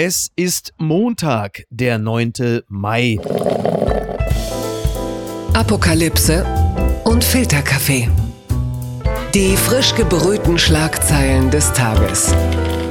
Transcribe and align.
Es 0.00 0.30
ist 0.36 0.74
Montag, 0.78 1.64
der 1.70 1.98
9. 1.98 2.62
Mai. 2.68 3.18
Apokalypse 5.54 6.46
und 7.02 7.24
Filterkaffee. 7.24 8.08
Die 9.34 9.56
frisch 9.56 9.96
gebrühten 9.96 10.56
Schlagzeilen 10.56 11.50
des 11.50 11.72
Tages. 11.72 12.32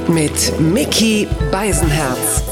Mit 0.06 0.60
Mickey 0.60 1.26
Beisenherz. 1.50 2.42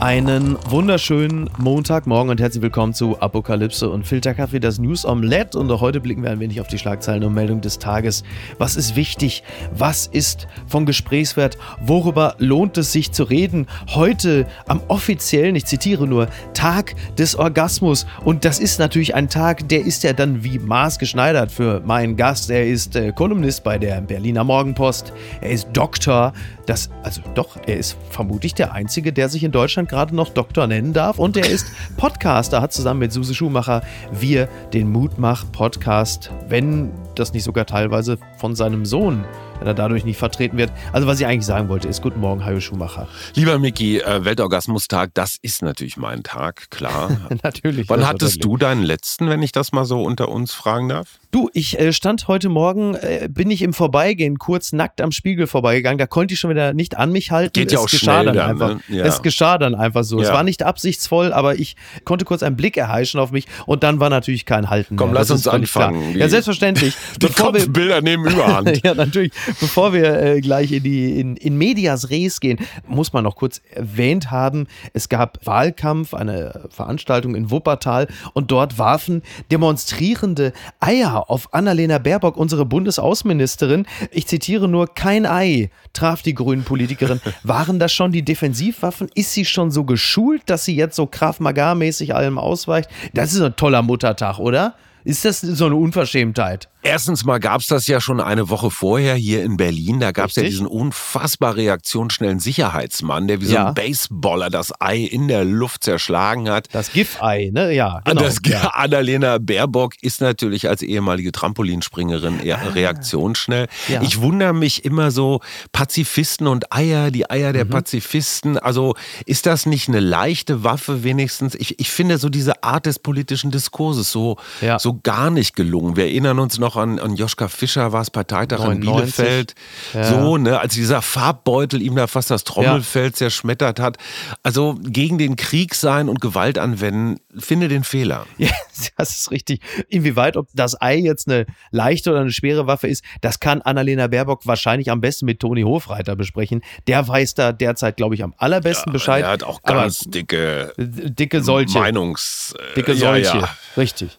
Einen 0.00 0.56
wunderschönen 0.64 1.50
Montagmorgen 1.58 2.30
und 2.30 2.40
herzlich 2.40 2.62
willkommen 2.62 2.94
zu 2.94 3.20
Apokalypse 3.20 3.90
und 3.90 4.06
Filterkaffee, 4.06 4.58
das 4.58 4.78
News 4.78 5.04
Omelette. 5.04 5.58
Und 5.58 5.70
auch 5.70 5.82
heute 5.82 6.00
blicken 6.00 6.22
wir 6.22 6.30
ein 6.30 6.40
wenig 6.40 6.58
auf 6.62 6.68
die 6.68 6.78
Schlagzeilen 6.78 7.22
und 7.22 7.34
Meldungen 7.34 7.60
des 7.60 7.78
Tages. 7.78 8.24
Was 8.56 8.76
ist 8.76 8.96
wichtig? 8.96 9.42
Was 9.76 10.06
ist 10.06 10.48
von 10.66 10.86
Gesprächswert? 10.86 11.58
Worüber 11.82 12.34
lohnt 12.38 12.78
es 12.78 12.92
sich 12.92 13.12
zu 13.12 13.24
reden? 13.24 13.66
Heute 13.88 14.46
am 14.66 14.80
offiziellen, 14.88 15.54
ich 15.54 15.66
zitiere 15.66 16.06
nur, 16.06 16.28
Tag 16.54 16.94
des 17.18 17.36
Orgasmus. 17.36 18.06
Und 18.24 18.46
das 18.46 18.58
ist 18.58 18.78
natürlich 18.78 19.14
ein 19.14 19.28
Tag, 19.28 19.68
der 19.68 19.84
ist 19.84 20.02
ja 20.02 20.14
dann 20.14 20.42
wie 20.42 20.58
maßgeschneidert 20.58 21.52
für 21.52 21.80
meinen 21.80 22.16
Gast. 22.16 22.48
Er 22.48 22.66
ist 22.66 22.96
äh, 22.96 23.12
Kolumnist 23.12 23.64
bei 23.64 23.76
der 23.76 24.00
Berliner 24.00 24.44
Morgenpost. 24.44 25.12
Er 25.42 25.50
ist 25.50 25.68
Doktor. 25.74 26.32
Das, 26.70 26.88
also 27.02 27.20
doch, 27.34 27.56
er 27.66 27.78
ist 27.78 27.96
vermutlich 28.10 28.54
der 28.54 28.72
Einzige, 28.72 29.12
der 29.12 29.28
sich 29.28 29.42
in 29.42 29.50
Deutschland 29.50 29.88
gerade 29.88 30.14
noch 30.14 30.28
Doktor 30.28 30.68
nennen 30.68 30.92
darf. 30.92 31.18
Und 31.18 31.36
er 31.36 31.50
ist 31.50 31.66
Podcaster, 31.96 32.62
hat 32.62 32.72
zusammen 32.72 33.00
mit 33.00 33.12
Suse 33.12 33.34
Schumacher 33.34 33.82
wir 34.12 34.48
den 34.72 34.88
Mutmach-Podcast, 34.92 36.30
wenn 36.48 36.92
das 37.16 37.32
nicht 37.32 37.42
sogar 37.42 37.66
teilweise 37.66 38.18
von 38.36 38.54
seinem 38.54 38.86
Sohn 38.86 39.24
wenn 39.58 39.66
er 39.66 39.74
dadurch 39.74 40.04
nicht 40.04 40.16
vertreten 40.16 40.56
wird. 40.56 40.72
Also 40.90 41.06
was 41.06 41.20
ich 41.20 41.26
eigentlich 41.26 41.44
sagen 41.44 41.68
wollte, 41.68 41.86
ist 41.86 42.00
Guten 42.00 42.20
Morgen, 42.20 42.46
Hajo 42.46 42.60
Schumacher. 42.60 43.08
Lieber 43.34 43.58
Micky, 43.58 43.98
äh, 43.98 44.24
Weltorgasmustag, 44.24 45.10
das 45.12 45.36
ist 45.42 45.62
natürlich 45.62 45.98
mein 45.98 46.22
Tag, 46.22 46.70
klar. 46.70 47.10
natürlich. 47.42 47.86
Wann 47.90 48.06
hattest 48.06 48.42
du 48.42 48.56
deinen 48.56 48.82
letzten, 48.82 49.28
wenn 49.28 49.42
ich 49.42 49.52
das 49.52 49.72
mal 49.72 49.84
so 49.84 50.02
unter 50.02 50.30
uns 50.30 50.54
fragen 50.54 50.88
darf? 50.88 51.19
Du, 51.32 51.48
ich 51.52 51.78
äh, 51.78 51.92
stand 51.92 52.26
heute 52.26 52.48
Morgen, 52.48 52.96
äh, 52.96 53.28
bin 53.30 53.52
ich 53.52 53.62
im 53.62 53.72
Vorbeigehen 53.72 54.38
kurz 54.40 54.72
nackt 54.72 55.00
am 55.00 55.12
Spiegel 55.12 55.46
vorbeigegangen. 55.46 55.96
Da 55.96 56.08
konnte 56.08 56.34
ich 56.34 56.40
schon 56.40 56.50
wieder 56.50 56.72
nicht 56.72 56.96
an 56.98 57.12
mich 57.12 57.30
halten. 57.30 57.52
Geht 57.52 57.70
ja 57.70 57.78
es 57.78 57.84
auch 57.84 57.88
geschah 57.88 58.22
schnell 58.22 58.34
dann 58.34 58.38
einfach. 58.50 58.68
ne? 58.68 58.80
Ja. 58.88 59.04
Es 59.04 59.22
geschah 59.22 59.56
dann 59.56 59.76
einfach 59.76 60.02
so. 60.02 60.20
Es 60.20 60.26
Ja. 60.26 60.34
war 60.34 60.42
nicht 60.42 60.64
absichtsvoll, 60.64 61.32
aber 61.32 61.54
ich 61.54 61.76
konnte 62.04 62.24
kurz 62.24 62.42
einen 62.42 62.56
Blick 62.56 62.76
erheischen 62.76 63.20
auf 63.20 63.30
mich 63.30 63.46
und 63.66 63.84
dann 63.84 64.00
war 64.00 64.10
natürlich 64.10 64.44
kein 64.44 64.70
Halten 64.70 64.96
Komm, 64.96 65.10
mehr. 65.10 65.20
lass 65.20 65.30
uns 65.30 65.46
anfangen. 65.46 66.16
Ja, 66.18 66.28
selbstverständlich. 66.28 66.96
Die 67.22 67.26
Bevor 67.26 67.54
wir, 67.54 67.60
Kopfbilder 67.60 68.00
nehmen 68.02 68.26
Überhand. 68.26 68.80
ja, 68.84 68.94
natürlich. 68.94 69.30
Bevor 69.60 69.92
wir 69.92 70.20
äh, 70.20 70.40
gleich 70.40 70.72
in 70.72 70.82
die 70.82 71.20
in, 71.20 71.36
in 71.36 71.56
Medias 71.56 72.10
Res 72.10 72.40
gehen, 72.40 72.58
muss 72.88 73.12
man 73.12 73.22
noch 73.22 73.36
kurz 73.36 73.60
erwähnt 73.70 74.32
haben, 74.32 74.66
es 74.94 75.08
gab 75.08 75.38
Wahlkampf, 75.46 76.12
eine 76.12 76.68
Veranstaltung 76.70 77.36
in 77.36 77.52
Wuppertal 77.52 78.08
und 78.34 78.50
dort 78.50 78.78
warfen 78.80 79.22
demonstrierende 79.52 80.52
Eier 80.80 81.19
auf 81.28 81.52
Annalena 81.54 81.98
Baerbock, 81.98 82.36
unsere 82.36 82.64
Bundesaußenministerin. 82.64 83.86
Ich 84.10 84.26
zitiere 84.26 84.68
nur, 84.68 84.94
kein 84.94 85.26
Ei 85.26 85.70
traf 85.92 86.22
die 86.22 86.34
grünen 86.34 86.64
Politikerin. 86.64 87.20
Waren 87.42 87.78
das 87.78 87.92
schon 87.92 88.12
die 88.12 88.24
Defensivwaffen? 88.24 89.10
Ist 89.14 89.32
sie 89.32 89.44
schon 89.44 89.70
so 89.70 89.84
geschult, 89.84 90.42
dass 90.46 90.64
sie 90.64 90.76
jetzt 90.76 90.96
so 90.96 91.06
Krav 91.06 91.40
Maga-mäßig 91.40 92.14
allem 92.14 92.38
ausweicht? 92.38 92.88
Das 93.12 93.32
ist 93.32 93.40
ein 93.40 93.56
toller 93.56 93.82
Muttertag, 93.82 94.38
oder? 94.38 94.74
Ist 95.04 95.24
das 95.24 95.40
so 95.40 95.66
eine 95.66 95.76
Unverschämtheit? 95.76 96.68
Erstens 96.82 97.24
mal 97.26 97.38
gab 97.40 97.60
es 97.60 97.66
das 97.66 97.86
ja 97.88 98.00
schon 98.00 98.20
eine 98.20 98.48
Woche 98.48 98.70
vorher 98.70 99.14
hier 99.14 99.42
in 99.44 99.58
Berlin. 99.58 100.00
Da 100.00 100.12
gab 100.12 100.30
es 100.30 100.36
ja 100.36 100.42
diesen 100.42 100.66
unfassbar 100.66 101.54
reaktionsschnellen 101.56 102.38
Sicherheitsmann, 102.40 103.28
der 103.28 103.40
wie 103.42 103.46
so 103.46 103.54
Ja. 103.54 103.68
ein 103.68 103.74
Baseballer 103.74 104.48
das 104.48 104.72
Ei 104.80 104.98
in 105.00 105.28
der 105.28 105.44
Luft 105.44 105.84
zerschlagen 105.84 106.48
hat. 106.48 106.68
Das 106.72 106.90
GIF-Ei, 106.92 107.50
ne? 107.52 107.72
Ja, 107.74 108.00
genau. 108.04 108.22
das, 108.22 108.38
ja. 108.46 108.60
Annalena 108.74 109.36
Baerbock 109.38 109.94
ist 110.02 110.22
natürlich 110.22 110.68
als 110.70 110.80
ehemalige 110.80 111.32
Trampolinspringerin 111.32 112.40
eher 112.40 112.74
reaktionsschnell. 112.74 113.66
Ah. 113.88 113.92
Ja. 113.92 114.02
Ich 114.02 114.20
wundere 114.22 114.54
mich 114.54 114.84
immer 114.86 115.10
so, 115.10 115.40
Pazifisten 115.72 116.46
und 116.46 116.72
Eier, 116.72 117.10
die 117.10 117.28
Eier 117.30 117.50
Mhm. 117.50 117.54
der 117.54 117.64
Pazifisten. 117.66 118.56
Also 118.58 118.94
ist 119.26 119.44
das 119.46 119.66
nicht 119.66 119.88
eine 119.88 120.00
leichte 120.00 120.64
Waffe 120.64 121.04
wenigstens? 121.04 121.54
Ich, 121.56 121.78
ich 121.78 121.90
finde 121.90 122.16
so 122.18 122.28
diese 122.30 122.62
Art 122.64 122.86
des 122.86 122.98
politischen 122.98 123.50
Diskurses 123.50 124.10
so, 124.10 124.36
Ja. 124.62 124.78
So 124.90 125.00
gar 125.02 125.30
nicht 125.30 125.54
gelungen. 125.54 125.96
Wir 125.96 126.04
erinnern 126.04 126.38
uns 126.38 126.58
noch 126.58 126.76
an, 126.76 126.98
an 126.98 127.14
Joschka 127.14 127.48
Fischer, 127.48 127.92
war 127.92 128.02
es 128.02 128.10
Parteitag 128.10 128.58
in 128.60 128.80
99. 128.80 128.86
Bielefeld. 128.90 129.54
Ja. 129.94 130.04
So, 130.04 130.36
ne, 130.36 130.58
als 130.58 130.74
dieser 130.74 131.02
Farbbeutel 131.02 131.80
ihm 131.80 131.94
da 131.94 132.06
fast 132.06 132.30
das 132.30 132.44
Trommelfell 132.44 133.12
zerschmettert 133.12 133.78
hat. 133.78 133.98
Also 134.42 134.76
gegen 134.82 135.18
den 135.18 135.36
Krieg 135.36 135.74
sein 135.74 136.08
und 136.08 136.20
Gewalt 136.20 136.58
anwenden, 136.58 137.20
finde 137.38 137.68
den 137.68 137.84
Fehler. 137.84 138.26
Ja, 138.40 138.48
das 138.96 139.10
ist 139.10 139.30
richtig. 139.30 139.60
Inwieweit, 139.88 140.38
ob 140.38 140.48
das 140.54 140.80
Ei 140.80 140.96
jetzt 140.96 141.28
eine 141.28 141.44
leichte 141.70 142.12
oder 142.12 142.20
eine 142.20 142.32
schwere 142.32 142.66
Waffe 142.66 142.88
ist, 142.88 143.04
das 143.20 143.38
kann 143.38 143.60
Annalena 143.60 144.06
Baerbock 144.06 144.46
wahrscheinlich 144.46 144.90
am 144.90 145.02
besten 145.02 145.26
mit 145.26 145.40
Toni 145.40 145.62
Hofreiter 145.62 146.16
besprechen. 146.16 146.62
Der 146.86 147.06
weiß 147.06 147.34
da 147.34 147.52
derzeit, 147.52 147.98
glaube 147.98 148.14
ich, 148.14 148.22
am 148.22 148.32
allerbesten 148.38 148.90
Bescheid. 148.90 149.24
Er 149.24 149.32
hat 149.32 149.42
auch 149.42 149.60
Aber 149.64 149.82
ganz 149.82 149.98
dicke 149.98 150.72
dicke 150.78 151.42
solche. 151.42 151.78
Meinungs... 151.78 152.54
Dicke 152.74 152.92
ja, 152.92 152.98
solche. 152.98 153.38
ja. 153.38 153.56
Richtig. 153.76 154.18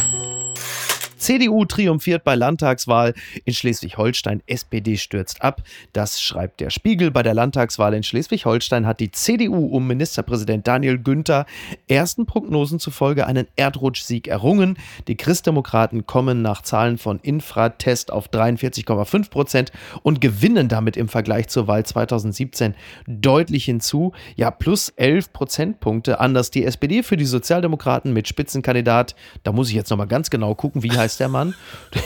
CDU 1.21 1.65
triumphiert 1.65 2.23
bei 2.23 2.33
Landtagswahl 2.33 3.13
in 3.45 3.53
Schleswig-Holstein, 3.53 4.41
SPD 4.47 4.97
stürzt 4.97 5.43
ab. 5.43 5.61
Das 5.93 6.19
schreibt 6.19 6.61
der 6.61 6.71
Spiegel. 6.71 7.11
Bei 7.11 7.21
der 7.21 7.35
Landtagswahl 7.35 7.93
in 7.93 8.01
Schleswig-Holstein 8.01 8.87
hat 8.87 8.99
die 8.99 9.11
CDU 9.11 9.67
um 9.67 9.85
Ministerpräsident 9.85 10.65
Daniel 10.65 10.97
Günther 10.97 11.45
ersten 11.87 12.25
Prognosen 12.25 12.79
zufolge 12.79 13.27
einen 13.27 13.47
Erdrutschsieg 13.55 14.27
errungen. 14.27 14.79
Die 15.07 15.15
Christdemokraten 15.15 16.07
kommen 16.07 16.41
nach 16.41 16.63
Zahlen 16.63 16.97
von 16.97 17.19
Infratest 17.19 18.11
auf 18.11 18.29
43,5 18.31 19.29
Prozent 19.29 19.71
und 20.01 20.21
gewinnen 20.21 20.69
damit 20.69 20.97
im 20.97 21.07
Vergleich 21.07 21.49
zur 21.49 21.67
Wahl 21.67 21.85
2017 21.85 22.73
deutlich 23.05 23.65
hinzu. 23.65 24.11
Ja, 24.35 24.49
plus 24.49 24.89
11 24.89 25.31
Prozentpunkte. 25.33 26.19
Anders 26.19 26.49
die 26.49 26.65
SPD 26.65 27.03
für 27.03 27.15
die 27.15 27.25
Sozialdemokraten 27.25 28.11
mit 28.11 28.27
Spitzenkandidat. 28.27 29.15
Da 29.43 29.51
muss 29.51 29.69
ich 29.69 29.75
jetzt 29.75 29.91
nochmal 29.91 30.07
ganz 30.07 30.31
genau 30.31 30.55
gucken, 30.55 30.81
wie 30.81 30.89
heißt 30.89 31.10
der 31.17 31.29
Mann? 31.29 31.53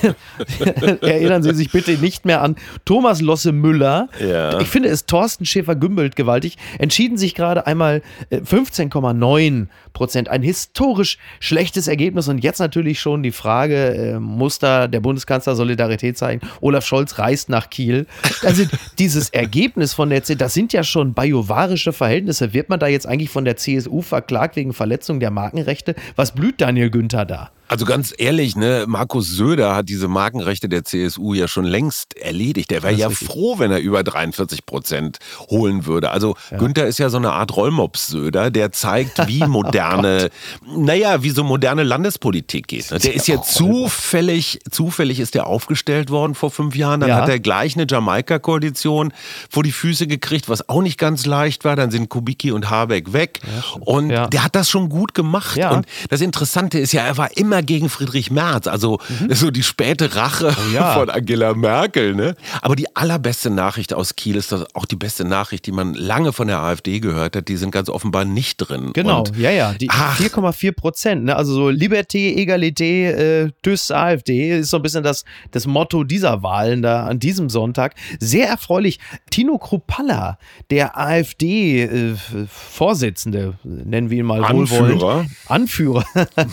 Erinnern 1.02 1.44
Sie 1.44 1.54
sich 1.54 1.72
bitte 1.72 1.92
nicht 1.98 2.26
mehr 2.26 2.42
an 2.42 2.56
Thomas 2.86 3.22
Losse 3.22 3.52
Müller. 3.52 4.10
Ja. 4.20 4.60
Ich 4.60 4.68
finde 4.68 4.90
es 4.90 5.06
Thorsten 5.06 5.46
Schäfer-Gümbelt 5.46 6.16
gewaltig. 6.16 6.58
Entschieden 6.80 7.18
sich 7.18 7.36
gerade 7.36 7.68
einmal 7.68 8.02
äh, 8.30 8.38
15,9 8.38 9.68
Prozent. 9.94 10.30
Ein 10.30 10.44
historisch 10.44 11.18
schlechtes 11.40 11.88
Ergebnis. 11.88 12.28
Und 12.28 12.44
jetzt 12.44 12.60
natürlich 12.60 13.00
schon 13.00 13.24
die 13.24 13.32
Frage, 13.32 13.96
äh, 13.96 14.20
muss 14.20 14.60
da 14.60 14.88
der 14.88 15.00
Bundeskanzler 15.00 15.56
Solidarität 15.56 16.18
zeigen? 16.18 16.42
Olaf 16.62 16.86
Scholz 16.86 17.20
reist 17.20 17.50
nach 17.50 17.70
Kiel. 17.70 18.08
Also 18.44 18.64
dieses 19.00 19.30
Ergebnis 19.30 19.94
von 19.94 20.10
der 20.10 20.24
CDU, 20.24 20.40
das 20.40 20.54
sind 20.54 20.74
ja 20.74 20.84
schon 20.84 21.14
bajovarische 21.14 21.94
Verhältnisse. 21.94 22.54
Wird 22.54 22.70
man 22.70 22.80
da 22.80 22.88
jetzt 22.88 23.08
eigentlich 23.08 23.30
von 23.30 23.46
der 23.46 23.58
CSU 23.58 24.02
verklagt 24.02 24.56
wegen 24.56 24.74
Verletzung 24.74 25.20
der 25.20 25.32
Markenrechte? 25.32 25.96
Was 26.16 26.34
blüht 26.34 26.62
Daniel 26.62 26.90
Günther 26.90 27.26
da? 27.26 27.52
Also 27.68 27.86
ganz 27.86 28.14
ehrlich, 28.18 28.56
ne, 28.56 28.86
Markus 28.88 29.28
Söder 29.30 29.76
hat 29.76 29.90
diese 29.90 30.08
Markenrechte 30.08 30.70
der 30.70 30.84
CSU 30.86 31.34
ja 31.34 31.48
schon 31.48 31.66
längst 31.66 32.16
erledigt. 32.18 32.70
Der 32.72 32.84
wäre 32.84 32.94
ja 32.94 33.08
richtig. 33.08 33.28
froh, 33.28 33.60
wenn 33.60 33.72
er 33.72 33.80
über 33.80 34.04
43 34.04 34.66
Prozent 34.66 35.18
holen 35.50 35.86
würde. 35.86 36.12
Also 36.12 36.36
Günther 36.58 36.86
ist 36.88 37.00
ja 37.00 37.10
so 37.10 37.18
eine 37.18 37.32
Art 37.32 37.56
Rollmops-Söder, 37.56 38.52
der 38.52 38.72
zeigt, 38.72 39.28
wie 39.28 39.44
moderne, 39.48 40.30
naja, 40.66 41.24
wie 41.24 41.30
so 41.32 41.44
moderne 41.44 41.84
Landespolitik 41.84 42.68
geht. 42.68 42.92
ne? 42.92 43.00
Der 43.00 43.14
ist 43.14 43.28
ja 43.28 43.42
zufällig, 43.42 44.60
zufällig 44.70 45.20
ist 45.20 45.36
der 45.36 45.48
aufgestellt 45.48 46.10
worden 46.10 46.36
vor 46.36 46.52
fünf 46.52 46.76
Jahren. 46.76 47.00
Dann 47.00 47.10
Ja. 47.10 47.16
hat 47.22 47.30
er 47.30 47.40
gleich 47.40 47.76
eine 47.76 47.86
Jamaika-Koalition 47.90 49.14
vor 49.50 49.64
die 49.64 49.72
Füße 49.72 50.08
gekriegt, 50.08 50.50
was 50.50 50.70
auch 50.70 50.82
nicht 50.82 50.98
ganz 50.98 51.26
leicht 51.26 51.66
war. 51.66 51.76
Dann 51.76 51.92
sind 51.92 52.10
Kubicki 52.10 52.52
und 52.52 52.70
Habeck 52.70 53.14
weg. 53.14 53.40
und 53.82 54.10
Ja. 54.10 54.28
der 54.28 54.44
hat 54.44 54.56
das 54.56 54.70
schon 54.70 54.90
gut 54.90 55.14
gemacht. 55.14 55.58
Ja. 55.58 55.72
Und 55.72 55.86
das 56.10 56.22
Interessante 56.22 56.80
ist 56.80 56.92
ja, 56.94 57.02
er 57.04 57.18
war 57.18 57.36
immer 57.38 57.55
gegen 57.62 57.90
Friedrich 57.90 58.32
Merz, 58.32 58.68
also 58.68 59.00
so 59.30 59.52
die 59.52 59.64
späte 59.64 60.16
Rache 60.16 60.46
Mhm. 60.46 60.52
Oh 60.72 60.76
ja. 60.76 60.94
von 60.94 61.10
Angela 61.10 61.54
Merkel. 61.54 62.16
Ne? 62.16 62.36
Aber 62.62 62.76
die 62.76 62.96
allerbeste 62.96 63.50
Nachricht 63.50 63.94
aus 63.94 64.16
Kiel 64.16 64.36
ist 64.36 64.52
das 64.52 64.66
auch 64.76 64.86
die 64.86 64.96
beste 64.96 65.26
Nachricht, 65.26 65.66
die 65.66 65.72
man 65.72 65.94
lange 65.94 66.34
von 66.34 66.48
der 66.48 66.60
AfD 66.60 67.00
gehört 67.00 67.36
hat. 67.36 67.48
Die 67.48 67.58
sind 67.58 67.72
ganz 67.72 67.90
offenbar 67.90 68.26
nicht 68.26 68.58
drin. 68.58 68.92
Genau, 68.94 69.20
Und 69.20 69.38
ja, 69.38 69.52
ja. 69.52 69.74
Die 69.74 69.90
Ach. 69.90 70.20
4,4 70.20 70.72
Prozent. 70.74 71.26
Ne? 71.26 71.36
Also 71.36 71.54
so 71.54 71.68
Liberté, 71.70 72.36
Egalité, 72.38 73.46
äh, 73.46 73.52
TÜS, 73.64 73.92
AfD 73.92 74.60
ist 74.60 74.70
so 74.70 74.78
ein 74.78 74.84
bisschen 74.84 75.04
das, 75.04 75.24
das 75.52 75.66
Motto 75.68 76.04
dieser 76.04 76.44
Wahlen 76.44 76.82
da 76.82 77.06
an 77.06 77.20
diesem 77.20 77.50
Sonntag. 77.50 77.96
Sehr 78.20 78.48
erfreulich. 78.48 79.00
Tino 79.30 79.58
Kruppalla, 79.58 80.38
der 80.70 80.98
AfD-Vorsitzende, 80.98 83.54
nennen 83.64 84.10
wir 84.10 84.20
ihn 84.20 84.26
mal 84.26 84.44
Anführer. 84.44 84.90
wohlwollend. 84.90 85.30
Anführer. 85.48 86.04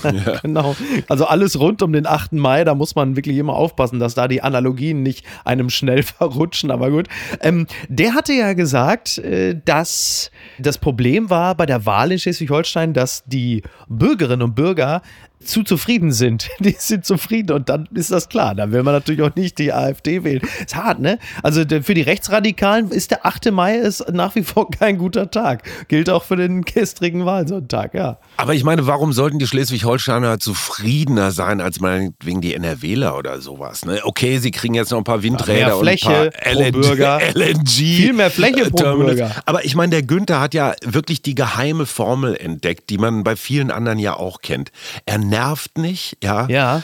genau. 0.43 0.77
Also 1.09 1.27
alles 1.27 1.59
rund 1.59 1.83
um 1.83 1.93
den 1.93 2.07
8. 2.07 2.33
Mai, 2.33 2.65
da 2.65 2.75
muss 2.75 2.95
man 2.95 3.17
wirklich 3.17 3.37
immer 3.37 3.55
aufpassen, 3.55 3.99
dass 3.99 4.15
da 4.15 4.29
die 4.29 4.43
Analogien 4.43 5.03
nicht 5.03 5.25
einem 5.45 5.71
schnell 5.71 6.03
verrutschen, 6.03 6.71
aber 6.71 6.91
gut. 6.91 7.09
Ähm, 7.41 7.67
der 7.89 8.15
hatte 8.15 8.33
ja 8.33 8.53
gesagt, 8.53 9.19
äh, 9.19 9.57
dass 9.65 10.31
das 10.59 10.79
Problem 10.79 11.31
war 11.31 11.55
bei 11.55 11.67
der 11.67 11.87
Wahl 11.87 12.13
in 12.13 12.19
Schleswig-Holstein, 12.19 12.93
dass 12.93 13.25
die 13.27 13.63
Bürgerinnen 13.89 14.43
und 14.43 14.55
Bürger 14.55 15.03
zu 15.45 15.63
zufrieden 15.63 16.13
sind. 16.13 16.49
Die 16.61 16.77
sind 16.79 17.05
zufrieden 17.05 17.53
und 17.53 17.69
dann 17.69 17.89
ist 17.95 18.11
das 18.11 18.29
klar. 18.29 18.55
Dann 18.55 18.73
will 18.73 18.83
man 18.83 18.95
natürlich 18.95 19.23
auch 19.23 19.35
nicht 19.35 19.59
die 19.59 19.73
AfD 19.73 20.25
wählen. 20.25 20.43
Ist 20.61 20.77
hart, 20.77 21.01
ne? 21.01 21.19
Also 21.43 21.63
für 21.83 21.95
die 21.95 22.03
Rechtsradikalen 22.03 22.91
ist 22.91 23.11
der 23.11 23.27
8. 23.27 23.51
Mai 23.53 23.77
ist 23.77 24.05
nach 24.13 24.35
wie 24.35 24.43
vor 24.43 24.71
kein 24.79 24.99
guter 24.99 25.31
Tag. 25.31 25.63
Gilt 25.89 26.11
auch 26.11 26.25
für 26.25 26.37
den 26.37 26.63
gestrigen 26.63 27.25
Wahlsonntag, 27.25 27.95
ja. 27.95 28.19
Aber 28.37 28.55
ich 28.55 28.65
meine, 28.65 28.87
warum 28.87 29.13
sollten 29.13 29.39
die 29.39 29.47
Schleswig-Holsteiner 29.47 30.39
zufriedener 30.39 31.31
sein 31.31 31.61
als 31.61 31.81
meinetwegen 31.81 32.41
die 32.41 32.55
NRWler 32.55 33.17
oder 33.17 33.41
sowas? 33.41 33.85
Ne? 33.85 34.01
Okay, 34.05 34.39
sie 34.39 34.51
kriegen 34.51 34.75
jetzt 34.75 34.91
noch 34.91 34.99
ein 34.99 35.05
paar 35.05 35.23
Windräder 35.23 35.67
mehr 35.67 35.77
Fläche 35.77 36.09
und 36.09 36.37
ein 36.37 36.55
paar 36.55 36.55
LNG, 36.55 36.73
Bürger. 36.73 37.21
LNG. 37.35 37.69
Viel 37.69 38.13
mehr 38.13 38.31
Fläche 38.31 38.71
pro 38.71 38.77
Terminals. 38.77 39.19
Bürger. 39.19 39.43
Aber 39.47 39.65
ich 39.65 39.75
meine, 39.75 39.91
der 39.91 40.03
Günther 40.03 40.41
hat 40.41 40.55
ja 40.55 40.75
wirklich 40.85 41.23
die 41.23 41.35
geheime 41.35 41.87
Formel 41.87 42.37
entdeckt, 42.37 42.91
die 42.91 42.99
man 42.99 43.25
bei 43.25 43.37
vielen 43.37 43.71
anderen 43.71 43.99
ja 43.99 44.15
auch 44.15 44.41
kennt. 44.41 44.73
Er 45.07 45.19
nervt 45.33 45.79
nicht, 45.79 46.19
ja. 46.23 46.47
Ja. 46.49 46.83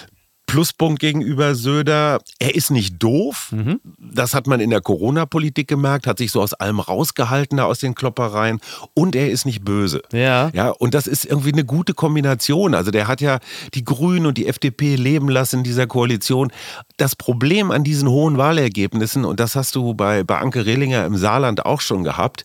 Pluspunkt 0.49 0.99
gegenüber 0.99 1.55
Söder. 1.55 2.21
Er 2.39 2.55
ist 2.55 2.71
nicht 2.71 3.01
doof. 3.01 3.51
Mhm. 3.53 3.81
Das 3.99 4.35
hat 4.35 4.47
man 4.47 4.61
in 4.61 4.71
der 4.71 4.81
Corona-Politik 4.81 5.69
gemerkt, 5.69 6.07
hat 6.07 6.19
sich 6.19 6.33
so 6.33 6.41
aus 6.41 6.55
allem 6.55 6.81
rausgehalten, 6.81 7.59
da 7.59 7.65
aus 7.65 7.79
den 7.81 7.95
Kloppereien. 7.95 8.59
Und 8.95 9.15
er 9.15 9.31
ist 9.31 9.45
nicht 9.45 9.63
böse. 9.63 10.03
Ja. 10.11 10.51
Ja, 10.55 10.71
und 10.71 10.95
das 10.95 11.07
ist 11.07 11.27
irgendwie 11.27 11.53
eine 11.53 11.65
gute 11.65 11.93
Kombination. 11.93 12.75
Also 12.75 12.91
der 12.91 13.09
hat 13.09 13.21
ja 13.21 13.41
die 13.75 13.85
Grünen 13.85 14.25
und 14.25 14.39
die 14.39 14.47
FDP 14.47 14.97
leben 14.97 15.29
lassen 15.29 15.59
in 15.59 15.65
dieser 15.65 15.87
Koalition. 15.87 16.51
Das 16.97 17.15
Problem 17.15 17.71
an 17.71 17.85
diesen 17.85 18.09
hohen 18.09 18.39
Wahlergebnissen, 18.39 19.27
und 19.27 19.41
das 19.41 19.55
hast 19.55 19.77
du 19.77 19.93
bei, 19.93 20.25
bei 20.25 20.39
Anke 20.39 20.65
Rehlinger 20.65 21.05
im 21.05 21.17
Saarland 21.19 21.67
auch 21.67 21.83
schon 21.83 22.05
gehabt, 22.05 22.45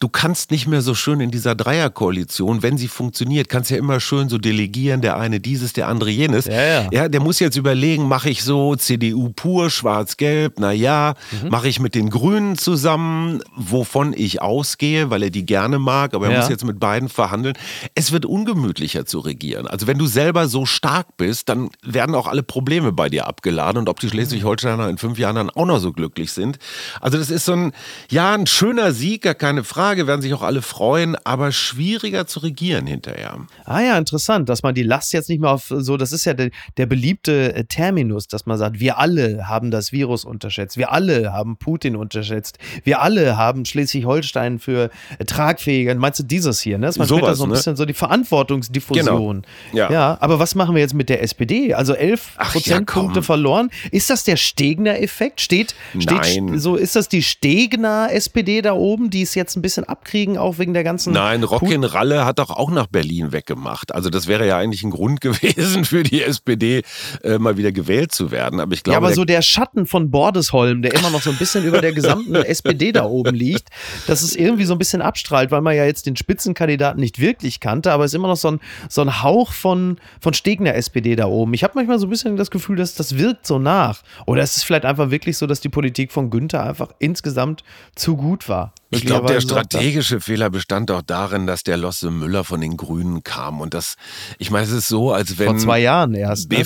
du 0.00 0.08
kannst 0.08 0.50
nicht 0.50 0.66
mehr 0.66 0.82
so 0.82 0.94
schön 0.94 1.20
in 1.20 1.30
dieser 1.30 1.54
Dreierkoalition, 1.54 2.64
wenn 2.64 2.76
sie 2.78 2.88
funktioniert, 2.88 3.48
kannst 3.48 3.70
ja 3.70 3.76
immer 3.76 4.00
schön 4.00 4.28
so 4.28 4.38
delegieren, 4.38 5.00
der 5.00 5.18
eine 5.18 5.38
dieses, 5.38 5.72
der 5.72 5.86
andere 5.86 6.10
jenes. 6.10 6.46
Ja, 6.46 6.64
ja. 6.64 6.88
Ja, 6.90 7.08
der 7.08 7.20
muss 7.20 7.38
jetzt 7.44 7.56
überlegen, 7.56 8.08
mache 8.08 8.28
ich 8.30 8.42
so 8.42 8.74
CDU 8.76 9.30
pur, 9.30 9.70
schwarz-gelb, 9.70 10.58
naja, 10.58 11.14
Mhm. 11.42 11.48
mache 11.50 11.68
ich 11.68 11.78
mit 11.80 11.94
den 11.94 12.10
Grünen 12.10 12.58
zusammen, 12.58 13.42
wovon 13.56 14.12
ich 14.16 14.42
ausgehe, 14.42 15.10
weil 15.10 15.22
er 15.22 15.30
die 15.30 15.46
gerne 15.46 15.78
mag, 15.78 16.14
aber 16.14 16.26
er 16.26 16.32
Ja. 16.32 16.38
muss 16.40 16.48
jetzt 16.48 16.64
mit 16.64 16.80
beiden 16.80 17.08
verhandeln. 17.08 17.54
Es 17.94 18.10
wird 18.12 18.26
ungemütlicher 18.26 19.06
zu 19.06 19.20
regieren. 19.20 19.66
Also 19.66 19.86
wenn 19.86 19.98
du 19.98 20.06
selber 20.06 20.48
so 20.48 20.66
stark 20.66 21.16
bist, 21.16 21.48
dann 21.48 21.70
werden 21.82 22.14
auch 22.14 22.26
alle 22.26 22.42
Probleme 22.42 22.92
bei 22.92 23.08
dir 23.08 23.26
abgeladen 23.26 23.78
und 23.78 23.88
ob 23.88 24.00
die 24.00 24.08
Schleswig-Holsteiner 24.08 24.88
in 24.88 24.98
fünf 24.98 25.18
Jahren 25.18 25.36
dann 25.36 25.50
auch 25.50 25.66
noch 25.66 25.78
so 25.78 25.92
glücklich 25.92 26.32
sind. 26.32 26.58
Also 27.00 27.18
das 27.18 27.30
ist 27.30 27.44
so 27.44 27.52
ein, 27.52 27.72
ja, 28.10 28.32
ein 28.34 28.46
schöner 28.46 28.92
Sieg, 28.92 29.22
gar 29.22 29.34
keine 29.34 29.64
Frage, 29.64 30.06
werden 30.06 30.22
sich 30.22 30.32
auch 30.34 30.42
alle 30.42 30.62
freuen, 30.62 31.16
aber 31.24 31.52
schwieriger 31.52 32.26
zu 32.26 32.40
regieren 32.40 32.86
hinterher. 32.86 33.38
Ah 33.64 33.80
ja, 33.80 33.98
interessant, 33.98 34.48
dass 34.48 34.62
man 34.62 34.74
die 34.74 34.82
Last 34.82 35.12
jetzt 35.12 35.28
nicht 35.28 35.40
mehr 35.40 35.50
auf 35.50 35.66
so, 35.68 35.96
das 35.96 36.12
ist 36.12 36.24
ja 36.24 36.34
der, 36.34 36.50
der 36.76 36.86
beliebte 36.86 37.32
äh, 37.34 37.64
Terminus, 37.64 38.28
dass 38.28 38.46
man 38.46 38.58
sagt, 38.58 38.80
wir 38.80 38.98
alle 38.98 39.48
haben 39.48 39.70
das 39.70 39.92
Virus 39.92 40.24
unterschätzt, 40.24 40.76
wir 40.76 40.92
alle 40.92 41.32
haben 41.32 41.56
Putin 41.56 41.96
unterschätzt, 41.96 42.58
wir 42.84 43.00
alle 43.00 43.36
haben 43.36 43.64
Schleswig-Holstein 43.64 44.58
für 44.58 44.90
äh, 45.18 45.24
tragfähiger, 45.24 45.94
meinst 45.94 46.20
du 46.20 46.24
dieses 46.24 46.60
hier, 46.60 46.78
ne? 46.78 46.86
Dass 46.86 46.98
man 46.98 47.06
später 47.06 47.26
Sowas, 47.26 47.38
so 47.38 47.44
ein 47.44 47.48
ne? 47.48 47.54
bisschen 47.54 47.76
so 47.76 47.84
die 47.84 47.94
Verantwortungsdiffusion. 47.94 49.42
Genau. 49.42 49.76
Ja. 49.76 49.90
ja, 49.90 50.16
aber 50.20 50.38
was 50.38 50.54
machen 50.54 50.74
wir 50.74 50.82
jetzt 50.82 50.94
mit 50.94 51.08
der 51.08 51.22
SPD? 51.22 51.74
Also 51.74 51.94
elf 51.94 52.32
Ach 52.36 52.46
ja, 52.46 52.52
Prozentpunkte 52.52 53.20
komm. 53.20 53.24
verloren. 53.24 53.70
Ist 53.90 54.10
das 54.10 54.24
der 54.24 54.36
Stegner-Effekt? 54.36 55.40
Steht, 55.40 55.74
steht 55.98 56.10
Nein. 56.10 56.58
so, 56.58 56.76
ist 56.76 56.96
das 56.96 57.08
die 57.08 57.22
Stegner-SPD 57.22 58.62
da 58.62 58.72
oben, 58.72 59.10
die 59.10 59.22
es 59.22 59.34
jetzt 59.34 59.56
ein 59.56 59.62
bisschen 59.62 59.84
abkriegen, 59.84 60.38
auch 60.38 60.58
wegen 60.58 60.74
der 60.74 60.84
ganzen 60.84 61.12
Nein, 61.12 61.42
Rockin 61.42 61.84
Ralle 61.84 62.24
hat 62.24 62.38
doch 62.38 62.50
auch 62.50 62.70
nach 62.70 62.86
Berlin 62.86 63.32
weggemacht. 63.32 63.94
Also 63.94 64.10
das 64.10 64.26
wäre 64.26 64.46
ja 64.46 64.58
eigentlich 64.58 64.82
ein 64.82 64.90
Grund 64.90 65.20
gewesen 65.20 65.84
für 65.84 66.02
die 66.02 66.22
SPD, 66.22 66.82
äh, 67.24 67.38
mal 67.38 67.56
wieder 67.56 67.72
gewählt 67.72 68.12
zu 68.12 68.30
werden. 68.30 68.60
Aber 68.60 68.72
ich 68.74 68.82
glaube, 68.82 68.94
ja, 68.94 68.98
aber 68.98 69.08
der- 69.08 69.16
so 69.16 69.24
der 69.24 69.42
Schatten 69.42 69.86
von 69.86 70.10
Bordesholm, 70.10 70.82
der 70.82 70.94
immer 70.94 71.10
noch 71.10 71.22
so 71.22 71.30
ein 71.30 71.36
bisschen 71.36 71.64
über 71.64 71.80
der 71.80 71.92
gesamten 71.92 72.34
SPD 72.44 72.92
da 72.92 73.04
oben 73.04 73.34
liegt, 73.34 73.68
dass 74.06 74.22
es 74.22 74.36
irgendwie 74.36 74.64
so 74.64 74.74
ein 74.74 74.78
bisschen 74.78 75.02
abstrahlt, 75.02 75.50
weil 75.50 75.60
man 75.60 75.74
ja 75.76 75.84
jetzt 75.84 76.06
den 76.06 76.16
Spitzenkandidaten 76.16 77.00
nicht 77.00 77.18
wirklich 77.20 77.60
kannte, 77.60 77.92
aber 77.92 78.04
es 78.04 78.12
ist 78.12 78.16
immer 78.16 78.28
noch 78.28 78.36
so 78.36 78.50
ein, 78.52 78.60
so 78.88 79.00
ein 79.00 79.22
Hauch 79.22 79.52
von, 79.52 79.98
von 80.20 80.34
Stegner 80.34 80.74
SPD 80.74 81.16
da 81.16 81.26
oben. 81.26 81.54
Ich 81.54 81.64
habe 81.64 81.72
manchmal 81.76 81.98
so 81.98 82.06
ein 82.06 82.10
bisschen 82.10 82.36
das 82.36 82.50
Gefühl, 82.50 82.76
dass 82.76 82.94
das 82.94 83.16
wirkt 83.16 83.46
so 83.46 83.58
nach. 83.58 84.02
Oder 84.26 84.42
ist 84.42 84.56
es 84.56 84.62
vielleicht 84.62 84.84
einfach 84.84 85.10
wirklich 85.10 85.38
so, 85.38 85.46
dass 85.46 85.60
die 85.60 85.68
Politik 85.68 86.12
von 86.12 86.30
Günther 86.30 86.62
einfach 86.64 86.90
insgesamt 86.98 87.64
zu 87.94 88.16
gut 88.16 88.48
war? 88.48 88.72
Ich 88.90 89.04
glaube, 89.06 89.26
der 89.26 89.36
er. 89.36 89.40
strategische 89.40 90.20
Fehler 90.20 90.50
bestand 90.50 90.90
auch 90.92 91.02
darin, 91.02 91.46
dass 91.48 91.64
der 91.64 91.76
Losse 91.76 92.10
Müller 92.12 92.44
von 92.44 92.60
den 92.60 92.76
Grünen 92.76 93.24
kam. 93.24 93.60
Und 93.60 93.74
das, 93.74 93.96
ich 94.38 94.52
meine, 94.52 94.64
es 94.66 94.70
ist 94.70 94.86
so, 94.88 95.12
als 95.12 95.36
wenn 95.38 95.46
Vor 95.46 95.56
zwei 95.56 95.80
Jahren 95.80 96.14
erst. 96.14 96.50
Ne? 96.50 96.58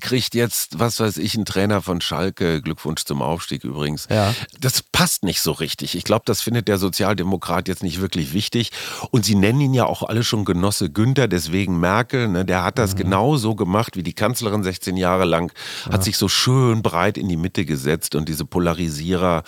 Kriegt 0.00 0.34
jetzt, 0.34 0.78
was 0.78 1.00
weiß 1.00 1.16
ich, 1.18 1.34
einen 1.34 1.44
Trainer 1.44 1.82
von 1.82 2.00
Schalke. 2.00 2.60
Glückwunsch 2.62 3.04
zum 3.04 3.22
Aufstieg 3.22 3.64
übrigens. 3.64 4.06
Ja. 4.10 4.34
Das 4.60 4.82
passt 4.82 5.24
nicht 5.24 5.40
so 5.40 5.52
richtig. 5.52 5.94
Ich 5.96 6.04
glaube, 6.04 6.22
das 6.26 6.40
findet 6.42 6.68
der 6.68 6.78
Sozialdemokrat 6.78 7.68
jetzt 7.68 7.82
nicht 7.82 8.00
wirklich 8.00 8.32
wichtig. 8.32 8.70
Und 9.10 9.24
sie 9.24 9.34
nennen 9.34 9.60
ihn 9.60 9.74
ja 9.74 9.86
auch 9.86 10.02
alle 10.02 10.24
schon 10.24 10.44
Genosse 10.44 10.90
Günther, 10.90 11.28
deswegen 11.28 11.80
Merkel. 11.80 12.28
Ne, 12.28 12.44
der 12.44 12.64
hat 12.64 12.76
Mhm. 12.76 12.80
das 12.82 12.96
genau 12.96 13.36
so 13.36 13.54
gemacht 13.54 13.96
wie 13.96 14.02
die 14.02 14.12
Kanzlerin 14.12 14.62
16 14.62 14.96
Jahre 14.96 15.24
lang. 15.24 15.52
Hat 15.90 16.04
sich 16.04 16.16
so 16.16 16.28
schön 16.28 16.82
breit 16.82 17.18
in 17.18 17.28
die 17.28 17.36
Mitte 17.36 17.64
gesetzt. 17.64 18.14
Und 18.14 18.28
diese 18.28 18.44
Polarisierer, 18.44 19.42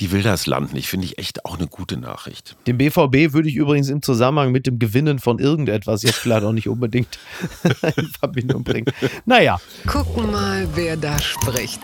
die 0.00 0.10
will 0.12 0.22
das 0.22 0.46
Land 0.46 0.72
nicht. 0.72 0.88
Finde 0.88 1.06
ich 1.06 1.18
echt 1.18 1.44
auch 1.44 1.56
eine 1.58 1.66
gute 1.66 1.96
Nachricht. 1.96 2.56
Den 2.66 2.78
BVB 2.78 3.32
würde 3.32 3.48
ich 3.48 3.56
übrigens 3.56 3.88
im 3.88 4.02
Zusammenhang 4.02 4.52
mit 4.52 4.66
dem 4.66 4.78
Gewinnen 4.78 5.18
von 5.18 5.38
irgendetwas 5.38 6.02
jetzt 6.02 6.16
vielleicht 6.16 6.44
auch 6.44 6.52
nicht 6.52 6.68
unbedingt 6.68 7.18
in 7.96 8.06
Verbindung 8.08 8.64
bringen. 8.64 8.86
Naja, 9.24 9.60
Gucken 9.86 10.30
mal, 10.30 10.66
wer 10.74 10.96
da 10.96 11.18
spricht. 11.18 11.80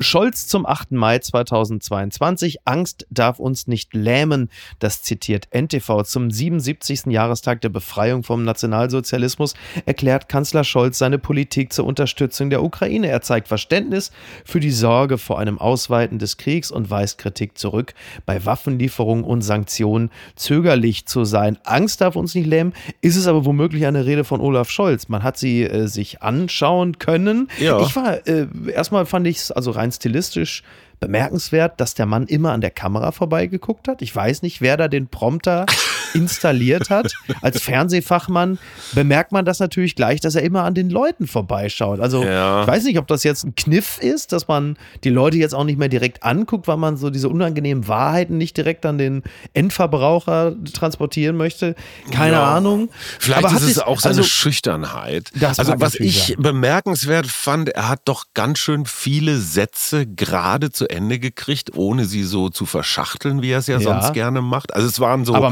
Scholz 0.00 0.48
zum 0.48 0.66
8. 0.66 0.92
Mai 0.92 1.20
2022. 1.20 2.66
Angst 2.66 3.06
darf 3.10 3.38
uns 3.38 3.68
nicht 3.68 3.94
lähmen. 3.94 4.50
Das 4.80 5.02
zitiert 5.02 5.48
NTV. 5.52 6.02
Zum 6.02 6.30
77. 6.30 7.06
Jahrestag 7.06 7.60
der 7.60 7.68
Befreiung 7.68 8.24
vom 8.24 8.44
Nationalsozialismus 8.44 9.54
erklärt 9.86 10.28
Kanzler 10.28 10.64
Scholz 10.64 10.98
seine 10.98 11.18
Politik 11.18 11.72
zur 11.72 11.84
Unterstützung 11.86 12.50
der 12.50 12.64
Ukraine. 12.64 13.08
Er 13.08 13.22
zeigt 13.22 13.46
Verständnis 13.46 14.10
für 14.44 14.58
die 14.58 14.72
Sorge 14.72 15.16
vor 15.16 15.38
einem 15.38 15.58
Ausweiten 15.58 16.18
des 16.18 16.38
Kriegs 16.38 16.72
und 16.72 16.90
weist 16.90 17.18
Kritik 17.18 17.56
zurück, 17.56 17.94
bei 18.26 18.44
Waffenlieferungen 18.44 19.24
und 19.24 19.42
Sanktionen 19.42 20.10
zögerlich 20.34 21.06
zu 21.06 21.24
sein. 21.24 21.56
Angst 21.64 22.00
darf 22.00 22.16
uns 22.16 22.34
nicht 22.34 22.46
lähmen. 22.46 22.72
Ist 23.00 23.16
es 23.16 23.28
aber 23.28 23.44
womöglich 23.44 23.86
eine 23.86 24.06
Rede 24.06 24.24
von 24.24 24.40
Olaf 24.40 24.70
Scholz? 24.70 25.08
Man 25.08 25.22
hat 25.22 25.38
sie 25.38 25.62
äh, 25.62 25.86
sich 25.86 26.22
anschauen 26.22 26.98
können. 26.98 27.48
Ja. 27.60 27.80
Ich 27.80 27.94
war, 27.94 28.26
äh, 28.26 28.46
erstmal 28.72 29.06
fand 29.06 29.28
ich 29.28 29.36
es 29.36 29.52
also 29.52 29.70
rein 29.70 29.83
stilistisch 29.92 30.62
bemerkenswert, 31.00 31.80
dass 31.80 31.94
der 31.94 32.06
Mann 32.06 32.26
immer 32.26 32.52
an 32.52 32.60
der 32.60 32.70
Kamera 32.70 33.12
vorbeigeguckt 33.12 33.88
hat. 33.88 34.00
Ich 34.00 34.14
weiß 34.14 34.42
nicht, 34.42 34.60
wer 34.60 34.76
da 34.76 34.88
den 34.88 35.08
Prompter 35.08 35.66
installiert 36.14 36.90
hat. 36.90 37.12
Als 37.42 37.60
Fernsehfachmann 37.62 38.58
bemerkt 38.92 39.32
man 39.32 39.44
das 39.44 39.58
natürlich 39.60 39.94
gleich, 39.96 40.20
dass 40.20 40.34
er 40.34 40.42
immer 40.42 40.62
an 40.64 40.74
den 40.74 40.90
Leuten 40.90 41.26
vorbeischaut. 41.26 42.00
Also 42.00 42.24
Ja. 42.24 42.62
ich 42.62 42.68
weiß 42.68 42.84
nicht, 42.84 42.98
ob 42.98 43.06
das 43.06 43.24
jetzt 43.24 43.44
ein 43.44 43.54
Kniff 43.54 43.98
ist, 43.98 44.32
dass 44.32 44.48
man 44.48 44.76
die 45.04 45.10
Leute 45.10 45.36
jetzt 45.36 45.54
auch 45.54 45.64
nicht 45.64 45.78
mehr 45.78 45.88
direkt 45.88 46.22
anguckt, 46.22 46.68
weil 46.68 46.76
man 46.76 46.96
so 46.96 47.10
diese 47.10 47.28
unangenehmen 47.28 47.88
Wahrheiten 47.88 48.38
nicht 48.38 48.56
direkt 48.56 48.86
an 48.86 48.98
den 48.98 49.22
Endverbraucher 49.52 50.54
transportieren 50.72 51.36
möchte. 51.36 51.74
Keine 52.12 52.36
Ja. 52.36 52.54
Ahnung. 52.56 52.90
Vielleicht 53.18 53.44
Aber 53.44 53.54
ist 53.56 53.62
hat 53.62 53.70
es 53.70 53.78
auch 53.80 54.00
seine 54.00 54.16
also, 54.18 54.22
Schüchternheit. 54.28 55.32
Also 55.56 55.74
was 55.78 55.94
ich 55.96 56.36
bemerkenswert 56.38 57.26
fand, 57.26 57.70
er 57.70 57.88
hat 57.88 58.02
doch 58.04 58.26
ganz 58.34 58.58
schön 58.58 58.86
viele 58.86 59.38
Sätze 59.38 60.06
gerade 60.06 60.70
zu 60.70 60.88
Ende 60.88 61.18
gekriegt, 61.18 61.76
ohne 61.76 62.04
sie 62.04 62.22
so 62.22 62.48
zu 62.50 62.66
verschachteln, 62.66 63.42
wie 63.42 63.50
er 63.50 63.58
es 63.58 63.66
ja, 63.66 63.78
Ja. 63.78 63.80
sonst 63.82 64.12
gerne 64.12 64.40
macht. 64.42 64.74
Also 64.74 64.86
es 64.86 65.00
waren 65.00 65.24
so. 65.24 65.34
Aber 65.34 65.50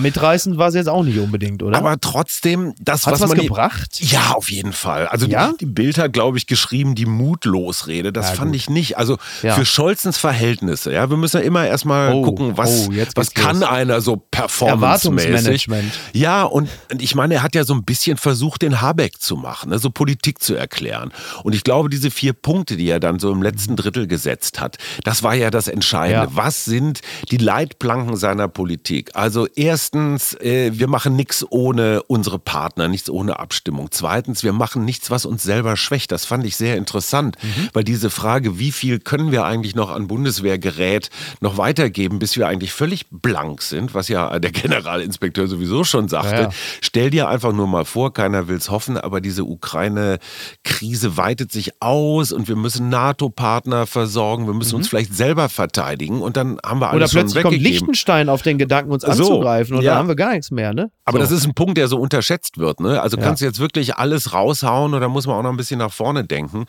mitreißend 0.52 0.58
war 0.58 0.68
es 0.68 0.74
jetzt 0.74 0.88
auch 0.88 1.02
nicht 1.02 1.18
unbedingt, 1.18 1.62
oder? 1.62 1.76
aber 1.78 2.00
trotzdem, 2.00 2.74
das, 2.80 3.06
Hat's 3.06 3.20
was 3.20 3.28
was 3.30 3.36
man. 3.36 3.46
gebracht? 3.46 4.00
Ja, 4.00 4.32
auf 4.34 4.50
jeden 4.50 4.72
Fall. 4.72 5.06
Also 5.08 5.26
Ja? 5.26 5.52
die, 5.52 5.58
die 5.58 5.66
Bild 5.66 5.98
hat, 5.98 6.12
glaube 6.12 6.38
ich, 6.38 6.46
geschrieben, 6.46 6.94
die 6.94 7.06
Mutlosrede. 7.06 8.12
Das 8.12 8.30
Ja, 8.30 8.34
fand 8.34 8.52
gut. 8.52 8.56
ich 8.56 8.70
nicht. 8.70 8.98
Also 8.98 9.18
Ja. 9.42 9.54
für 9.54 9.64
Scholzens 9.64 10.18
Verhältnisse, 10.18 10.92
ja, 10.92 11.08
wir 11.10 11.16
müssen 11.16 11.38
ja 11.38 11.42
immer 11.44 11.66
erstmal 11.66 12.12
Oh, 12.12 12.22
gucken, 12.22 12.56
was, 12.56 12.88
oh, 12.88 12.92
was 13.14 13.34
kann 13.34 13.60
los. 13.60 13.68
einer 13.68 14.00
so 14.00 14.16
performancemäßig. 14.30 15.68
Ja, 16.12 16.44
und, 16.44 16.68
und 16.90 17.02
ich 17.02 17.14
meine, 17.14 17.34
er 17.34 17.42
hat 17.42 17.54
ja 17.54 17.64
so 17.64 17.74
ein 17.74 17.84
bisschen 17.84 18.16
versucht, 18.16 18.62
den 18.62 18.80
Habeck 18.80 19.20
zu 19.20 19.36
machen, 19.36 19.70
ne, 19.70 19.78
so 19.78 19.90
Politik 19.90 20.42
zu 20.42 20.54
erklären. 20.54 21.12
Und 21.42 21.54
ich 21.54 21.64
glaube, 21.64 21.88
diese 21.88 22.10
vier 22.10 22.32
Punkte, 22.32 22.76
die 22.76 22.88
er 22.88 23.00
dann 23.00 23.18
so 23.18 23.30
im 23.32 23.42
letzten 23.42 23.76
Drittel 23.76 24.06
gesetzt 24.06 24.60
hat, 24.60 24.78
das 25.04 25.22
war 25.22 25.34
ja 25.34 25.50
das 25.50 25.68
Entscheidende. 25.68 26.28
Was 26.34 26.64
sind 26.64 27.00
die 27.30 27.36
Leitplanken 27.36 28.16
seiner 28.16 28.48
Politik? 28.48 29.10
Also 29.14 29.46
erstens 29.54 30.34
äh, 30.42 30.72
wir 30.74 30.88
machen 30.88 31.16
nichts 31.16 31.44
ohne 31.50 32.02
unsere 32.04 32.38
Partner, 32.38 32.88
nichts 32.88 33.08
ohne 33.08 33.38
Abstimmung. 33.38 33.88
Zweitens, 33.90 34.42
wir 34.42 34.52
machen 34.52 34.84
nichts, 34.84 35.10
was 35.10 35.24
uns 35.24 35.42
selber 35.42 35.76
schwächt. 35.76 36.12
Das 36.12 36.24
fand 36.24 36.44
ich 36.44 36.56
sehr 36.56 36.76
interessant, 36.76 37.36
mhm. 37.42 37.68
weil 37.72 37.84
diese 37.84 38.10
Frage, 38.10 38.58
wie 38.58 38.72
viel 38.72 38.98
können 38.98 39.32
wir 39.32 39.44
eigentlich 39.44 39.74
noch 39.74 39.90
an 39.90 40.08
Bundeswehrgerät 40.08 41.10
noch 41.40 41.56
weitergeben, 41.56 42.18
bis 42.18 42.36
wir 42.36 42.48
eigentlich 42.48 42.72
völlig 42.72 43.06
blank 43.10 43.62
sind, 43.62 43.94
was 43.94 44.08
ja 44.08 44.38
der 44.38 44.50
Generalinspekteur 44.50 45.46
sowieso 45.46 45.84
schon 45.84 46.08
sagte. 46.08 46.34
Ja, 46.34 46.40
ja. 46.42 46.50
Stell 46.80 47.10
dir 47.10 47.28
einfach 47.28 47.52
nur 47.52 47.66
mal 47.66 47.84
vor, 47.84 48.12
keiner 48.12 48.48
will 48.48 48.56
es 48.56 48.70
hoffen, 48.70 48.96
aber 48.96 49.20
diese 49.20 49.44
Ukraine-Krise 49.44 51.16
weitet 51.16 51.52
sich 51.52 51.80
aus 51.80 52.32
und 52.32 52.48
wir 52.48 52.56
müssen 52.56 52.88
NATO-Partner 52.88 53.86
versorgen, 53.86 54.46
wir 54.46 54.54
müssen 54.54 54.74
mhm. 54.74 54.78
uns 54.78 54.88
vielleicht 54.88 55.14
selber 55.14 55.48
verteidigen 55.48 56.20
und 56.20 56.36
dann 56.36 56.58
haben 56.64 56.80
wir 56.80 56.90
alles 56.90 57.12
Oder 57.12 57.20
plötzlich 57.20 57.42
kommt 57.42 57.58
Liechtenstein 57.58 58.28
auf 58.28 58.42
den 58.42 58.58
Gedanken, 58.58 58.92
uns 58.92 59.04
anzugreifen 59.04 59.76
und 59.76 59.82
ja. 59.82 59.92
dann 59.92 59.98
haben 60.00 60.08
wir 60.08 60.16
gar 60.16 60.31
nichts 60.32 60.50
mehr, 60.50 60.74
ne? 60.74 60.90
Aber 61.04 61.18
so. 61.18 61.24
das 61.24 61.30
ist 61.32 61.46
ein 61.46 61.54
Punkt, 61.54 61.78
der 61.78 61.88
so 61.88 61.98
unterschätzt 61.98 62.58
wird, 62.58 62.80
ne? 62.80 63.00
Also 63.00 63.16
kannst 63.16 63.42
du 63.42 63.46
jetzt 63.46 63.58
wirklich 63.58 63.96
alles 63.96 64.32
raushauen 64.32 64.94
oder 64.94 65.08
muss 65.08 65.26
man 65.26 65.36
auch 65.36 65.42
noch 65.42 65.50
ein 65.50 65.56
bisschen 65.56 65.78
nach 65.78 65.92
vorne 65.92 66.24
denken? 66.24 66.66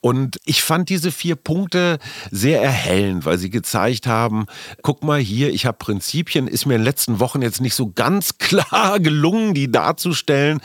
Und 0.00 0.38
ich 0.44 0.62
fand 0.62 0.88
diese 0.88 1.12
vier 1.12 1.36
Punkte 1.36 1.98
sehr 2.30 2.62
erhellend, 2.62 3.24
weil 3.24 3.38
sie 3.38 3.50
gezeigt 3.50 4.06
haben, 4.06 4.46
guck 4.82 5.04
mal 5.04 5.20
hier, 5.20 5.52
ich 5.52 5.66
habe 5.66 5.78
Prinzipien, 5.78 6.48
ist 6.48 6.66
mir 6.66 6.74
in 6.74 6.80
den 6.80 6.84
letzten 6.84 7.20
Wochen 7.20 7.42
jetzt 7.42 7.60
nicht 7.60 7.74
so 7.74 7.92
ganz 7.92 8.38
klar 8.38 8.98
gelungen, 8.98 9.54
die 9.54 9.70
darzustellen. 9.70 10.60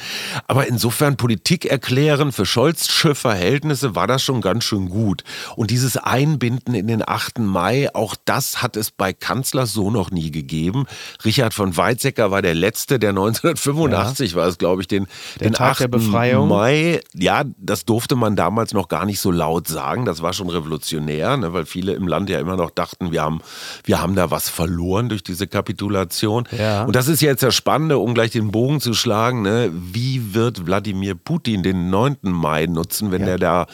Aber 0.48 0.68
insofern 0.68 1.18
Politik 1.18 1.66
erklären 1.66 2.32
für 2.32 2.46
Scholzsche 2.46 3.16
Verhältnisse 3.16 3.96
war 3.96 4.08
das 4.08 4.24
schon 4.24 4.42
ganz 4.42 4.64
schön 4.64 4.90
gut. 4.90 5.24
Und 5.56 5.72
dieses 5.72 5.98
Einbinden 5.98 6.74
in 6.74 6.88
den 6.88 7.08
8. 7.08 7.40
Mai, 7.40 7.94
auch 7.94 8.16
das 8.26 8.62
hat 8.62 8.78
es 8.78 8.92
bei 8.92 9.14
Kanzlers 9.14 9.74
so 9.74 9.92
noch 9.92 10.12
nie 10.12 10.32
gegeben. 10.32 10.86
Richard 11.24 11.54
von 11.54 11.78
Weizsäcker 11.78 12.31
war 12.32 12.42
der 12.42 12.56
Letzte, 12.56 12.98
der 13.00 13.10
1985 13.10 14.32
ja. 14.32 14.38
war 14.38 14.48
es, 14.48 14.58
glaube 14.58 14.82
ich, 14.82 14.88
den, 14.88 15.08
der 15.40 15.50
den 15.50 15.54
Tag 15.54 15.74
8. 15.74 15.80
der 15.82 15.88
Befreiung. 15.90 16.48
Mai. 16.48 17.02
Ja, 17.14 17.44
das 17.58 17.86
durfte 17.86 18.16
man 18.16 18.36
damals 18.36 18.74
noch 18.74 18.88
gar 18.88 19.06
nicht 19.06 19.20
so 19.20 19.32
laut 19.32 19.68
sagen. 19.68 20.06
Das 20.06 20.22
war 20.22 20.34
schon 20.34 20.50
revolutionär, 20.50 21.38
ne, 21.38 21.54
weil 21.54 21.66
viele 21.66 21.94
im 21.94 22.08
Land 22.08 22.30
ja 22.30 22.40
immer 22.40 22.56
noch 22.56 22.72
dachten, 22.72 23.12
wir 23.12 23.22
haben, 23.22 23.42
wir 23.84 24.02
haben 24.02 24.16
da 24.16 24.32
was 24.32 24.50
verloren 24.50 25.10
durch 25.10 25.24
diese 25.24 25.48
Kapitulation. 25.48 26.48
Ja. 26.58 26.84
Und 26.86 26.96
das 26.96 27.08
ist 27.08 27.22
jetzt 27.22 27.44
das 27.44 27.54
Spannende, 27.56 27.98
um 27.98 28.14
gleich 28.14 28.32
den 28.32 28.52
Bogen 28.52 28.82
zu 28.82 28.94
schlagen. 28.94 29.44
Ne, 29.44 29.70
wie 29.72 30.34
wird 30.34 30.66
Wladimir 30.66 31.16
Putin 31.16 31.64
den 31.64 31.90
9. 31.90 32.18
Mai 32.22 32.66
nutzen, 32.66 33.12
wenn 33.12 33.22
ja, 33.22 33.28
er 33.28 33.38
da 33.38 33.68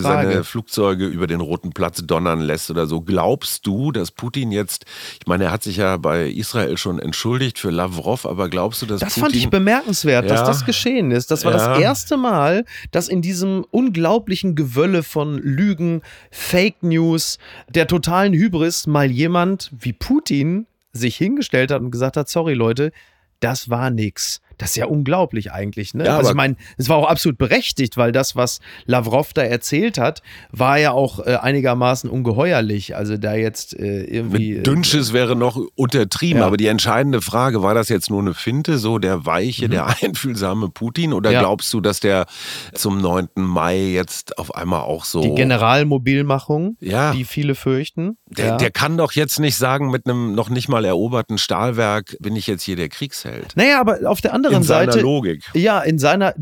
seine 0.00 0.44
Flugzeuge 0.44 1.06
über 1.06 1.26
den 1.26 1.40
Roten 1.40 1.72
Platz 1.72 2.02
donnern 2.04 2.40
lässt 2.40 2.70
oder 2.70 2.86
so? 2.86 3.00
Glaubst 3.00 3.66
du, 3.66 3.92
dass 3.92 4.10
Putin 4.10 4.52
jetzt, 4.52 4.86
ich 5.20 5.26
meine, 5.26 5.44
er 5.44 5.52
hat 5.52 5.62
sich 5.62 5.76
ja 5.76 5.96
bei 5.96 6.28
Israel 6.28 6.76
schon 6.76 6.98
entschuldigt 6.98 7.58
für 7.58 7.70
Lavrov, 7.82 8.26
aber 8.26 8.48
glaubst 8.48 8.82
du, 8.82 8.86
dass 8.86 9.00
das 9.00 9.14
Putin... 9.14 9.22
fand 9.22 9.36
ich 9.36 9.50
bemerkenswert, 9.50 10.24
ja, 10.24 10.30
dass 10.30 10.46
das 10.46 10.64
geschehen 10.64 11.10
ist. 11.10 11.30
Das 11.30 11.44
war 11.44 11.52
ja. 11.52 11.68
das 11.68 11.78
erste 11.78 12.16
Mal, 12.16 12.64
dass 12.90 13.08
in 13.08 13.22
diesem 13.22 13.64
unglaublichen 13.70 14.54
Gewölle 14.54 15.02
von 15.02 15.38
Lügen, 15.38 16.02
Fake 16.30 16.82
News, 16.82 17.38
der 17.68 17.86
totalen 17.86 18.32
Hybris 18.32 18.86
mal 18.86 19.10
jemand 19.10 19.70
wie 19.78 19.92
Putin 19.92 20.66
sich 20.92 21.16
hingestellt 21.16 21.70
hat 21.70 21.80
und 21.80 21.90
gesagt 21.90 22.16
hat, 22.16 22.28
sorry 22.28 22.54
Leute, 22.54 22.92
das 23.40 23.70
war 23.70 23.90
nix. 23.90 24.40
Das 24.58 24.70
ist 24.70 24.76
ja 24.76 24.86
unglaublich 24.86 25.52
eigentlich. 25.52 25.94
Ne? 25.94 26.06
Ja, 26.06 26.16
also 26.18 26.30
ich 26.30 26.36
meine, 26.36 26.56
es 26.76 26.88
war 26.88 26.96
auch 26.96 27.08
absolut 27.08 27.38
berechtigt, 27.38 27.96
weil 27.96 28.12
das, 28.12 28.36
was 28.36 28.60
Lavrov 28.86 29.32
da 29.32 29.42
erzählt 29.42 29.98
hat, 29.98 30.22
war 30.50 30.78
ja 30.78 30.92
auch 30.92 31.20
äh, 31.20 31.36
einigermaßen 31.36 32.08
ungeheuerlich. 32.08 32.96
Also 32.96 33.16
da 33.16 33.34
jetzt 33.34 33.78
äh, 33.78 34.04
irgendwie. 34.04 34.54
Mit 34.54 34.66
Dünnsches 34.66 35.10
äh, 35.10 35.14
wäre 35.14 35.36
noch 35.36 35.60
untertrieben, 35.74 36.40
ja. 36.40 36.46
aber 36.46 36.56
die 36.56 36.66
entscheidende 36.66 37.20
Frage, 37.20 37.62
war 37.62 37.74
das 37.74 37.88
jetzt 37.88 38.10
nur 38.10 38.20
eine 38.20 38.34
Finte, 38.34 38.78
so 38.78 38.98
der 38.98 39.26
weiche, 39.26 39.66
mhm. 39.66 39.70
der 39.72 39.86
einfühlsame 40.02 40.68
Putin? 40.68 41.12
Oder 41.12 41.30
ja. 41.30 41.40
glaubst 41.40 41.72
du, 41.72 41.80
dass 41.80 42.00
der 42.00 42.26
zum 42.74 42.98
9. 43.00 43.28
Mai 43.34 43.78
jetzt 43.78 44.38
auf 44.38 44.54
einmal 44.54 44.82
auch 44.82 45.04
so. 45.04 45.22
Die 45.22 45.34
Generalmobilmachung, 45.34 46.76
die 46.80 47.24
viele 47.24 47.54
fürchten. 47.54 48.16
Der, 48.26 48.56
der 48.56 48.70
kann 48.70 48.96
doch 48.96 49.12
jetzt 49.12 49.38
nicht 49.40 49.56
sagen, 49.56 49.90
mit 49.90 50.06
einem 50.06 50.34
noch 50.34 50.48
nicht 50.48 50.68
mal 50.68 50.84
eroberten 50.84 51.38
Stahlwerk 51.38 52.16
bin 52.20 52.36
ich 52.36 52.46
jetzt 52.46 52.62
hier 52.62 52.76
der 52.76 52.88
Kriegsheld. 52.88 53.52
Naja, 53.56 53.80
aber 53.80 53.98
auf 54.06 54.20
der 54.20 54.34
anderen 54.34 54.51
in 54.58 54.62
Seite. 54.62 54.84
In 54.84 54.92
seiner 54.92 55.02
Logik. 55.02 55.50
Ja, 55.54 55.80
in 55.80 55.98
seiner, 55.98 56.34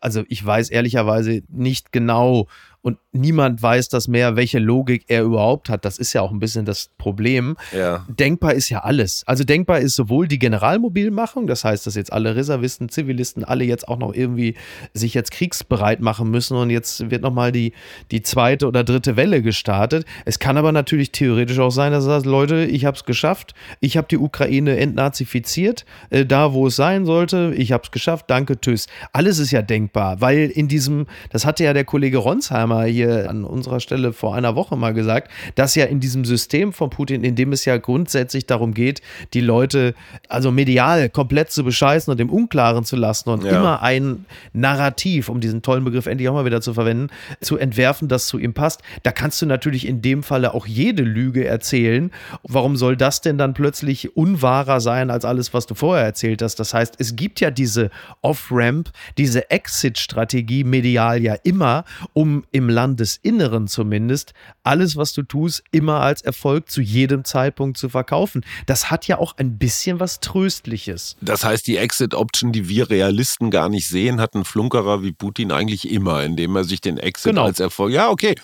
also 0.00 0.24
ich 0.28 0.44
weiß 0.44 0.70
ehrlicherweise 0.70 1.42
nicht 1.48 1.92
genau, 1.92 2.48
und 2.88 2.96
niemand 3.12 3.62
weiß 3.62 3.90
das 3.90 4.08
mehr, 4.08 4.34
welche 4.34 4.58
Logik 4.58 5.04
er 5.08 5.22
überhaupt 5.22 5.68
hat. 5.68 5.84
Das 5.84 5.98
ist 5.98 6.14
ja 6.14 6.22
auch 6.22 6.30
ein 6.30 6.38
bisschen 6.38 6.64
das 6.64 6.88
Problem. 6.96 7.56
Ja. 7.76 8.06
Denkbar 8.08 8.54
ist 8.54 8.70
ja 8.70 8.80
alles. 8.80 9.24
Also 9.26 9.44
denkbar 9.44 9.80
ist 9.80 9.94
sowohl 9.94 10.26
die 10.26 10.38
Generalmobilmachung, 10.38 11.46
das 11.46 11.64
heißt, 11.64 11.86
dass 11.86 11.96
jetzt 11.96 12.10
alle 12.10 12.34
Reservisten, 12.34 12.88
Zivilisten, 12.88 13.44
alle 13.44 13.64
jetzt 13.64 13.88
auch 13.88 13.98
noch 13.98 14.14
irgendwie 14.14 14.54
sich 14.94 15.12
jetzt 15.12 15.32
kriegsbereit 15.32 16.00
machen 16.00 16.30
müssen 16.30 16.56
und 16.56 16.70
jetzt 16.70 17.10
wird 17.10 17.20
nochmal 17.20 17.52
die, 17.52 17.74
die 18.10 18.22
zweite 18.22 18.66
oder 18.66 18.84
dritte 18.84 19.16
Welle 19.16 19.42
gestartet. 19.42 20.06
Es 20.24 20.38
kann 20.38 20.56
aber 20.56 20.72
natürlich 20.72 21.12
theoretisch 21.12 21.58
auch 21.58 21.70
sein, 21.70 21.92
dass 21.92 22.04
er 22.04 22.20
sagt, 22.20 22.26
Leute, 22.26 22.64
ich 22.64 22.86
habe 22.86 22.96
es 22.96 23.04
geschafft, 23.04 23.54
ich 23.80 23.98
habe 23.98 24.08
die 24.08 24.16
Ukraine 24.16 24.78
entnazifiziert, 24.78 25.84
äh, 26.08 26.24
da 26.24 26.54
wo 26.54 26.68
es 26.68 26.76
sein 26.76 27.04
sollte, 27.04 27.52
ich 27.54 27.72
habe 27.72 27.82
es 27.84 27.90
geschafft, 27.90 28.26
danke, 28.28 28.58
tschüss. 28.58 28.86
Alles 29.12 29.38
ist 29.38 29.50
ja 29.50 29.60
denkbar, 29.60 30.22
weil 30.22 30.48
in 30.48 30.68
diesem, 30.68 31.06
das 31.28 31.44
hatte 31.44 31.64
ja 31.64 31.74
der 31.74 31.84
Kollege 31.84 32.16
Ronsheimer 32.16 32.77
mal 32.78 32.88
hier 32.88 33.28
an 33.28 33.44
unserer 33.44 33.80
Stelle 33.80 34.12
vor 34.12 34.36
einer 34.36 34.54
Woche 34.54 34.76
mal 34.76 34.94
gesagt, 34.94 35.30
dass 35.56 35.74
ja 35.74 35.84
in 35.86 35.98
diesem 35.98 36.24
System 36.24 36.72
von 36.72 36.90
Putin, 36.90 37.24
in 37.24 37.34
dem 37.34 37.52
es 37.52 37.64
ja 37.64 37.76
grundsätzlich 37.76 38.46
darum 38.46 38.72
geht, 38.72 39.02
die 39.34 39.40
Leute 39.40 39.94
also 40.28 40.52
medial 40.52 41.08
komplett 41.08 41.50
zu 41.50 41.64
bescheißen 41.64 42.10
und 42.10 42.20
im 42.20 42.30
Unklaren 42.30 42.84
zu 42.84 42.94
lassen 42.94 43.30
und 43.30 43.44
ja. 43.44 43.58
immer 43.58 43.82
ein 43.82 44.26
Narrativ, 44.52 45.28
um 45.28 45.40
diesen 45.40 45.62
tollen 45.62 45.84
Begriff 45.84 46.06
endlich 46.06 46.28
auch 46.28 46.34
mal 46.34 46.44
wieder 46.44 46.60
zu 46.60 46.72
verwenden, 46.74 47.08
zu 47.40 47.58
entwerfen, 47.58 48.06
das 48.06 48.28
zu 48.28 48.38
ihm 48.38 48.54
passt. 48.54 48.80
Da 49.02 49.10
kannst 49.10 49.42
du 49.42 49.46
natürlich 49.46 49.86
in 49.86 50.00
dem 50.00 50.22
Falle 50.22 50.54
auch 50.54 50.66
jede 50.66 51.02
Lüge 51.02 51.46
erzählen. 51.46 52.12
Warum 52.44 52.76
soll 52.76 52.96
das 52.96 53.20
denn 53.20 53.38
dann 53.38 53.54
plötzlich 53.54 54.16
unwahrer 54.16 54.80
sein 54.80 55.10
als 55.10 55.24
alles, 55.24 55.52
was 55.52 55.66
du 55.66 55.74
vorher 55.74 56.04
erzählt 56.04 56.42
hast? 56.42 56.60
Das 56.60 56.74
heißt, 56.74 56.94
es 56.98 57.16
gibt 57.16 57.40
ja 57.40 57.50
diese 57.50 57.90
Off-Ramp, 58.22 58.90
diese 59.16 59.50
Exit-Strategie 59.50 60.62
medial 60.62 61.20
ja 61.22 61.34
immer, 61.42 61.84
um 62.12 62.44
im 62.52 62.57
Landesinneren 62.66 63.68
zumindest, 63.68 64.32
alles, 64.64 64.96
was 64.96 65.12
du 65.12 65.22
tust, 65.22 65.62
immer 65.70 66.00
als 66.00 66.22
Erfolg 66.22 66.70
zu 66.70 66.80
jedem 66.80 67.24
Zeitpunkt 67.24 67.78
zu 67.78 67.88
verkaufen. 67.88 68.44
Das 68.66 68.90
hat 68.90 69.06
ja 69.06 69.18
auch 69.18 69.36
ein 69.36 69.58
bisschen 69.58 70.00
was 70.00 70.20
Tröstliches. 70.20 71.16
Das 71.20 71.44
heißt, 71.44 71.66
die 71.66 71.76
Exit-Option, 71.76 72.52
die 72.52 72.68
wir 72.68 72.90
Realisten 72.90 73.50
gar 73.50 73.68
nicht 73.68 73.88
sehen, 73.88 74.20
hat 74.20 74.34
ein 74.34 74.44
Flunkerer 74.44 75.02
wie 75.02 75.12
Putin 75.12 75.52
eigentlich 75.52 75.90
immer, 75.90 76.24
indem 76.24 76.56
er 76.56 76.64
sich 76.64 76.80
den 76.80 76.98
Exit 76.98 77.32
genau. 77.32 77.44
als 77.44 77.60
Erfolg. 77.60 77.92
Ja, 77.92 78.08
okay. 78.10 78.34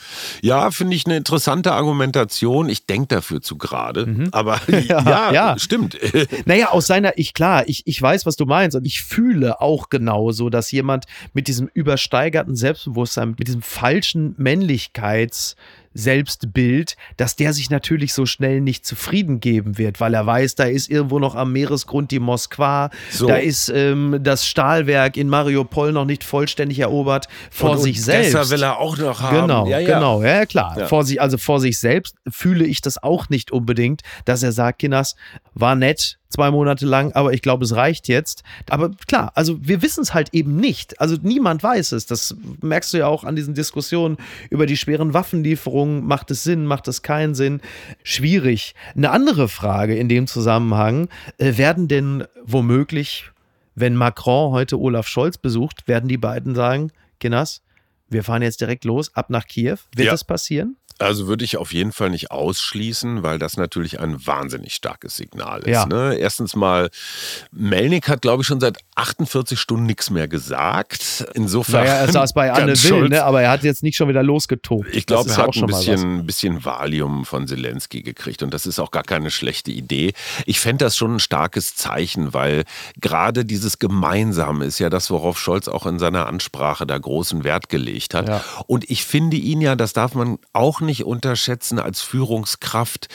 Ja, 0.43 0.71
finde 0.71 0.95
ich 0.97 1.07
eine 1.07 1.17
interessante 1.17 1.73
Argumentation. 1.73 2.69
Ich 2.69 2.87
denke 2.87 3.09
dafür 3.15 3.41
zu 3.41 3.57
gerade. 3.57 4.07
Mhm. 4.07 4.29
Aber 4.33 4.61
ja, 4.69 5.03
ja, 5.03 5.33
ja, 5.33 5.59
stimmt. 5.59 5.99
Naja, 6.47 6.71
aus 6.71 6.87
seiner, 6.87 7.17
ich 7.17 7.33
klar, 7.33 7.65
ich, 7.67 7.83
ich 7.87 8.01
weiß, 8.01 8.27
was 8.27 8.37
du 8.37 8.45
meinst 8.45 8.77
und 8.77 8.85
ich 8.85 9.03
fühle 9.03 9.61
auch 9.61 9.89
genauso, 9.89 10.51
dass 10.51 10.71
jemand 10.71 11.07
mit 11.33 11.49
diesem 11.49 11.69
übersteigerten 11.73 12.57
Selbstbewusstsein, 12.57 13.35
mit 13.39 13.47
diesem 13.47 13.63
falschen 13.63 14.04
falschen 14.05 14.37
Männlichkeits- 14.37 15.55
Selbstbild, 15.97 16.97
dass 17.17 17.37
der 17.37 17.53
sich 17.53 17.71
natürlich 17.71 18.15
so 18.15 18.27
schnell 18.27 18.61
nicht 18.61 18.85
zufrieden 18.85 19.39
geben 19.39 19.79
wird, 19.79 20.01
weil 20.01 20.13
er 20.15 20.27
weiß, 20.27 20.57
da 20.57 20.65
ist 20.65 20.91
irgendwo 20.91 21.21
noch 21.21 21.37
am 21.37 21.53
Meeresgrund 21.53 22.11
die 22.11 22.19
Moskwa, 22.19 22.91
so. 23.13 23.29
da 23.29 23.37
ist 23.37 23.69
ähm, 23.69 24.19
das 24.21 24.45
Stahlwerk 24.45 25.17
in 25.17 25.29
Mariupol 25.29 25.93
noch 25.93 26.05
nicht 26.05 26.25
vollständig 26.25 26.81
erobert 26.81 27.29
vor 27.49 27.71
und, 27.71 27.79
sich 27.79 27.99
und 27.99 28.03
selbst. 28.03 28.31
Deshalb 28.31 28.51
will 28.51 28.63
er 28.65 28.79
auch 28.79 28.99
noch 28.99 29.21
haben. 29.21 29.43
Genau, 29.43 29.69
ja, 29.69 29.79
ja. 29.79 29.95
genau, 29.95 30.21
ja 30.21 30.45
klar. 30.47 30.77
Ja. 30.77 30.87
Vor 30.89 31.05
sich, 31.05 31.21
also 31.21 31.39
vor 31.39 31.61
sich 31.61 31.79
selbst 31.79 32.17
fühle 32.29 32.67
ich 32.67 32.81
das 32.81 33.01
auch 33.01 33.29
nicht 33.29 33.53
unbedingt, 33.53 34.03
dass 34.25 34.43
er 34.43 34.51
sagt, 34.51 34.81
Kinas, 34.81 35.15
war 35.55 35.77
nett, 35.77 36.19
zwei 36.35 36.51
Monate 36.51 36.85
lang, 36.85 37.13
aber 37.13 37.33
ich 37.33 37.43
glaube, 37.43 37.65
es 37.65 37.75
reicht 37.77 38.09
jetzt. 38.09 38.43
Aber 38.69 38.91
klar, 39.07 39.33
also 39.35 39.57
wir 39.61 39.83
wissen 39.83 40.03
es 40.03 40.15
halt 40.15 40.31
eben 40.33 40.57
nicht. 40.57 41.01
Also 41.01 41.17
niemand 41.23 41.63
weiß 41.63 41.93
es. 41.93 42.07
Das 42.07 42.37
merkst 42.61 42.93
du 42.93 42.99
ja 42.99 43.07
auch 43.07 43.25
an 43.25 43.37
diesen 43.37 43.55
Diskussionen 43.55 44.17
über 44.51 44.67
die 44.67 44.77
schweren 44.77 45.15
Waffenlieferungen. 45.15 46.05
Macht 46.05 46.31
es 46.31 46.43
Sinn, 46.43 46.67
macht 46.67 46.89
es 46.89 47.03
keinen 47.03 47.35
Sinn? 47.35 47.61
Schwierig. 48.03 48.75
Eine 48.97 49.11
andere 49.11 49.49
Frage 49.49 49.97
in 49.97 50.09
dem 50.09 50.27
Zusammenhang, 50.27 51.09
äh, 51.39 51.57
werden 51.57 51.89
denn 51.89 52.25
womöglich, 52.45 53.31
wenn 53.75 53.95
Macron 53.95 54.51
heute 54.51 54.79
Olaf 54.79 55.07
Scholz 55.07 55.39
besucht, 55.39 55.87
werden 55.87 56.09
die 56.09 56.19
beiden 56.19 56.55
sagen, 56.55 56.91
Kinas, 57.21 57.63
wir 58.09 58.25
fahren 58.25 58.43
jetzt 58.43 58.61
direkt 58.61 58.85
los, 58.85 59.15
ab 59.15 59.31
nach 59.31 59.47
Kiew. 59.47 59.79
Wird 59.95 60.07
ja. 60.07 60.11
das 60.11 60.25
passieren? 60.25 60.77
Also 60.99 61.27
würde 61.27 61.45
ich 61.45 61.57
auf 61.57 61.73
jeden 61.73 61.93
Fall 61.93 62.11
nicht 62.11 62.31
ausschließen, 62.31 63.23
weil 63.23 63.39
das 63.39 63.57
natürlich 63.57 63.99
ein 64.01 64.27
wahnsinnig 64.27 64.75
starkes 64.75 65.17
Signal 65.17 65.61
ist. 65.61 65.69
Ja. 65.69 65.87
Ne? 65.87 66.17
Erstens 66.17 66.55
mal, 66.55 66.91
Melnik 67.51 68.09
hat, 68.09 68.23
glaube 68.23 68.43
ich, 68.43 68.47
schon 68.47 68.61
seit 68.61 68.79
48 68.95 69.59
Stunden 69.59 69.87
nichts 69.87 70.11
mehr 70.11 70.29
gesagt. 70.29 71.27
Insofern. 71.35 71.85
Naja, 71.85 71.95
er 71.97 72.13
saß 72.13 72.33
bei 72.33 72.53
Anne 72.53 72.75
Will, 72.83 73.09
ne? 73.09 73.25
aber 73.25 73.43
er 73.43 73.51
hat 73.51 73.65
jetzt 73.65 73.83
nicht 73.83 73.97
schon 73.97 74.09
wieder 74.09 74.23
losgetobt. 74.23 74.87
Ich 74.93 75.07
glaube, 75.07 75.31
er 75.31 75.37
hat 75.37 75.57
ein 75.57 75.67
bisschen, 75.67 76.19
ein 76.19 76.27
bisschen 76.27 76.65
Valium 76.65 77.25
von 77.25 77.49
Zelensky 77.49 78.03
gekriegt 78.03 78.43
und 78.43 78.55
das 78.55 78.67
ist 78.67 78.79
auch 78.79 78.93
gar 78.93 79.03
keine 79.03 79.31
schlechte 79.31 79.73
Idee. 79.73 80.13
Ich 80.47 80.61
fände 80.61 80.85
das 80.85 80.97
schon 80.97 81.17
ein 81.17 81.21
starkes 81.21 81.75
Zeichen, 81.75 82.35
weil 82.35 82.65
gerade 83.01 83.45
dieses 83.45 83.81
Gemeinsame 83.81 84.65
ist 84.65 84.79
ja 84.79 84.91
das, 84.91 85.11
worauf 85.11 85.39
Scholz 85.39 85.67
auch 85.67 85.87
in 85.87 85.99
seiner 85.99 86.27
Ansprache 86.27 86.87
da 86.87 86.97
großen 86.97 87.43
Wert 87.43 87.69
gelegt 87.69 88.15
hat. 88.15 88.29
Ja. 88.29 88.45
Und 88.67 88.89
ich 88.91 89.05
finde 89.05 89.37
ihn 89.37 89.61
ja, 89.61 89.75
das 89.75 89.93
darf 89.93 90.15
man 90.15 90.39
auch 90.53 90.81
nicht 90.85 91.05
unterschätzen, 91.05 91.79
als 91.79 92.01
Führungskraft 92.01 93.09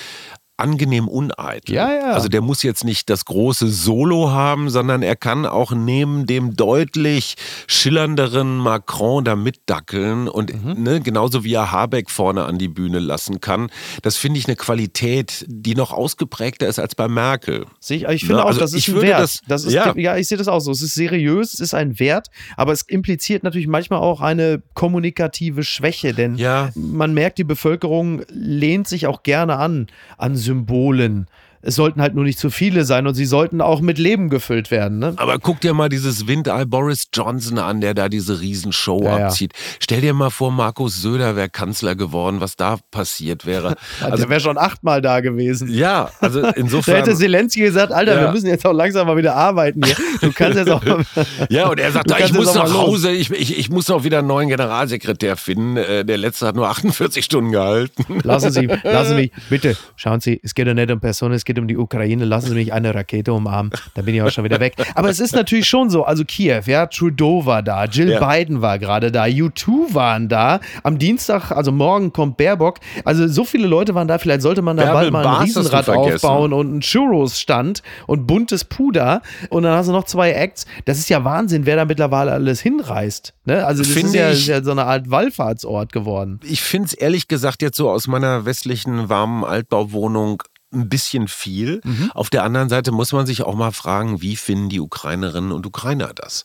angenehm 0.59 1.07
uneitel. 1.07 1.73
Ja, 1.75 1.91
ja. 1.93 2.11
Also 2.11 2.27
der 2.29 2.41
muss 2.41 2.63
jetzt 2.63 2.83
nicht 2.83 3.09
das 3.09 3.25
große 3.25 3.67
Solo 3.69 4.31
haben, 4.31 4.69
sondern 4.69 5.01
er 5.03 5.15
kann 5.15 5.45
auch 5.45 5.71
neben 5.71 6.25
dem 6.25 6.55
deutlich 6.55 7.35
schillernderen 7.67 8.57
Macron 8.57 9.23
da 9.23 9.35
mitdackeln 9.35 10.27
und 10.27 10.53
Mhm. 10.53 10.83
ne, 10.83 10.99
genauso 11.01 11.43
wie 11.43 11.53
er 11.53 11.71
Habeck 11.71 12.11
vorne 12.11 12.43
an 12.45 12.57
die 12.57 12.67
Bühne 12.67 12.99
lassen 12.99 13.39
kann. 13.41 13.69
Das 14.01 14.17
finde 14.17 14.37
ich 14.39 14.47
eine 14.47 14.55
Qualität, 14.55 15.45
die 15.47 15.75
noch 15.75 15.91
ausgeprägter 15.93 16.67
ist 16.67 16.77
als 16.77 16.93
bei 16.95 17.07
Merkel. 17.07 17.65
Ich, 17.87 18.03
ich 18.03 18.21
finde 18.25 18.35
Ja, 18.37 18.43
auch, 18.43 18.47
also 18.47 18.59
das 18.59 18.73
ist 18.73 18.87
ich 18.87 18.93
ein 18.95 19.01
Wert. 19.01 19.19
das- 19.21 19.41
Das 19.47 19.63
ist, 19.63 19.73
ja. 19.73 19.93
ja. 19.95 20.17
ich 20.17 20.27
sehe 20.27 20.37
das 20.37 20.47
auch 20.47 20.59
so. 20.59 20.71
Es 20.71 20.81
ist 20.81 20.93
seriös, 20.93 21.53
es 21.53 21.59
ist 21.61 21.73
ein 21.73 21.99
Wert, 21.99 22.27
aber 22.57 22.73
es 22.73 22.81
impliziert 22.83 23.43
natürlich 23.43 23.67
manchmal 23.67 23.99
auch 23.99 24.21
eine 24.21 24.61
kommunikative 24.73 25.63
Schwäche, 25.63 26.13
denn 26.13 26.35
Ja. 26.35 26.69
man 26.75 27.13
merkt, 27.13 27.37
die 27.37 27.43
Bevölkerung 27.43 28.21
lehnt 28.29 28.87
sich 28.87 29.07
auch 29.07 29.23
gerne 29.23 29.57
an, 29.57 29.87
an 30.17 30.35
Symbolen. 30.49 31.27
Es 31.61 31.75
sollten 31.75 32.01
halt 32.01 32.15
nur 32.15 32.23
nicht 32.23 32.39
zu 32.39 32.49
viele 32.49 32.85
sein 32.85 33.05
und 33.07 33.15
sie 33.15 33.25
sollten 33.25 33.59
auch 33.61 33.81
mit 33.81 33.97
Leben 33.97 34.29
gefüllt 34.29 34.71
werden. 34.71 34.99
Ne? 34.99 35.13
Aber 35.17 35.39
guck 35.39 35.59
dir 35.61 35.73
mal 35.73 35.89
dieses 35.89 36.27
Windei 36.27 36.65
Boris 36.65 37.07
Johnson 37.13 37.57
an, 37.57 37.81
der 37.81 37.93
da 37.93 38.07
diese 38.09 38.39
Riesenshow 38.39 39.03
Ja, 39.03 39.19
ja. 39.19 39.25
abzieht. 39.27 39.53
Stell 39.79 40.01
dir 40.01 40.13
mal 40.13 40.29
vor, 40.29 40.51
Markus 40.51 41.01
Söder 41.01 41.35
wäre 41.35 41.49
Kanzler 41.49 41.95
geworden, 41.95 42.39
was 42.39 42.55
da 42.55 42.77
passiert 42.91 43.45
wäre. 43.45 43.75
Also, 44.01 44.17
der 44.17 44.29
wäre 44.29 44.39
schon 44.39 44.57
achtmal 44.57 45.01
da 45.01 45.19
gewesen. 45.19 45.69
ja, 45.69 46.09
also 46.21 46.41
Da 46.49 46.49
insofern. 46.51 46.95
hätte 46.95 47.15
Zelensky 47.15 47.59
gesagt, 47.61 47.91
Alter, 47.91 48.15
Ja. 48.15 48.21
wir 48.21 48.31
müssen 48.31 48.47
jetzt 48.47 48.65
auch 48.65 48.71
langsam 48.73 49.07
mal 49.07 49.17
wieder 49.17 49.35
arbeiten 49.35 49.83
hier. 49.83 49.95
Du 50.21 50.31
kannst 50.33 50.57
jetzt 50.57 50.69
auch 50.69 50.81
Ja, 51.49 51.67
und 51.69 51.79
er 51.79 51.91
sagt, 51.91 52.09
Du 52.09 52.15
ich 52.23 52.33
muss 52.33 52.53
nach. 52.53 52.73
Hause, 52.73 53.11
ich, 53.11 53.31
ich, 53.31 53.57
ich 53.57 53.69
muss 53.69 53.89
auch 53.89 54.03
wieder 54.03 54.19
einen 54.19 54.27
neuen 54.27 54.49
Generalsekretär 54.49 55.37
finden. 55.37 55.77
Äh, 55.77 56.03
Der 56.05 56.17
letzte 56.17 56.45
hat 56.47 56.55
nur 56.55 56.67
48 56.69 57.23
Stunden 57.23 57.51
gehalten. 57.51 58.05
Lassen 58.23 58.51
Sie, 58.51 58.65
lassen 58.83 59.09
Sie 59.09 59.15
mich, 59.15 59.31
bitte, 59.49 59.77
schauen 59.95 60.19
Sie, 60.19 60.39
es 60.43 60.53
geht 60.55 60.67
ja 60.67 60.73
nicht 60.73 60.91
um 60.91 60.99
Personen, 60.99 61.33
es 61.35 61.45
geht 61.49 61.57
um 61.57 61.67
die 61.67 61.77
Ukraine. 61.77 62.25
Lassen 62.25 62.49
Sie 62.49 62.53
mich 62.55 62.73
eine 62.73 62.93
Rakete 62.93 63.33
umarmen, 63.33 63.71
dann 63.95 64.05
bin 64.05 64.13
ich 64.13 64.21
auch 64.21 64.29
schon 64.29 64.43
wieder 64.43 64.59
weg. 64.59 64.75
Aber 64.93 65.09
es 65.09 65.19
ist 65.19 65.33
natürlich 65.33 65.67
schon 65.67 65.89
so, 65.89 66.03
also 66.03 66.23
Kiew, 66.23 66.61
ja, 66.67 66.85
Trudeau 66.85 67.45
war 67.47 67.63
da, 67.63 67.85
Jill 67.85 68.11
Ja. 68.11 68.19
Biden 68.25 68.61
war 68.61 68.77
gerade 68.77 69.11
da, 69.11 69.23
U2 69.23 69.95
waren 69.95 70.29
da. 70.29 70.59
Am 70.83 70.99
Dienstag, 70.99 71.51
also 71.51 71.71
morgen 71.71 72.13
kommt 72.13 72.37
Baerbock. 72.37 72.77
Also 73.03 73.27
so 73.27 73.43
viele 73.45 73.67
Leute 73.67 73.95
waren 73.95 74.07
da, 74.07 74.19
vielleicht 74.19 74.43
sollte 74.43 74.61
man 74.61 74.77
da 74.77 74.83
Bärbel 74.83 75.11
bald 75.11 75.13
mal 75.13 75.25
ein 75.25 75.37
du 75.37 75.43
Riesenrad 75.59 75.89
aufbauen 75.89 76.53
und 76.53 76.67
einen 76.67 76.81
Churros-Stand 76.81 77.81
und 78.05 78.27
buntes 78.27 78.63
Puder. 78.63 79.21
Und 79.49 79.63
dann 79.63 79.73
hast 79.75 79.87
du 79.87 79.91
noch 79.91 80.03
zwei 80.03 80.31
Acts. 80.33 80.65
Das 80.85 80.99
ist 80.99 81.09
ja 81.09 81.23
Wahnsinn, 81.23 81.65
wer 81.65 81.75
da 81.77 81.85
mittlerweile 81.85 82.31
alles 82.31 82.61
hinreist. 82.61 83.33
Ne? 83.45 83.65
Also 83.65 83.81
das 83.81 83.91
Finde 83.91 84.09
ist 84.09 84.13
ja, 84.15 84.29
ich- 84.31 84.39
ist 84.41 84.47
ja 84.47 84.63
so 84.63 84.71
eine 84.71 84.85
Art 84.85 85.09
Wallfahrtsort 85.09 85.91
geworden. 85.91 86.39
Ich 86.43 86.61
finde 86.61 86.85
es 86.87 86.93
ehrlich 86.93 87.27
gesagt 87.27 87.61
jetzt 87.63 87.77
so 87.77 87.89
aus 87.89 88.07
meiner 88.07 88.45
westlichen 88.45 89.09
warmen 89.09 89.43
Altbauwohnung 89.43 90.43
ein 90.71 90.87
bisschen 90.87 91.27
viel. 91.27 91.81
Mhm. 91.83 92.11
Auf 92.13 92.29
der 92.29 92.43
anderen 92.43 92.69
Seite 92.69 92.91
muss 92.91 93.11
man 93.11 93.25
sich 93.25 93.43
auch 93.43 93.55
mal 93.55 93.71
fragen, 93.71 94.21
wie 94.21 94.35
finden 94.35 94.69
die 94.69 94.79
Ukrainerinnen 94.79 95.51
und 95.51 95.65
Ukrainer 95.65 96.11
das? 96.13 96.43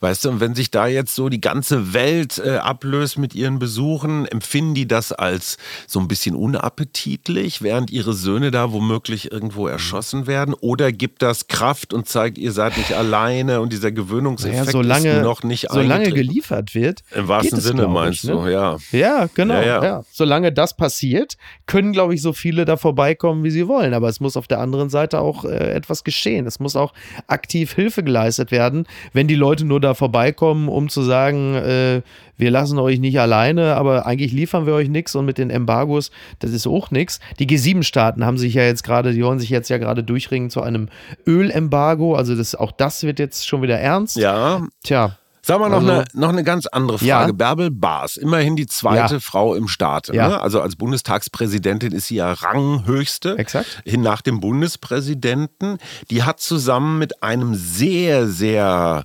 Weißt 0.00 0.24
du, 0.24 0.30
und 0.30 0.40
wenn 0.40 0.54
sich 0.54 0.70
da 0.70 0.86
jetzt 0.86 1.14
so 1.14 1.28
die 1.28 1.40
ganze 1.40 1.92
Welt 1.92 2.38
äh, 2.38 2.56
ablöst 2.56 3.18
mit 3.18 3.34
ihren 3.34 3.58
Besuchen, 3.58 4.26
empfinden 4.26 4.74
die 4.74 4.88
das 4.88 5.12
als 5.12 5.58
so 5.86 6.00
ein 6.00 6.08
bisschen 6.08 6.34
unappetitlich, 6.34 7.60
während 7.60 7.90
ihre 7.90 8.14
Söhne 8.14 8.50
da 8.50 8.72
womöglich 8.72 9.30
irgendwo 9.30 9.68
erschossen 9.68 10.26
werden? 10.26 10.54
Oder 10.54 10.90
gibt 10.90 11.20
das 11.22 11.46
Kraft 11.46 11.92
und 11.92 12.08
zeigt, 12.08 12.38
ihr 12.38 12.52
seid 12.52 12.78
nicht 12.78 12.94
alleine 12.94 13.60
und 13.60 13.72
dieser 13.72 13.92
Gewöhnungseffekt 13.92 14.58
Naja, 14.60 14.72
solange, 14.72 15.16
ist 15.18 15.22
noch 15.22 15.42
nicht 15.42 15.66
solange 15.70 16.12
geliefert 16.12 16.74
wird. 16.74 17.02
Im 17.14 17.28
wahrsten 17.28 17.58
es, 17.58 17.64
Sinne 17.64 17.82
glaub 17.82 17.92
meinst 17.92 18.24
ich, 18.24 18.30
du, 18.30 18.42
ne? 18.42 18.52
ja. 18.52 18.76
Ja, 18.92 19.28
genau. 19.34 19.54
Ja, 19.54 19.62
Ja, 19.62 19.84
ja. 19.84 20.04
Solange 20.10 20.52
das 20.52 20.76
passiert, 20.76 21.36
können, 21.66 21.92
glaube 21.92 22.14
ich, 22.14 22.22
so 22.22 22.32
viele 22.32 22.64
da 22.64 22.76
vorbeikommen, 22.76 23.44
wie 23.44 23.50
sie 23.50 23.65
wollen. 23.68 23.94
Aber 23.94 24.08
es 24.08 24.20
muss 24.20 24.36
auf 24.36 24.46
der 24.46 24.60
anderen 24.60 24.88
Seite 24.88 25.20
auch 25.20 25.44
äh, 25.44 25.72
etwas 25.72 26.04
geschehen. 26.04 26.46
Es 26.46 26.60
muss 26.60 26.76
auch 26.76 26.92
aktiv 27.26 27.72
Hilfe 27.74 28.02
geleistet 28.02 28.50
werden. 28.50 28.86
Wenn 29.12 29.28
die 29.28 29.34
Leute 29.34 29.64
nur 29.64 29.80
da 29.80 29.94
vorbeikommen, 29.94 30.68
um 30.68 30.88
zu 30.88 31.02
sagen, 31.02 31.54
äh, 31.54 32.02
wir 32.36 32.50
lassen 32.50 32.78
euch 32.78 32.98
nicht 33.00 33.18
alleine, 33.18 33.76
aber 33.76 34.06
eigentlich 34.06 34.32
liefern 34.32 34.66
wir 34.66 34.74
euch 34.74 34.88
nichts 34.88 35.14
und 35.14 35.24
mit 35.24 35.38
den 35.38 35.50
Embargos, 35.50 36.10
das 36.38 36.52
ist 36.52 36.66
auch 36.66 36.90
nichts. 36.90 37.20
Die 37.38 37.46
G7-Staaten 37.46 38.24
haben 38.24 38.38
sich 38.38 38.54
ja 38.54 38.62
jetzt 38.62 38.82
gerade, 38.84 39.12
die 39.12 39.24
wollen 39.24 39.38
sich 39.38 39.50
jetzt 39.50 39.70
ja 39.70 39.78
gerade 39.78 40.04
durchringen 40.04 40.50
zu 40.50 40.62
einem 40.62 40.88
Ölembargo. 41.26 42.14
Also 42.14 42.34
das, 42.34 42.54
auch 42.54 42.72
das 42.72 43.02
wird 43.04 43.18
jetzt 43.18 43.46
schon 43.46 43.62
wieder 43.62 43.78
ernst. 43.78 44.16
Ja, 44.16 44.66
Tja. 44.82 45.16
Sag 45.46 45.60
mal 45.60 45.68
noch, 45.68 45.76
Also- 45.78 45.90
eine, 45.92 46.04
noch 46.14 46.30
eine 46.30 46.42
ganz 46.42 46.66
andere 46.66 46.98
Frage. 46.98 47.06
Ja. 47.08 47.30
Bärbel 47.32 47.70
Baas, 47.70 48.16
immerhin 48.16 48.56
die 48.56 48.66
zweite 48.66 49.14
Ja. 49.14 49.20
Frau 49.20 49.54
im 49.54 49.68
Staate. 49.68 50.12
Ja. 50.12 50.26
Ne? 50.28 50.40
Also 50.40 50.60
als 50.60 50.74
Bundestagspräsidentin 50.74 51.92
ist 51.92 52.08
sie 52.08 52.16
ja 52.16 52.32
ranghöchste. 52.32 53.38
Exakt. 53.38 53.80
Hin 53.84 54.00
nach 54.00 54.22
dem 54.22 54.40
Bundespräsidenten. 54.40 55.78
Die 56.10 56.24
hat 56.24 56.40
zusammen 56.40 56.98
mit 56.98 57.22
einem 57.22 57.54
sehr, 57.54 58.26
sehr 58.26 59.04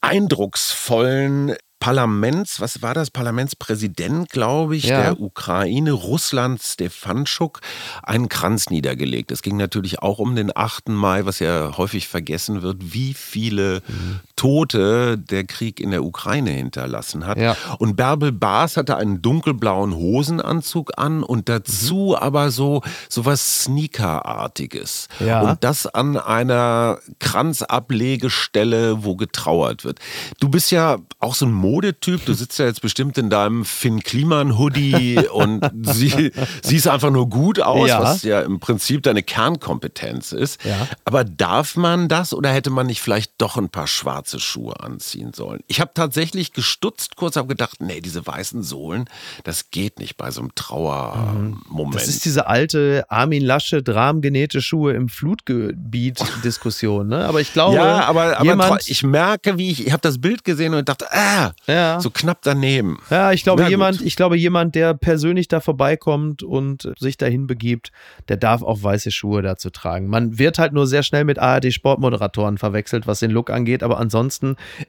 eindrucksvollen 0.00 1.54
Parlaments, 1.78 2.60
was 2.60 2.80
war 2.82 2.94
das? 2.94 3.10
Parlamentspräsident, 3.10 4.30
glaube 4.30 4.76
ich, 4.76 4.84
Ja. 4.84 5.02
der 5.02 5.20
Ukraine, 5.20 5.92
Russland, 5.92 6.60
Stefanschuk, 6.62 7.60
einen 8.02 8.28
Kranz 8.30 8.70
niedergelegt. 8.70 9.30
Es 9.30 9.42
ging 9.42 9.56
natürlich 9.58 10.00
auch 10.00 10.18
um 10.18 10.34
den 10.34 10.50
8. 10.56 10.94
Mai, 10.94 11.26
was 11.26 11.38
ja 11.38 11.76
häufig 11.76 12.08
vergessen 12.08 12.62
wird, 12.62 12.78
wie 12.94 13.12
viele 13.14 13.82
Tote 14.36 15.16
der 15.18 15.44
Krieg 15.44 15.80
in 15.80 15.90
der 15.90 16.04
Ukraine 16.04 16.50
hinterlassen 16.50 17.26
hat. 17.26 17.38
Ja. 17.38 17.56
Und 17.78 17.96
Bärbel 17.96 18.32
Baas 18.32 18.76
hatte 18.76 18.96
einen 18.96 19.22
dunkelblauen 19.22 19.94
Hosenanzug 19.96 20.92
an 20.98 21.22
und 21.22 21.48
dazu 21.48 22.16
aber 22.18 22.50
so, 22.50 22.82
so 23.08 23.24
was 23.24 23.64
Sneakerartiges. 23.64 25.08
Ja. 25.20 25.40
Und 25.40 25.64
das 25.64 25.86
an 25.86 26.16
einer 26.18 26.98
Kranzablegestelle, 27.18 29.04
wo 29.04 29.16
getrauert 29.16 29.84
wird. 29.84 29.98
Du 30.40 30.48
bist 30.48 30.70
ja 30.70 30.98
auch 31.18 31.34
so 31.34 31.46
ein 31.46 31.52
Modetyp. 31.52 32.24
Du 32.24 32.34
sitzt 32.34 32.58
ja 32.58 32.66
jetzt 32.66 32.82
bestimmt 32.82 33.18
in 33.18 33.30
deinem 33.30 33.64
Finn 33.64 34.00
Kliman 34.00 34.58
Hoodie 34.58 35.18
und 35.32 35.64
sie, 35.82 36.32
siehst 36.62 36.88
einfach 36.88 37.10
nur 37.10 37.28
gut 37.28 37.60
aus, 37.60 37.88
Ja. 37.88 38.02
was 38.02 38.22
ja 38.22 38.40
im 38.42 38.60
Prinzip 38.60 39.02
deine 39.02 39.22
Kernkompetenz 39.22 40.32
ist. 40.32 40.60
Aber 41.04 41.24
darf 41.24 41.76
man 41.76 42.08
das 42.08 42.34
oder 42.34 42.50
hätte 42.50 42.70
man 42.70 42.86
nicht 42.86 43.00
vielleicht 43.00 43.32
doch 43.38 43.56
ein 43.56 43.68
paar 43.68 43.86
schwarze 43.86 44.25
Schuhe 44.38 44.80
anziehen 44.80 45.32
sollen? 45.32 45.60
Ich 45.68 45.80
habe 45.80 45.92
tatsächlich 45.94 46.52
gestutzt, 46.52 47.16
kurz 47.16 47.36
habe 47.36 47.48
gedacht, 47.48 47.80
nee, 47.80 48.00
diese 48.00 48.26
weißen 48.26 48.62
Sohlen, 48.62 49.06
das 49.44 49.70
geht 49.70 49.98
nicht 49.98 50.16
bei 50.16 50.30
so 50.30 50.40
einem 50.40 50.54
Trauermoment. 50.54 51.94
Das 51.94 52.08
ist 52.08 52.24
diese 52.24 52.46
alte 52.46 53.04
Armin 53.08 53.44
Lasche 53.44 53.82
Dramengenähte 53.82 54.60
Schuhe 54.62 54.92
im 54.94 55.08
Flutgebiet-Diskussion, 55.08 57.08
ne? 57.08 57.24
Aber 57.26 57.40
ich 57.40 57.52
glaube, 57.52 57.76
ja, 57.76 58.04
aber, 58.04 58.38
aber 58.38 58.78
ich 58.86 59.02
merke, 59.02 59.58
wie 59.58 59.70
ich, 59.70 59.86
ich 59.86 59.92
habe 59.92 60.00
das 60.02 60.20
Bild 60.20 60.44
gesehen 60.44 60.74
und 60.74 60.88
dachte, 60.88 61.06
ah, 61.12 61.52
Ja. 61.66 62.00
so 62.00 62.10
knapp 62.10 62.40
daneben. 62.42 62.98
ja, 63.10 63.32
ich 63.32 63.42
glaube, 63.42 63.62
Na 63.62 63.66
gut. 63.66 63.70
jemand, 63.70 64.00
ich 64.00 64.16
glaube, 64.16 64.36
jemand, 64.36 64.74
der 64.74 64.94
persönlich 64.94 65.48
da 65.48 65.60
vorbeikommt 65.60 66.42
und 66.42 66.92
sich 66.98 67.16
dahin 67.16 67.46
begibt, 67.46 67.92
der 68.28 68.36
darf 68.36 68.62
auch 68.62 68.82
weiße 68.82 69.10
Schuhe 69.10 69.42
dazu 69.42 69.70
tragen. 69.70 70.08
Man 70.08 70.38
wird 70.38 70.58
halt 70.58 70.72
nur 70.72 70.86
sehr 70.86 71.02
schnell 71.02 71.24
mit 71.24 71.38
ARD-Sportmoderatoren 71.38 72.58
verwechselt, 72.58 73.06
was 73.06 73.20
den 73.20 73.30
Look 73.30 73.50
angeht, 73.50 73.82
aber 73.82 73.98
ansonsten 73.98 74.15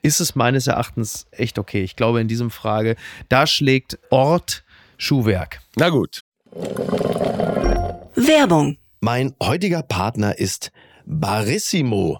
ist 0.01 0.19
es 0.19 0.35
meines 0.35 0.67
Erachtens 0.67 1.27
echt 1.31 1.59
okay. 1.59 1.83
Ich 1.83 1.95
glaube, 1.95 2.21
in 2.21 2.27
diesem 2.27 2.49
Frage, 2.49 2.95
da 3.29 3.47
schlägt 3.47 3.99
Ort 4.09 4.63
Schuhwerk. 4.97 5.59
Na 5.75 5.89
gut. 5.89 6.23
Werbung. 8.15 8.77
Mein 8.99 9.35
heutiger 9.41 9.83
Partner 9.83 10.39
ist 10.39 10.71
Barissimo, 11.05 12.19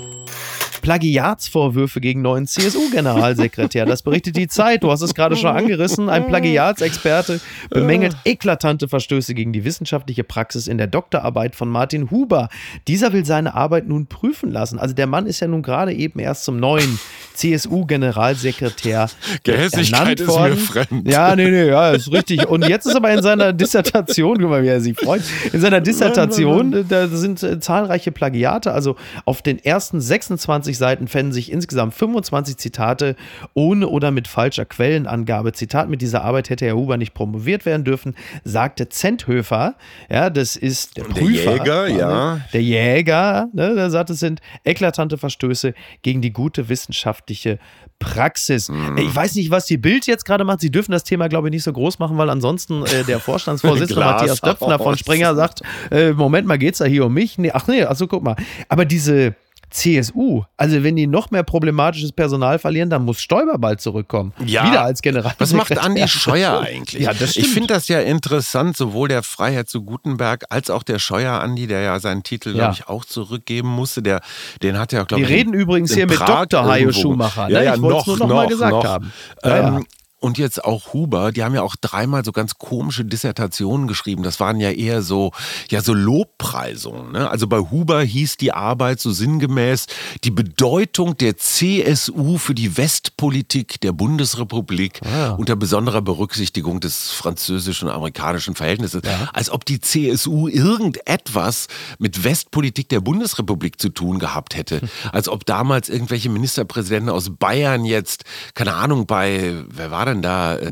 Plagiatsvorwürfe 0.81 2.01
gegen 2.01 2.21
neuen 2.21 2.47
CSU-Generalsekretär. 2.47 3.85
Das 3.85 4.01
berichtet 4.01 4.35
die 4.35 4.47
Zeit. 4.47 4.83
Du 4.83 4.91
hast 4.91 5.01
es 5.01 5.13
gerade 5.13 5.35
schon 5.35 5.55
angerissen. 5.55 6.09
Ein 6.09 6.27
Plagiatsexperte 6.27 7.39
bemängelt 7.69 8.15
eklatante 8.25 8.87
Verstöße 8.87 9.33
gegen 9.33 9.53
die 9.53 9.63
wissenschaftliche 9.63 10.23
Praxis 10.23 10.67
in 10.67 10.77
der 10.77 10.87
Doktorarbeit 10.87 11.55
von 11.55 11.69
Martin 11.69 12.11
Huber. 12.11 12.49
Dieser 12.87 13.13
will 13.13 13.25
seine 13.25 13.53
Arbeit 13.53 13.87
nun 13.87 14.07
prüfen 14.07 14.51
lassen. 14.51 14.79
Also 14.79 14.93
der 14.95 15.07
Mann 15.07 15.25
ist 15.25 15.39
ja 15.39 15.47
nun 15.47 15.61
gerade 15.61 15.93
eben 15.93 16.19
erst 16.19 16.43
zum 16.43 16.57
neuen 16.57 16.99
CSU-Generalsekretär 17.35 19.09
Gehässigkeit 19.43 20.19
ist 20.19 20.27
mir 20.27 20.57
fremd. 20.57 21.07
Ja, 21.07 21.35
nee, 21.35 21.49
nee, 21.49 21.67
ja, 21.67 21.91
ist 21.91 22.11
richtig. 22.11 22.47
Und 22.47 22.67
jetzt 22.67 22.85
ist 22.85 22.95
aber 22.95 23.11
in 23.11 23.21
seiner 23.21 23.53
Dissertation, 23.53 24.37
guck 24.39 24.49
mal, 24.49 24.63
wie 24.63 24.67
er 24.67 24.81
sich 24.81 24.97
freut, 24.97 25.21
in 25.51 25.59
seiner 25.59 25.81
Dissertation, 25.81 26.85
da 26.87 27.07
sind 27.07 27.41
äh, 27.43 27.59
zahlreiche 27.59 28.11
Plagiate. 28.11 28.73
Also 28.73 28.95
auf 29.25 29.41
den 29.41 29.63
ersten 29.63 30.01
26 30.01 30.70
Seiten 30.77 31.07
fänden 31.07 31.33
sich 31.33 31.51
insgesamt 31.51 31.93
25 31.93 32.57
Zitate 32.57 33.15
ohne 33.53 33.87
oder 33.87 34.11
mit 34.11 34.27
falscher 34.27 34.65
Quellenangabe. 34.65 35.53
Zitat, 35.53 35.89
mit 35.89 36.01
dieser 36.01 36.23
Arbeit 36.23 36.49
hätte 36.49 36.65
Herr 36.65 36.75
Huber 36.75 36.97
nicht 36.97 37.13
promoviert 37.13 37.65
werden 37.65 37.83
dürfen, 37.83 38.15
sagte 38.43 38.89
Zenthöfer. 38.89 39.75
Ja, 40.09 40.29
das 40.29 40.55
ist 40.55 40.97
der 40.97 41.03
Prüfer. 41.03 41.53
Jäger, 41.53 41.87
ja. 41.87 42.41
Der 42.53 42.63
Jäger, 42.63 43.49
ne, 43.53 43.75
der 43.75 43.89
sagt, 43.89 44.09
es 44.09 44.19
sind 44.19 44.41
eklatante 44.63 45.17
Verstöße 45.17 45.73
gegen 46.01 46.21
die 46.21 46.33
gute 46.33 46.69
wissenschaftliche 46.69 47.59
Praxis. 48.01 48.69
Mhm. 48.69 48.97
Ich 48.97 49.15
weiß 49.15 49.35
nicht, 49.35 49.51
was 49.51 49.65
die 49.65 49.77
Bild 49.77 50.07
jetzt 50.07 50.25
gerade 50.25 50.43
macht. 50.43 50.59
Sie 50.59 50.71
dürfen 50.71 50.91
das 50.91 51.03
Thema, 51.03 51.29
glaube 51.29 51.47
ich, 51.47 51.51
nicht 51.53 51.63
so 51.63 51.71
groß 51.71 51.99
machen, 51.99 52.17
weil 52.17 52.29
ansonsten 52.29 52.83
äh, 52.85 53.03
der 53.05 53.19
Vorstandsvorsitzende 53.21 54.03
Matthias 54.03 54.41
Döpfner 54.41 54.79
von. 54.79 54.97
Springer 54.97 55.35
sagt, 55.35 55.61
äh, 55.91 56.11
Moment 56.11 56.47
mal, 56.47 56.57
geht's 56.57 56.79
da 56.79 56.85
hier 56.85 57.05
um 57.05 57.13
mich? 57.13 57.37
Nee, 57.37 57.51
ach 57.53 57.67
nee, 57.67 57.83
also 57.83 58.07
guck 58.07 58.23
mal. 58.23 58.35
Aber 58.67 58.85
diese 58.85 59.35
CSU, 59.71 60.43
also 60.57 60.83
wenn 60.83 60.95
die 60.95 61.07
noch 61.07 61.31
mehr 61.31 61.43
problematisches 61.43 62.11
Personal 62.11 62.59
verlieren, 62.59 62.89
dann 62.89 63.05
muss 63.05 63.21
Stoiber 63.21 63.57
bald 63.57 63.81
zurückkommen. 63.81 64.33
Ja. 64.45 64.67
Wieder 64.69 64.83
als 64.83 65.01
General. 65.01 65.33
Was 65.37 65.53
macht 65.53 65.77
Andi 65.77 66.07
Scheuer 66.07 66.59
eigentlich? 66.61 67.01
Ja, 67.01 67.13
das 67.13 67.31
stimmt. 67.31 67.47
Ich 67.47 67.53
finde 67.53 67.73
das 67.73 67.87
ja 67.87 67.99
interessant, 68.01 68.75
sowohl 68.77 69.07
der 69.07 69.23
Freiheit 69.23 69.69
zu 69.69 69.81
Gutenberg 69.83 70.43
als 70.49 70.69
auch 70.69 70.83
der 70.83 70.99
Scheuer 70.99 71.39
Andi, 71.39 71.67
der 71.67 71.81
ja 71.81 71.99
seinen 71.99 72.23
Titel, 72.23 72.49
Ja. 72.49 72.55
glaube 72.55 72.73
ich, 72.73 72.87
auch 72.89 73.05
zurückgeben 73.05 73.69
musste. 73.69 74.01
Der, 74.03 74.21
den 74.61 74.77
hat 74.77 74.91
ja, 74.91 75.03
glaube 75.03 75.23
Wir 75.23 75.29
ich. 75.29 75.35
reden 75.35 75.53
übrigens 75.53 75.93
hier 75.93 76.05
mit 76.05 76.17
Prag 76.17 76.45
Dr. 76.47 76.65
Hajo 76.65 76.91
Schumacher. 76.91 77.47
Ne? 77.47 77.53
Ja, 77.53 77.61
ja, 77.63 77.75
ich 77.75 77.81
wollte 77.81 77.99
es 77.99 78.07
noch, 78.07 78.17
nur 78.19 78.27
noch, 78.27 78.35
mal 78.35 78.43
noch, 78.43 78.49
gesagt 78.49 78.71
noch. 78.73 78.85
haben. 78.85 79.13
Ähm, 79.43 79.85
und 80.21 80.37
jetzt 80.37 80.63
auch 80.63 80.93
Huber, 80.93 81.31
die 81.31 81.43
haben 81.43 81.55
ja 81.55 81.63
auch 81.63 81.75
dreimal 81.75 82.23
so 82.23 82.31
ganz 82.31 82.55
komische 82.57 83.03
Dissertationen 83.03 83.87
geschrieben. 83.87 84.23
Das 84.23 84.39
waren 84.39 84.59
ja 84.59 84.71
eher 84.71 85.01
so, 85.01 85.31
ja, 85.69 85.81
so 85.81 85.93
Lobpreisungen. 85.93 87.11
Ne? 87.11 87.29
Also 87.29 87.47
bei 87.47 87.57
Huber 87.57 88.01
hieß 88.01 88.37
die 88.37 88.53
Arbeit 88.53 88.99
so 88.99 89.11
sinngemäß 89.11 89.87
die 90.23 90.31
Bedeutung 90.31 91.17
der 91.17 91.37
CSU 91.37 92.37
für 92.37 92.53
die 92.53 92.77
Westpolitik 92.77 93.81
der 93.81 93.91
Bundesrepublik 93.91 95.01
Ah. 95.03 95.31
unter 95.31 95.55
besonderer 95.55 96.01
Berücksichtigung 96.01 96.79
des 96.79 97.09
französischen 97.11 97.87
und 97.87 97.95
amerikanischen 97.95 98.55
Verhältnisses. 98.55 99.01
Als 99.33 99.49
ob 99.49 99.65
die 99.65 99.79
CSU 99.79 100.47
irgendetwas 100.47 101.67
mit 101.97 102.23
Westpolitik 102.23 102.89
der 102.89 102.99
Bundesrepublik 103.01 103.81
zu 103.81 103.89
tun 103.89 104.19
gehabt 104.19 104.55
hätte. 104.55 104.81
Als 105.11 105.27
ob 105.27 105.45
damals 105.45 105.89
irgendwelche 105.89 106.29
Ministerpräsidenten 106.29 107.09
aus 107.09 107.31
Bayern 107.37 107.85
jetzt, 107.85 108.23
keine 108.53 108.75
Ahnung, 108.75 109.07
bei, 109.07 109.55
wer 109.67 109.89
war 109.91 110.05
denn 110.11 110.21
da? 110.21 110.55
Äh, 110.55 110.71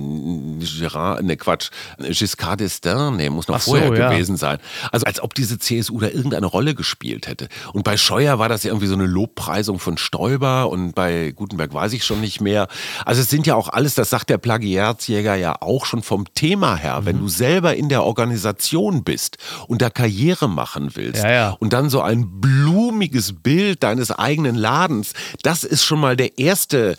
Girard, 0.60 1.24
ne 1.24 1.38
Quatsch, 1.38 1.70
Giscard 1.98 2.62
d'Estaing, 2.62 3.16
nee, 3.16 3.30
muss 3.30 3.48
noch 3.48 3.56
Ach 3.56 3.62
so, 3.62 3.72
vorher 3.72 3.94
ja. 3.96 4.10
gewesen 4.10 4.38
sein. 4.38 4.60
Also 4.92 5.06
als 5.06 5.22
ob 5.22 5.34
diese 5.34 5.60
CSU 5.60 6.00
da 6.00 6.08
irgendeine 6.08 6.46
Rolle 6.46 6.76
gespielt 6.76 7.28
hätte. 7.28 7.48
Und 7.74 7.84
bei 7.84 7.98
Scheuer 7.98 8.40
war 8.40 8.50
das 8.50 8.64
ja 8.64 8.70
irgendwie 8.70 8.88
so 8.88 8.94
eine 8.94 9.06
Lobpreisung 9.06 9.80
von 9.80 9.98
Stoiber 9.98 10.70
und 10.70 10.94
bei 10.94 11.32
Gutenberg 11.32 11.74
weiß 11.74 11.94
ich 11.94 12.04
schon 12.06 12.22
nicht 12.22 12.42
mehr. 12.42 12.68
Also 13.06 13.22
es 13.22 13.30
sind 13.30 13.48
ja 13.48 13.56
auch 13.56 13.70
alles, 13.70 13.96
das 13.96 14.10
sagt 14.10 14.30
der 14.30 14.38
Plagiatsjäger 14.38 15.36
ja 15.36 15.62
auch 15.62 15.86
schon 15.86 16.04
vom 16.04 16.26
Thema 16.34 16.76
her. 16.76 17.02
Mhm. 17.02 17.06
Wenn 17.06 17.20
du 17.20 17.28
selber 17.28 17.76
in 17.76 17.90
der 17.90 18.04
Organisation 18.04 19.04
bist 19.04 19.38
und 19.68 19.82
da 19.82 19.90
Karriere 19.90 20.50
machen 20.50 20.92
willst 20.96 21.24
Ja, 21.24 21.32
ja. 21.32 21.50
und 21.60 21.74
dann 21.74 21.90
so 21.90 22.02
ein 22.02 22.42
blumiges 22.42 23.34
Bild 23.42 23.84
deines 23.84 24.12
eigenen 24.12 24.56
Ladens, 24.56 25.14
das 25.44 25.64
ist 25.64 25.84
schon 25.84 26.00
mal 26.00 26.16
der 26.16 26.38
erste 26.38 26.98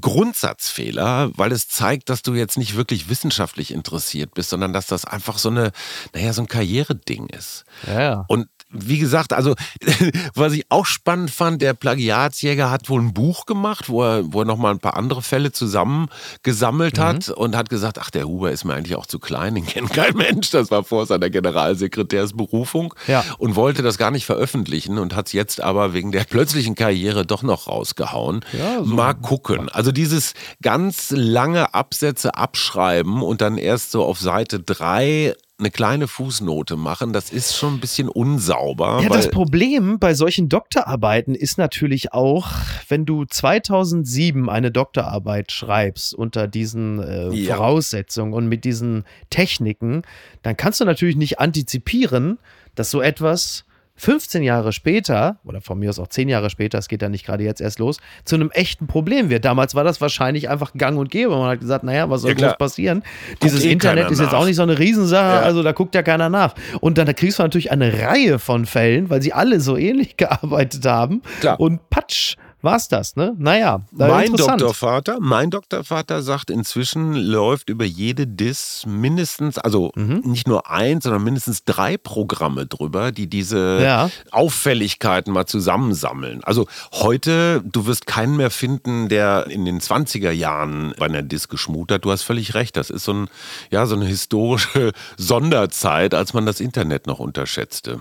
Grundsatzfehler, 0.00 1.30
weil 1.36 1.52
es 1.52 1.68
zeigt, 1.68 2.08
dass 2.08 2.22
du 2.22 2.34
jetzt 2.34 2.58
nicht 2.58 2.76
wirklich 2.76 3.08
wissenschaftlich 3.08 3.72
interessiert 3.72 4.34
bist, 4.34 4.50
sondern 4.50 4.72
dass 4.72 4.86
das 4.86 5.04
einfach 5.04 5.38
so 5.38 5.48
eine, 5.48 5.72
naja, 6.14 6.32
so 6.32 6.42
ein 6.42 6.48
Karriereding 6.48 7.26
ist. 7.28 7.64
Ja. 7.86 8.24
Und 8.28 8.48
wie 8.72 8.98
gesagt, 8.98 9.32
also 9.32 9.54
was 10.34 10.52
ich 10.54 10.64
auch 10.70 10.86
spannend 10.86 11.30
fand, 11.30 11.62
der 11.62 11.74
Plagiatsjäger 11.74 12.70
hat 12.70 12.88
wohl 12.88 13.00
ein 13.02 13.12
Buch 13.14 13.46
gemacht, 13.46 13.88
wo 13.88 14.02
er, 14.02 14.32
wo 14.32 14.40
er 14.40 14.44
nochmal 14.44 14.72
ein 14.72 14.78
paar 14.80 14.96
andere 14.96 15.22
Fälle 15.22 15.52
zusammengesammelt 15.52 16.96
Mhm. 16.98 17.02
hat 17.02 17.28
und 17.30 17.56
hat 17.56 17.68
gesagt, 17.68 17.98
ach, 18.00 18.10
der 18.10 18.26
Huber 18.26 18.50
ist 18.50 18.64
mir 18.64 18.74
eigentlich 18.74 18.96
auch 18.96 19.06
zu 19.06 19.18
klein, 19.18 19.54
den 19.54 19.66
kennt 19.66 19.90
kein 19.92 20.16
Mensch. 20.16 20.50
Das 20.50 20.70
war 20.70 20.84
vor 20.84 21.06
seiner 21.06 21.30
Generalsekretärsberufung 21.30 22.94
Ja. 23.06 23.24
und 23.38 23.56
wollte 23.56 23.82
das 23.82 23.98
gar 23.98 24.10
nicht 24.10 24.26
veröffentlichen 24.26 24.98
und 24.98 25.14
hat 25.14 25.26
es 25.28 25.32
jetzt 25.32 25.60
aber 25.60 25.92
wegen 25.92 26.12
der 26.12 26.24
plötzlichen 26.24 26.74
Karriere 26.74 27.24
doch 27.26 27.42
noch 27.42 27.66
rausgehauen. 27.68 28.44
Ja, 28.52 28.78
so. 28.82 28.94
Mal 28.94 29.14
gucken. 29.14 29.68
Also 29.68 29.92
dieses 29.92 30.34
ganz 30.62 31.10
lange 31.10 31.74
Absätze 31.74 32.34
abschreiben 32.34 33.22
und 33.22 33.40
dann 33.40 33.58
erst 33.58 33.90
so 33.92 34.04
auf 34.04 34.18
Seite 34.18 34.60
drei 34.60 35.34
eine 35.62 35.70
kleine 35.70 36.08
Fußnote 36.08 36.76
machen, 36.76 37.12
das 37.12 37.30
ist 37.30 37.56
schon 37.56 37.74
ein 37.74 37.80
bisschen 37.80 38.08
unsauber. 38.08 39.00
Ja, 39.02 39.08
das 39.08 39.30
Problem 39.30 39.98
bei 39.98 40.14
solchen 40.14 40.48
Doktorarbeiten 40.48 41.34
ist 41.34 41.56
natürlich 41.56 42.12
auch, 42.12 42.48
wenn 42.88 43.06
du 43.06 43.24
2007 43.24 44.50
eine 44.50 44.70
Doktorarbeit 44.70 45.52
schreibst 45.52 46.14
unter 46.14 46.48
diesen 46.48 46.98
äh, 47.00 47.30
Ja. 47.32 47.54
Voraussetzungen 47.56 48.34
und 48.34 48.48
mit 48.48 48.64
diesen 48.64 49.04
Techniken, 49.30 50.02
dann 50.42 50.56
kannst 50.56 50.80
du 50.80 50.84
natürlich 50.84 51.16
nicht 51.16 51.38
antizipieren, 51.38 52.38
dass 52.74 52.90
so 52.90 53.00
etwas 53.00 53.64
15 53.96 54.42
Jahre 54.42 54.72
später, 54.72 55.36
oder 55.44 55.60
von 55.60 55.78
mir 55.78 55.90
aus 55.90 55.98
auch 55.98 56.08
10 56.08 56.28
Jahre 56.28 56.50
später, 56.50 56.78
es 56.78 56.88
geht 56.88 57.02
ja 57.02 57.08
nicht 57.08 57.26
gerade 57.26 57.44
jetzt 57.44 57.60
erst 57.60 57.78
los, 57.78 57.98
zu 58.24 58.34
einem 58.34 58.50
echten 58.50 58.86
Problem 58.86 59.30
wird. 59.30 59.44
Damals 59.44 59.74
war 59.74 59.84
das 59.84 60.00
wahrscheinlich 60.00 60.48
einfach 60.48 60.72
gang 60.74 60.98
und 60.98 61.10
gäbe. 61.10 61.30
Man 61.30 61.50
hat 61.50 61.60
gesagt, 61.60 61.84
naja, 61.84 62.08
was 62.10 62.22
soll 62.22 62.30
Ja, 62.30 62.48
groß 62.48 62.58
passieren? 62.58 63.02
Dieses 63.42 63.64
eh 63.64 63.70
Internet 63.72 64.10
ist 64.10 64.20
jetzt 64.20 64.34
auch 64.34 64.44
nicht 64.46 64.56
so 64.56 64.62
eine 64.62 64.78
Riesensache, 64.78 65.36
Ja. 65.36 65.40
also 65.42 65.62
da 65.62 65.72
guckt 65.72 65.94
ja 65.94 66.02
keiner 66.02 66.28
nach. 66.30 66.54
Und 66.80 66.98
dann 66.98 67.14
kriegst 67.14 67.38
du 67.38 67.42
natürlich 67.42 67.70
eine 67.70 67.92
Reihe 68.02 68.38
von 68.38 68.66
Fällen, 68.66 69.10
weil 69.10 69.22
sie 69.22 69.32
alle 69.32 69.60
so 69.60 69.76
ähnlich 69.76 70.16
gearbeitet 70.16 70.84
haben. 70.86 71.22
Klar. 71.40 71.60
Und 71.60 71.88
patsch, 71.90 72.36
war's 72.62 72.88
das, 72.88 73.16
ne? 73.16 73.34
Naja, 73.38 73.80
äh, 73.98 74.08
Mein. 74.08 74.32
Doktorvater, 74.34 75.18
mein 75.20 75.50
Doktorvater 75.50 76.22
sagt, 76.22 76.50
inzwischen 76.50 77.14
läuft 77.14 77.68
über 77.68 77.84
jede 77.84 78.26
Diss 78.26 78.84
mindestens, 78.86 79.58
also 79.58 79.92
Mhm. 79.94 80.22
nicht 80.24 80.46
nur 80.48 80.70
eins, 80.70 81.04
sondern 81.04 81.22
mindestens 81.24 81.64
drei 81.64 81.96
Programme 81.96 82.66
drüber, 82.66 83.12
die 83.12 83.26
diese 83.28 83.80
Ja. 83.82 84.10
Auffälligkeiten 84.30 85.32
mal 85.32 85.46
zusammensammeln. 85.46 86.42
Also 86.44 86.66
heute, 86.92 87.62
du 87.64 87.86
wirst 87.86 88.06
keinen 88.06 88.36
mehr 88.36 88.50
finden, 88.50 89.08
der 89.08 89.46
in 89.48 89.64
den 89.64 89.80
20er 89.80 90.30
Jahren 90.30 90.94
bei 90.98 91.06
einer 91.06 91.22
Diss 91.22 91.48
geschmut 91.48 91.90
hat. 91.92 92.04
Du 92.04 92.10
hast 92.10 92.22
völlig 92.22 92.54
recht. 92.54 92.76
Das 92.76 92.90
ist 92.90 93.04
so, 93.04 93.12
ein, 93.12 93.28
ja, 93.70 93.86
so 93.86 93.94
eine 93.96 94.04
historische 94.06 94.92
Sonderzeit, 95.16 96.14
als 96.14 96.34
man 96.34 96.46
das 96.46 96.60
Internet 96.60 97.06
noch 97.06 97.18
unterschätzte. 97.18 98.00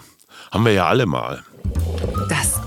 Haben 0.52 0.66
wir 0.66 0.74
ja 0.74 0.86
alle 0.88 1.06
mal. 1.06 1.44
Das 2.30 2.60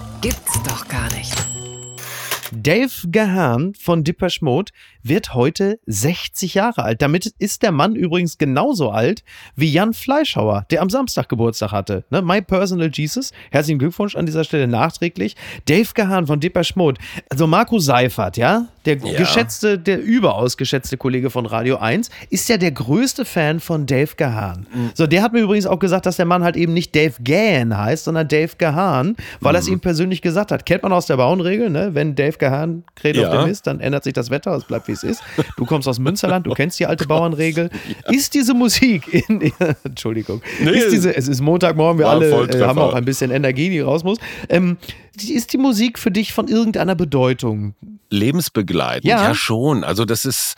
Dave 2.65 3.09
Gahan 3.11 3.75
von 3.75 4.05
Depeche 4.05 4.43
Mode 4.43 4.73
wird 5.05 5.35
heute 5.35 5.79
60 5.87 6.55
Jahre 6.55 6.83
alt. 6.83 7.03
Damit 7.03 7.27
ist 7.39 7.63
der 7.63 7.71
Mann 7.73 7.95
übrigens 7.95 8.39
genauso 8.39 8.91
alt 8.91 9.23
wie 9.55 9.71
Jan 9.71 9.93
Fleischhauer, 9.95 10.67
der 10.71 10.83
am 10.83 10.91
Samstag 10.91 11.29
Geburtstag 11.29 11.73
hatte. 11.73 12.05
Ne? 12.11 12.23
My 12.23 12.41
Personal 12.43 12.91
Jesus. 12.93 13.33
Herzlichen 13.51 13.79
Glückwunsch 13.79 14.17
an 14.17 14.27
dieser 14.27 14.45
Stelle 14.45 14.67
nachträglich. 14.67 15.37
Dave 15.67 15.89
Gahan 15.95 16.27
von 16.27 16.41
Depeche 16.41 16.73
Mode. 16.77 17.01
Also 17.31 17.47
Marco 17.47 17.79
Seifert, 17.79 18.37
ja, 18.37 18.67
der 18.87 18.97
Ja. 18.97 19.19
geschätzte, 19.19 19.79
der 19.79 20.01
überaus 20.03 20.57
geschätzte 20.57 20.97
Kollege 20.97 21.31
von 21.31 21.47
Radio 21.47 21.77
1, 21.77 22.11
ist 22.31 22.49
ja 22.49 22.57
der 22.57 22.73
größte 22.73 23.25
Fan 23.25 23.61
von 23.61 23.87
Dave 23.87 24.13
Gahan. 24.17 24.67
So, 24.95 25.07
der 25.07 25.23
hat 25.23 25.33
mir 25.33 25.41
übrigens 25.41 25.67
auch 25.67 25.79
gesagt, 25.79 26.07
dass 26.07 26.17
der 26.17 26.27
Mann 26.27 26.43
halt 26.45 26.57
eben 26.57 26.73
nicht 26.73 26.95
Dave 26.97 27.15
Gahan 27.23 27.77
heißt, 27.77 28.05
sondern 28.05 28.27
Dave 28.29 28.53
Gahan, 28.59 29.17
weil 29.41 29.55
er 29.55 29.59
es 29.61 29.69
ihm 29.69 29.81
persönlich 29.81 30.23
gesagt 30.23 30.51
hat. 30.51 30.65
Kennt 30.67 30.83
man 30.83 30.93
aus 30.93 31.07
der 31.07 31.17
Bauernregel, 31.19 31.69
ne? 31.71 31.91
Wenn 31.95 32.15
Dave 32.15 32.39
Gahan 32.39 32.85
kräht 32.97 33.19
auf 33.19 33.25
Ja. 33.25 33.43
dem 33.43 33.49
Mist, 33.49 33.67
dann 33.67 33.81
ändert 33.81 34.05
sich 34.05 34.13
das 34.15 34.31
Wetter, 34.31 34.53
es 34.55 34.65
bleibt 34.65 34.89
wie 34.89 34.94
es 34.95 35.03
ist. 35.03 35.23
Du 35.57 35.67
kommst 35.67 35.87
aus 35.87 35.99
Münsterland, 35.99 36.47
du 36.47 36.53
kennst 36.55 36.79
die 36.81 36.87
alte 36.87 37.07
Bauernregel. 37.07 37.71
Ist 38.09 38.35
diese 38.35 38.55
Musik 38.55 39.13
in 39.29 39.53
Entschuldigung. 39.85 40.41
Nee. 40.63 40.71
ist 40.71 40.91
diese, 40.93 41.15
es 41.17 41.29
ist 41.29 41.41
Montagmorgen, 41.41 41.99
wir 41.99 42.09
alle 42.09 42.49
äh, 42.49 42.63
haben 42.63 42.79
auch 42.79 42.95
ein 42.95 43.05
bisschen 43.05 43.31
Energie, 43.31 43.69
die 43.71 43.81
raus 43.81 44.05
muss. 44.05 44.19
Ähm, 44.49 44.79
ist 45.17 45.53
die 45.53 45.59
Musik 45.59 45.99
für 45.99 46.11
dich 46.11 46.33
von 46.33 46.49
irgendeiner 46.49 46.95
Bedeutung? 46.95 47.75
Lebensbegleitend, 48.11 49.05
Ja. 49.05 49.29
ja. 49.29 49.35
schon. 49.35 49.85
Also 49.85 50.05
das 50.05 50.25
ist, 50.25 50.55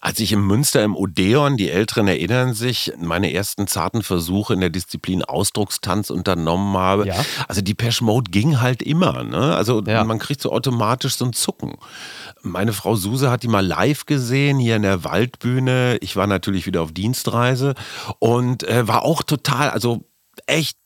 als 0.00 0.20
ich 0.20 0.32
in 0.32 0.40
Münster 0.40 0.82
im 0.84 0.94
Odeon, 0.96 1.56
die 1.56 1.70
Älteren 1.70 2.06
erinnern 2.08 2.54
sich, 2.54 2.92
meine 2.98 3.32
ersten 3.32 3.66
zarten 3.66 4.02
Versuche 4.02 4.54
in 4.54 4.60
der 4.60 4.70
Disziplin 4.70 5.22
Ausdruckstanz 5.24 6.10
unternommen 6.10 6.76
habe. 6.76 7.06
Ja. 7.06 7.14
Also 7.48 7.60
die 7.60 7.74
Pesh 7.74 8.00
Mode 8.00 8.30
ging 8.30 8.60
halt 8.60 8.82
immer. 8.82 9.24
Ne? 9.24 9.54
Also 9.56 9.82
Ja. 9.84 10.04
man 10.04 10.18
kriegt 10.18 10.40
so 10.40 10.52
automatisch 10.52 11.16
so 11.16 11.24
ein 11.24 11.32
Zucken. 11.32 11.74
Meine 12.46 12.72
Frau 12.72 12.94
Suse 12.94 13.30
hat 13.30 13.42
die 13.42 13.48
mal 13.48 13.66
live 13.66 14.06
gesehen 14.06 14.58
hier 14.58 14.76
in 14.76 14.82
der 14.82 15.04
Waldbühne. 15.04 15.98
Ich 16.00 16.16
war 16.16 16.26
natürlich 16.26 16.66
wieder 16.66 16.82
auf 16.82 16.92
Dienstreise 16.92 17.74
und 18.18 18.62
äh, 18.64 18.86
war 18.86 19.02
auch 19.02 19.22
total, 19.22 19.70
also 19.70 20.04
echt 20.46 20.78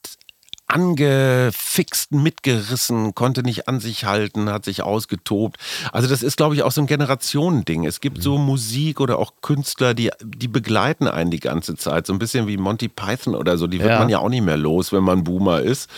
angefixt, 0.73 2.13
mitgerissen, 2.13 3.15
konnte 3.15 3.43
nicht 3.43 3.69
an 3.69 3.81
sich 3.81 4.05
halten, 4.05 4.51
hat 4.51 4.65
sich 4.65 4.83
ausgetobt. 4.83 5.59
Also 5.93 6.09
das 6.09 6.23
ist, 6.23 6.37
glaube 6.37 6.55
ich, 6.55 6.63
auch 6.63 6.73
so 6.73 6.81
ein 6.81 6.87
Generationending. 6.87 7.85
Es 7.87 8.01
gibt 8.01 8.23
so 8.23 8.39
Musik 8.39 9.01
oder 9.01 9.19
auch 9.19 9.35
Künstler, 9.43 9.95
die, 9.95 10.11
die 10.25 10.49
begleiten 10.49 11.09
einen 11.09 11.31
die 11.31 11.41
ganze 11.41 11.77
Zeit. 11.77 12.07
So 12.07 12.13
ein 12.13 12.19
bisschen 12.19 12.47
wie 12.47 12.57
Monty 12.57 12.89
Python 12.89 13.35
oder 13.35 13.59
so. 13.59 13.67
Die 13.67 13.79
wird 13.79 13.91
Ja. 13.91 13.99
man 13.99 14.09
ja 14.09 14.19
auch 14.19 14.29
nicht 14.29 14.45
mehr 14.45 14.57
los, 14.57 14.93
wenn 14.93 15.05
man 15.05 15.25
Boomer 15.25 15.61
ist. 15.61 15.91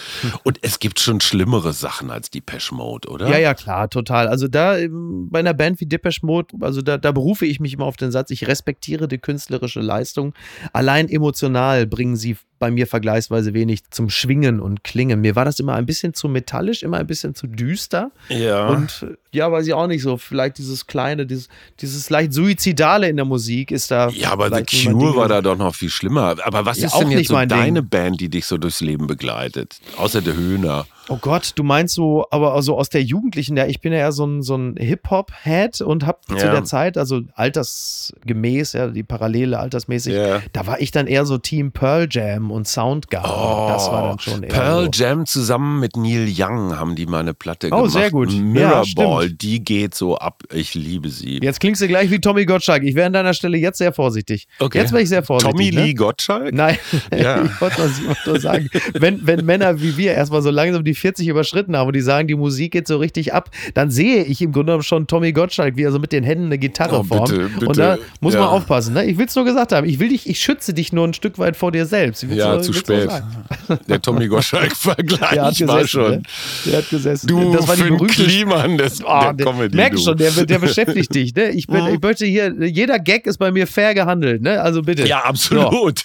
Und 0.44 0.58
es 0.62 0.78
gibt 0.78 1.00
schon 1.00 1.20
schlimmere 1.20 1.72
Sachen 1.72 2.10
als 2.10 2.30
die 2.30 2.40
Pesh 2.40 2.72
Mode, 2.72 3.08
oder? 3.08 3.28
Ja, 3.28 3.38
ja, 3.38 3.54
klar, 3.54 3.90
total. 3.90 4.28
Also 4.28 4.48
da 4.48 4.76
ähm, 4.78 5.28
bei 5.30 5.40
einer 5.40 5.54
Band 5.54 5.80
wie 5.80 5.86
Depeche 5.86 6.24
Mode, 6.24 6.54
also 6.60 6.82
da, 6.82 6.98
da 6.98 7.12
berufe 7.12 7.46
ich 7.46 7.60
mich 7.60 7.74
immer 7.74 7.84
auf 7.84 7.96
den 7.96 8.10
Satz, 8.12 8.30
ich 8.30 8.46
respektiere 8.48 9.08
die 9.08 9.18
künstlerische 9.18 9.80
Leistung. 9.80 10.34
Allein 10.72 11.08
emotional 11.08 11.86
bringen 11.86 12.16
sie 12.16 12.36
bei 12.62 12.70
mir 12.70 12.86
vergleichsweise 12.86 13.54
wenig 13.54 13.90
zum 13.90 14.08
Schwingen 14.08 14.60
und 14.60 14.84
Klingen. 14.84 15.20
Mir 15.20 15.34
war 15.34 15.44
das 15.44 15.58
immer 15.58 15.74
ein 15.74 15.84
bisschen 15.84 16.14
zu 16.14 16.28
metallisch, 16.28 16.84
immer 16.84 16.98
ein 16.98 17.08
bisschen 17.08 17.34
zu 17.34 17.48
düster. 17.48 18.12
Ja. 18.28 18.68
Und 18.68 19.04
äh, 19.04 19.16
ja, 19.32 19.50
weiß 19.50 19.66
ich 19.66 19.74
auch 19.74 19.88
nicht 19.88 20.00
so. 20.02 20.16
Vielleicht 20.16 20.58
dieses 20.58 20.86
kleine, 20.86 21.26
dieses, 21.26 21.48
dieses 21.80 22.08
leicht 22.08 22.32
Suizidale 22.32 23.08
in 23.08 23.16
der 23.16 23.24
Musik 23.24 23.72
ist 23.72 23.90
da. 23.90 24.10
Ja, 24.10 24.30
aber 24.30 24.48
The 24.54 24.62
Cure 24.84 25.16
war 25.16 25.26
da 25.26 25.42
doch 25.42 25.56
noch 25.58 25.74
viel 25.74 25.90
schlimmer. 25.90 26.36
Aber 26.44 26.64
was 26.64 26.78
Ja, 26.78 26.86
ist 26.86 26.96
denn 27.00 27.10
jetzt 27.10 27.26
so 27.26 27.34
mein 27.34 27.48
Ding. 27.48 27.58
deine 27.58 27.82
Band, 27.82 28.20
die 28.20 28.28
dich 28.28 28.46
so 28.46 28.58
durchs 28.58 28.80
Leben 28.80 29.08
begleitet? 29.08 29.80
Außer 29.96 30.22
der 30.22 30.36
Höhner. 30.36 30.86
Oh 31.08 31.18
Gott, 31.20 31.52
du 31.56 31.62
meinst 31.64 31.94
so, 31.94 32.26
aber 32.30 32.54
also 32.54 32.78
aus 32.78 32.88
der 32.88 33.02
Jugendlichen, 33.02 33.56
ja, 33.56 33.66
ich 33.66 33.80
bin 33.80 33.92
ja 33.92 33.98
eher 33.98 34.12
so 34.12 34.24
ein, 34.24 34.42
so 34.42 34.54
ein 34.56 34.76
Hip-Hop-Head 34.78 35.80
und 35.80 36.06
hab 36.06 36.24
zu 36.28 36.36
Ja. 36.36 36.52
der 36.52 36.64
Zeit, 36.64 36.96
also 36.96 37.22
altersgemäß, 37.34 38.72
ja, 38.74 38.86
die 38.88 39.02
Parallele 39.02 39.58
altersmäßig, 39.58 40.14
Ja. 40.14 40.40
da 40.52 40.66
war 40.66 40.80
ich 40.80 40.90
dann 40.90 41.06
eher 41.06 41.24
so 41.26 41.38
Team 41.38 41.72
Pearl 41.72 42.06
Jam 42.10 42.50
und 42.50 42.68
Soundgarden. 42.68 43.30
das 43.72 43.90
war 43.90 44.08
dann 44.08 44.18
schon 44.18 44.42
eher 44.42 44.50
Oh, 44.50 44.54
Pearl 44.54 44.84
so. 44.84 45.02
Jam 45.02 45.26
zusammen 45.26 45.80
mit 45.80 45.96
Neil 45.96 46.28
Young 46.34 46.78
haben 46.78 46.94
die 46.94 47.06
mal 47.06 47.20
eine 47.20 47.34
Platte 47.34 47.68
Oh, 47.72 47.76
gemacht. 47.78 47.90
sehr 47.92 48.10
gut. 48.10 48.30
Ja, 48.32 48.40
Mirrorball, 48.40 49.24
stimmt. 49.24 49.42
die 49.42 49.64
geht 49.64 49.94
so 49.94 50.16
ab. 50.16 50.42
Ich 50.52 50.74
liebe 50.74 51.08
sie. 51.08 51.40
Jetzt 51.42 51.60
klingst 51.60 51.82
du 51.82 51.88
gleich 51.88 52.10
wie 52.10 52.20
Tommy 52.20 52.44
Gottschalk. 52.44 52.82
Ich 52.84 52.94
wäre 52.94 53.06
an 53.06 53.12
deiner 53.12 53.34
Stelle 53.34 53.58
jetzt 53.58 53.78
sehr 53.78 53.92
vorsichtig. 53.92 54.46
Okay. 54.58 54.78
Jetzt 54.78 54.92
wäre 54.92 55.02
ich 55.02 55.08
sehr 55.08 55.22
vorsichtig. 55.22 55.50
Tommy 55.52 55.70
ne? 55.72 55.84
Lee 55.84 55.94
Gottschalk? 55.94 56.52
Nein, 56.54 56.78
Ja. 57.16 57.42
ich 57.44 57.60
wollte 57.60 57.80
nur- 57.80 57.90
ich 57.90 58.06
wollte 58.08 58.30
nur 58.30 58.40
sagen, 58.40 58.70
wenn, 58.94 59.26
wenn 59.26 59.44
Männer 59.44 59.80
wie 59.80 59.96
wir 59.96 60.12
erstmal 60.14 60.42
so 60.42 60.50
langsam 60.50 60.84
die 60.84 60.91
40 60.94 61.28
überschritten 61.28 61.76
haben 61.76 61.86
und 61.88 61.94
die 61.96 62.00
sagen, 62.00 62.28
die 62.28 62.34
Musik 62.34 62.72
geht 62.72 62.86
so 62.86 62.96
richtig 62.98 63.32
ab, 63.34 63.50
dann 63.74 63.90
sehe 63.90 64.24
ich 64.24 64.40
im 64.42 64.52
Grunde 64.52 64.66
genommen 64.72 64.82
schon 64.82 65.06
Tommy 65.06 65.32
Gottschalk, 65.32 65.76
wie 65.76 65.82
er 65.82 65.92
so 65.92 65.98
mit 65.98 66.12
den 66.12 66.24
Händen 66.24 66.46
eine 66.46 66.58
Gitarre 66.58 67.00
Oh, 67.00 67.02
formt. 67.04 67.30
bitte, 67.30 67.48
bitte. 67.48 67.66
Und 67.66 67.78
da 67.78 67.98
muss 68.20 68.34
man 68.34 68.42
Ja. 68.42 68.48
aufpassen. 68.48 68.94
Ne? 68.94 69.04
Ich 69.06 69.18
will 69.18 69.26
es 69.26 69.34
nur 69.34 69.44
gesagt 69.44 69.72
haben. 69.72 69.86
Ich 69.88 69.98
will 69.98 70.08
dich, 70.08 70.28
ich 70.28 70.40
schütze 70.40 70.74
dich 70.74 70.92
nur 70.92 71.06
ein 71.06 71.14
Stück 71.14 71.38
weit 71.38 71.56
vor 71.56 71.72
dir 71.72 71.86
selbst. 71.86 72.22
Ja, 72.24 72.54
nur- 72.54 72.62
zu 72.62 72.72
spät. 72.72 73.08
Der 73.88 74.00
Tommy 74.02 74.26
Gottschalk-Vergleich 74.28 75.30
Der 75.32 75.44
hat 75.44 75.60
war 75.68 75.78
gesessen, 75.78 75.88
schon. 75.88 76.10
ne? 76.10 76.22
Der 76.66 76.78
hat 76.78 76.90
gesessen. 76.90 77.26
Du 77.26 77.52
das 77.52 77.68
war 77.68 77.76
die 77.76 77.82
berühmte 77.82 78.06
Kliman 78.06 78.78
des, 78.78 79.04
Ah, 79.04 79.32
der 79.32 79.46
Comedy. 79.46 79.76
merk 79.76 79.92
du. 79.92 79.98
schon, 79.98 80.16
der, 80.16 80.30
der 80.30 80.58
beschäftigt 80.58 81.14
dich. 81.14 81.34
Ne? 81.34 81.50
Ich, 81.50 81.66
bin, 81.66 81.86
ich 81.86 82.00
möchte 82.00 82.26
hier, 82.26 82.54
jeder 82.66 82.98
Gag 82.98 83.26
ist 83.26 83.38
bei 83.38 83.50
mir 83.52 83.66
fair 83.66 83.94
gehandelt. 83.94 84.42
Ne? 84.42 84.60
Also 84.60 84.82
bitte. 84.82 85.06
Ja, 85.06 85.20
absolut. 85.24 86.04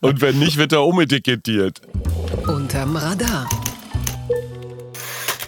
Und 0.00 0.20
wenn 0.20 0.38
nicht, 0.38 0.56
wird 0.56 0.72
er 0.72 0.84
umetikettiert. 0.86 1.80
Unterm 2.46 2.96
Radar. 2.96 3.48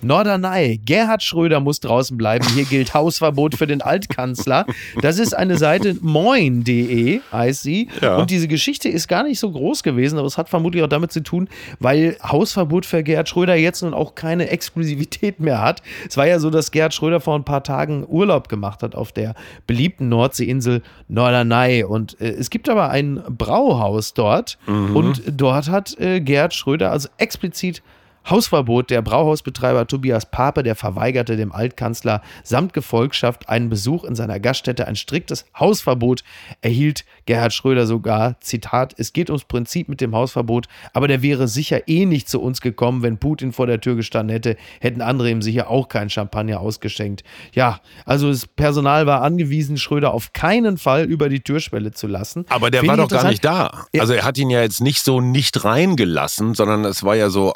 Norderney, 0.04 0.80
Gerhard 0.84 1.22
Schröder 1.22 1.60
muss 1.60 1.80
draußen 1.80 2.16
bleiben. 2.16 2.46
Hier 2.54 2.64
gilt 2.64 2.94
Hausverbot 2.94 3.54
für 3.56 3.66
den 3.66 3.82
Altkanzler. 3.82 4.66
Das 5.00 5.18
ist 5.18 5.34
eine 5.34 5.56
Seite 5.56 5.96
moin.de, 6.00 7.20
heißt 7.32 7.62
sie. 7.62 7.88
Ja. 8.00 8.16
Und 8.16 8.30
diese 8.30 8.48
Geschichte 8.48 8.88
ist 8.88 9.08
gar 9.08 9.22
nicht 9.22 9.38
so 9.38 9.50
groß 9.50 9.82
gewesen, 9.82 10.18
aber 10.18 10.26
es 10.26 10.36
hat 10.36 10.48
vermutlich 10.48 10.82
auch 10.82 10.88
damit 10.88 11.12
zu 11.12 11.22
tun, 11.22 11.48
weil 11.80 12.16
Hausverbot 12.22 12.86
für 12.86 13.02
Gerhard 13.02 13.28
Schröder 13.28 13.54
jetzt 13.54 13.82
nun 13.82 13.94
auch 13.94 14.14
keine 14.14 14.48
Exklusivität 14.50 15.40
mehr 15.40 15.62
hat. 15.62 15.82
Es 16.08 16.16
war 16.16 16.26
ja 16.26 16.38
so, 16.38 16.50
dass 16.50 16.70
Gerhard 16.70 16.94
Schröder 16.94 17.20
vor 17.20 17.36
ein 17.36 17.44
paar 17.44 17.62
Tagen 17.62 18.06
Urlaub 18.06 18.48
gemacht 18.48 18.82
hat 18.82 18.94
auf 18.94 19.12
der 19.12 19.34
beliebten 19.66 20.08
Nordseeinsel 20.08 20.82
Norderney. 21.08 21.84
Und 21.84 22.20
äh, 22.20 22.30
es 22.30 22.50
gibt 22.50 22.68
aber 22.68 22.90
ein 22.90 23.22
Brauhaus 23.28 24.14
dort 24.14 24.58
und 24.66 25.22
dort 25.26 25.68
hat 25.68 25.98
äh, 25.98 26.20
Gerhard 26.20 26.54
Schröder 26.54 26.90
also 26.90 27.08
explizit 27.18 27.82
Hausverbot. 28.28 28.90
Der 28.90 29.02
Brauhausbetreiber 29.02 29.86
Tobias 29.86 30.26
Pape, 30.26 30.62
der 30.62 30.74
verweigerte 30.74 31.36
dem 31.36 31.52
Altkanzler 31.52 32.22
samt 32.42 32.72
Gefolgschaft 32.72 33.48
einen 33.48 33.68
Besuch 33.68 34.04
in 34.04 34.14
seiner 34.14 34.40
Gaststätte. 34.40 34.86
Ein 34.86 34.96
striktes 34.96 35.44
Hausverbot 35.58 36.24
erhielt 36.60 37.04
Gerhard 37.26 37.52
Schröder 37.52 37.86
sogar. 37.86 38.40
Zitat: 38.40 38.94
Es 38.96 39.12
geht 39.12 39.30
ums 39.30 39.44
Prinzip 39.44 39.88
mit 39.88 40.00
dem 40.00 40.14
Hausverbot, 40.14 40.66
aber 40.92 41.08
der 41.08 41.22
wäre 41.22 41.48
sicher 41.48 41.88
eh 41.88 42.06
nicht 42.06 42.28
zu 42.28 42.40
uns 42.40 42.60
gekommen, 42.60 43.02
wenn 43.02 43.18
Putin 43.18 43.52
vor 43.52 43.66
der 43.66 43.80
Tür 43.80 43.96
gestanden 43.96 44.34
hätte. 44.34 44.56
Hätten 44.80 45.02
andere 45.02 45.30
ihm 45.30 45.42
sicher 45.42 45.70
auch 45.70 45.88
keinen 45.88 46.10
Champagner 46.10 46.60
ausgeschenkt. 46.60 47.24
Ja, 47.52 47.80
also 48.04 48.30
das 48.30 48.46
Personal 48.46 49.06
war 49.06 49.22
angewiesen, 49.22 49.76
Schröder 49.76 50.14
auf 50.14 50.32
keinen 50.32 50.78
Fall 50.78 51.04
über 51.04 51.28
die 51.28 51.40
Türschwelle 51.40 51.92
zu 51.92 52.06
lassen. 52.06 52.46
Aber 52.48 52.70
der 52.70 52.80
Finde 52.80 52.98
war 52.98 53.08
doch 53.08 53.16
gar 53.16 53.28
nicht 53.28 53.44
da. 53.44 53.86
Also 53.98 54.12
er 54.12 54.24
hat 54.24 54.38
ihn 54.38 54.50
ja 54.50 54.62
jetzt 54.62 54.80
nicht 54.80 55.02
so 55.02 55.20
nicht 55.20 55.64
reingelassen, 55.64 56.54
sondern 56.54 56.84
es 56.84 57.02
war 57.02 57.16
ja 57.16 57.30
so 57.30 57.52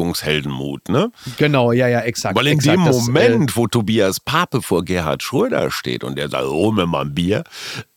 Ankündigungsheldenmut, 0.00 0.88
ne? 0.88 1.10
Genau, 1.38 1.72
ja, 1.72 1.88
ja, 1.88 2.00
exakt. 2.00 2.36
Weil 2.36 2.46
in 2.48 2.54
exakt, 2.58 2.78
dem 2.78 2.84
das, 2.86 2.96
äh, 3.08 3.10
Moment, 3.10 3.56
wo 3.56 3.66
Tobias 3.66 4.20
Pape 4.20 4.62
vor 4.62 4.84
Gerhard 4.84 5.22
Schröder 5.22 5.70
steht 5.70 6.04
und 6.04 6.18
er 6.18 6.28
sagt, 6.28 6.46
hol 6.46 6.72
mir 6.72 6.86
mal 6.86 7.02
ein 7.02 7.14
Bier, 7.14 7.44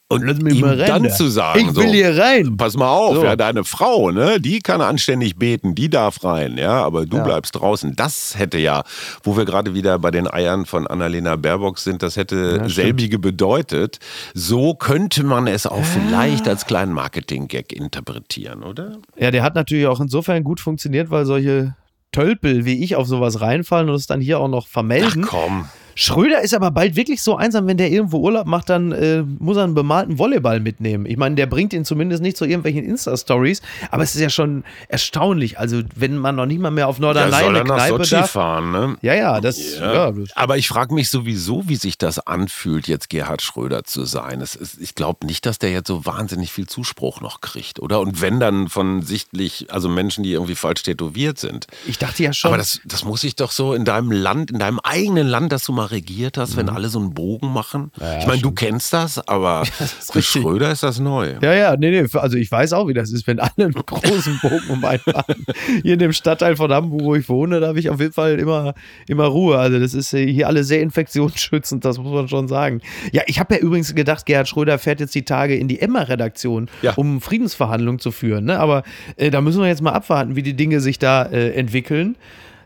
und 0.10 0.28
ihm 0.48 0.64
rein 0.64 0.78
dann 0.78 1.04
da. 1.04 1.10
zu 1.10 1.28
sagen, 1.28 1.60
Ich 1.60 1.76
will 1.76 1.88
so, 1.88 1.94
hier 1.94 2.16
rein. 2.16 2.56
Pass 2.56 2.76
mal 2.78 2.88
auf, 2.90 3.16
So. 3.16 3.24
ja, 3.24 3.36
deine 3.36 3.64
Frau, 3.64 4.12
ne, 4.12 4.40
die 4.40 4.60
kann 4.60 4.80
anständig 4.80 5.38
beten, 5.38 5.74
die 5.74 5.90
darf 5.90 6.24
rein, 6.24 6.58
ja, 6.60 6.84
aber 6.84 7.08
du 7.08 7.18
Ja. 7.18 7.24
bleibst 7.24 7.56
draußen. 7.56 7.96
Das 7.96 8.38
hätte 8.38 8.60
ja, 8.60 8.84
wo 9.24 9.36
wir 9.38 9.46
gerade 9.46 9.74
wieder 9.74 9.98
bei 9.98 10.12
den 10.12 10.32
Eiern 10.32 10.68
von 10.68 10.86
Annalena 10.86 11.36
Baerbock 11.36 11.80
sind, 11.80 12.04
das 12.04 12.16
hätte 12.16 12.56
stimmt. 12.56 12.72
selbige 12.72 13.18
bedeutet. 13.18 13.98
So 14.36 14.76
könnte 14.76 15.24
man 15.24 15.48
es 15.48 15.66
auch 15.66 15.84
vielleicht 15.84 16.48
als 16.48 16.68
kleinen 16.68 16.94
Marketing-Gag 16.94 17.74
interpretieren, 17.74 18.62
oder? 18.62 18.98
Ja, 19.18 19.32
der 19.32 19.42
hat 19.42 19.56
natürlich 19.56 19.88
auch 19.88 20.00
insofern 20.00 20.44
gut 20.44 20.60
funktioniert, 20.60 21.10
weil 21.10 21.26
solche 21.26 21.76
Tölpel 22.14 22.64
wie 22.64 22.82
ich 22.82 22.96
auf 22.96 23.08
sowas 23.08 23.42
reinfallen 23.42 23.90
und 23.90 23.96
es 23.96 24.08
dann 24.08 24.22
hier 24.22 24.40
auch 24.40 24.48
noch 24.48 24.68
vermelden. 24.68 25.26
Ach 25.26 25.30
komm. 25.30 25.70
Schröder 25.96 26.42
ist 26.42 26.54
aber 26.54 26.72
bald 26.72 26.96
wirklich 26.96 27.22
so 27.22 27.36
einsam, 27.36 27.68
wenn 27.68 27.78
der 27.78 27.92
irgendwo 27.92 28.20
Urlaub 28.20 28.48
macht, 28.48 28.70
dann 28.70 28.92
äh, 28.92 29.24
muss 29.40 29.58
er 29.58 29.64
einen 29.64 29.74
bemalten 29.74 30.18
Volleyball 30.18 30.60
mitnehmen. 30.60 31.06
Ich 31.06 31.18
meine, 31.18 31.36
der 31.36 31.46
bringt 31.46 31.74
ihn 31.74 31.86
zumindest 31.86 32.22
nicht 32.22 32.38
zu 32.38 32.46
irgendwelchen 32.46 32.84
Insta-Stories, 32.84 33.62
aber 33.92 34.04
es 34.04 34.16
ist 34.16 34.22
ja 34.22 34.30
schon 34.30 34.64
erstaunlich. 34.88 35.60
Also, 35.60 35.82
wenn 35.96 36.18
man 36.18 36.36
noch 36.36 36.46
nicht 36.46 36.60
mal 36.60 36.72
mehr 36.72 36.88
auf 36.88 37.00
Norderney 37.00 37.32
Ja, 37.32 37.48
eine 37.48 37.64
Kneipe 37.64 37.98
Sochi 37.98 38.10
darf. 38.12 38.32
fahren, 38.32 38.72
ne? 38.72 38.98
Ja, 39.02 39.14
ja, 39.14 39.42
das, 39.42 39.78
ja. 39.80 40.10
Ja. 40.10 40.14
Aber 40.36 40.58
ich 40.58 40.68
frage 40.68 40.94
mich 40.94 41.10
sowieso, 41.10 41.68
wie 41.68 41.76
sich 41.76 41.98
das 41.98 42.20
anfühlt, 42.20 42.88
jetzt 42.88 43.10
Gerhard 43.10 43.42
Schröder 43.42 43.84
zu 43.84 44.06
sein. 44.06 44.42
Ist, 44.42 44.78
ich 44.80 44.96
glaube 44.96 45.26
nicht, 45.26 45.46
dass 45.46 45.60
der 45.60 45.72
jetzt 45.72 45.88
so 45.88 46.06
wahnsinnig 46.06 46.52
viel 46.52 46.68
Zuspruch 46.68 47.22
noch 47.22 47.42
kriegt, 47.42 47.80
oder? 47.80 48.00
Und 48.00 48.22
wenn 48.22 48.40
dann 48.40 48.68
von 48.70 49.02
sichtlich, 49.02 49.68
also 49.72 49.90
Menschen, 49.90 50.24
die 50.24 50.32
irgendwie 50.32 50.56
falsch 50.56 50.84
tätowiert 50.84 51.38
sind. 51.40 51.68
ich 51.86 51.98
dachte 51.98 52.24
ja 52.24 52.34
schon. 52.34 52.50
Aber 52.50 52.58
das, 52.58 52.80
das 52.86 53.04
muss 53.04 53.24
ich 53.24 53.36
doch 53.36 53.52
so 53.52 53.74
in 53.74 53.86
deinem 53.86 54.12
Land, 54.12 54.52
in 54.52 54.60
deinem 54.60 54.80
eigenen 54.80 55.28
Land, 55.28 55.52
das 55.52 55.64
du 55.66 55.74
mal 55.74 55.83
regiert 55.92 56.38
hast, 56.38 56.58
wenn 56.58 56.70
alle 56.70 56.90
so 56.90 57.00
einen 57.00 57.14
Bogen 57.14 57.52
machen. 57.54 57.92
ich 58.20 58.28
meine, 58.28 58.42
du 58.42 58.52
kennst 58.52 58.94
das, 58.94 59.26
aber 59.28 59.62
ist 59.80 60.12
für 60.12 60.20
richtig. 60.20 60.42
Schröder 60.42 60.72
ist 60.72 60.84
das 60.84 61.00
neu. 61.00 61.36
Ja, 61.42 61.54
ja, 61.54 61.76
nee, 61.78 61.90
nee, 62.02 62.08
also 62.14 62.38
ich 62.38 62.52
weiß 62.52 62.74
auch, 62.74 62.88
wie 62.88 62.94
das 62.94 63.12
ist, 63.12 63.28
wenn 63.28 63.40
alle 63.40 63.52
einen 63.58 63.74
großen 63.74 64.40
Bogen 64.42 64.62
um 64.70 64.84
einen 64.86 65.02
machen. 65.06 65.46
Hier 65.82 65.94
in 65.94 66.00
dem 66.00 66.14
Stadtteil 66.14 66.56
von 66.56 66.72
Hamburg, 66.72 67.02
wo 67.04 67.16
ich 67.16 67.28
wohne, 67.30 67.60
da 67.60 67.68
habe 67.68 67.80
ich 67.80 67.90
auf 67.90 68.00
jeden 68.00 68.14
Fall 68.14 68.40
immer, 68.40 68.74
immer 69.08 69.26
Ruhe. 69.26 69.58
Also 69.58 69.80
das 69.80 69.94
ist 69.94 70.14
äh, 70.14 70.26
hier 70.32 70.48
alle 70.48 70.64
sehr 70.64 70.82
infektionsschützend, 70.82 71.86
das 71.86 71.98
muss 71.98 72.14
man 72.14 72.28
schon 72.28 72.48
sagen. 72.48 72.82
Ja, 73.12 73.24
ich 73.28 73.40
habe 73.40 73.56
ja 73.56 73.62
übrigens 73.62 73.94
gedacht, 73.96 74.26
Gerhard 74.26 74.48
Schröder 74.48 74.78
fährt 74.80 75.00
jetzt 75.00 75.16
die 75.16 75.24
Tage 75.26 75.56
in 75.56 75.68
die 75.68 75.80
Emma-Redaktion, 75.82 76.70
Ja. 76.82 76.94
um 76.96 77.22
Friedensverhandlungen 77.22 78.00
zu 78.00 78.12
führen. 78.12 78.46
Ne? 78.46 78.60
Aber 78.60 78.84
äh, 79.18 79.30
da 79.32 79.42
müssen 79.42 79.62
wir 79.62 79.68
jetzt 79.68 79.82
mal 79.82 79.92
abwarten, 79.94 80.36
wie 80.36 80.44
die 80.44 80.56
Dinge 80.56 80.80
sich 80.80 81.00
da 81.00 81.24
äh, 81.24 81.52
entwickeln. 81.54 82.16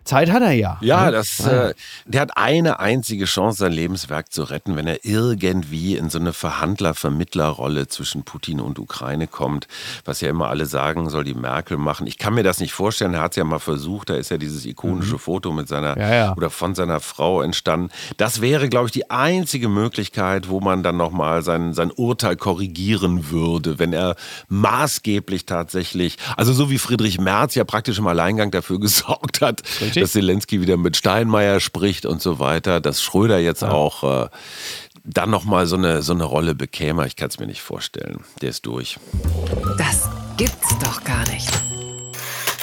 Zeit 0.07 0.31
hat 0.31 0.41
er 0.41 0.51
ja. 0.53 0.77
Ja, 0.81 1.05
ne? 1.05 1.11
das, 1.11 1.45
Ah, 1.45 1.69
äh, 1.69 1.73
der 2.05 2.21
hat 2.21 2.37
eine 2.37 2.79
einzige 2.79 3.25
Chance, 3.25 3.59
sein 3.59 3.71
Lebenswerk 3.73 4.31
zu 4.33 4.43
retten, 4.43 4.75
wenn 4.75 4.87
er 4.87 5.05
irgendwie 5.05 5.95
in 5.95 6.09
so 6.09 6.17
eine 6.19 6.33
Verhandler-Vermittlerrolle 6.33 7.87
zwischen 7.87 8.23
Putin 8.23 8.59
und 8.59 8.79
Ukraine 8.79 9.27
kommt, 9.27 9.67
was 10.05 10.21
ja 10.21 10.29
immer 10.29 10.47
alle 10.47 10.65
sagen, 10.65 11.09
soll 11.09 11.23
die 11.23 11.33
Merkel 11.33 11.77
machen. 11.77 12.07
Ich 12.07 12.17
kann 12.17 12.33
mir 12.33 12.43
das 12.43 12.59
nicht 12.59 12.73
vorstellen, 12.73 13.13
er 13.13 13.21
hat 13.21 13.31
es 13.33 13.37
ja 13.37 13.43
mal 13.43 13.59
versucht, 13.59 14.09
da 14.09 14.15
ist 14.15 14.31
ja 14.31 14.37
dieses 14.37 14.65
ikonische 14.65 15.19
Foto 15.19 15.51
mit 15.51 15.67
seiner 15.67 15.95
Mhm. 15.95 16.01
Ja, 16.01 16.13
ja. 16.15 16.33
oder 16.35 16.49
von 16.49 16.75
seiner 16.75 16.99
Frau 16.99 17.41
entstanden. 17.41 17.89
Das 18.17 18.41
wäre, 18.41 18.67
glaube 18.69 18.87
ich, 18.87 18.91
die 18.91 19.09
einzige 19.09 19.67
Möglichkeit, 19.69 20.49
wo 20.49 20.59
man 20.59 20.83
dann 20.83 20.97
nochmal 20.97 21.43
sein, 21.43 21.73
sein 21.73 21.91
Urteil 21.91 22.35
korrigieren 22.35 23.29
würde, 23.29 23.79
wenn 23.79 23.93
er 23.93 24.15
maßgeblich 24.49 25.45
tatsächlich, 25.45 26.17
also 26.35 26.53
so 26.53 26.69
wie 26.69 26.77
Friedrich 26.77 27.19
Merz 27.19 27.55
ja 27.55 27.63
praktisch 27.63 27.99
im 27.99 28.07
Alleingang 28.07 28.51
dafür 28.51 28.79
gesorgt 28.87 29.41
hat, 29.41 29.63
Richtig. 29.97 30.03
dass 30.03 30.11
Zelensky 30.13 30.61
wieder 30.61 30.77
mit 30.77 30.97
Steinmeier 30.97 31.59
spricht 31.59 32.05
und 32.05 32.21
so 32.21 32.39
weiter, 32.39 32.81
dass 32.81 33.01
Schröder 33.01 33.39
jetzt 33.39 33.63
auch 33.63 34.25
äh, 34.25 34.29
dann 35.03 35.29
nochmal 35.29 35.65
so 35.65 35.75
eine, 35.75 36.01
so 36.01 36.13
eine 36.13 36.25
Rolle 36.25 36.55
bekäme. 36.55 37.07
Ich 37.07 37.15
kann 37.15 37.29
es 37.29 37.39
mir 37.39 37.47
nicht 37.47 37.61
vorstellen. 37.61 38.23
Der 38.41 38.49
ist 38.49 38.65
durch. 38.65 38.97
Das 39.77 40.09
gibt's 40.37 40.77
doch 40.79 41.03
gar 41.03 41.27
nicht. 41.29 41.49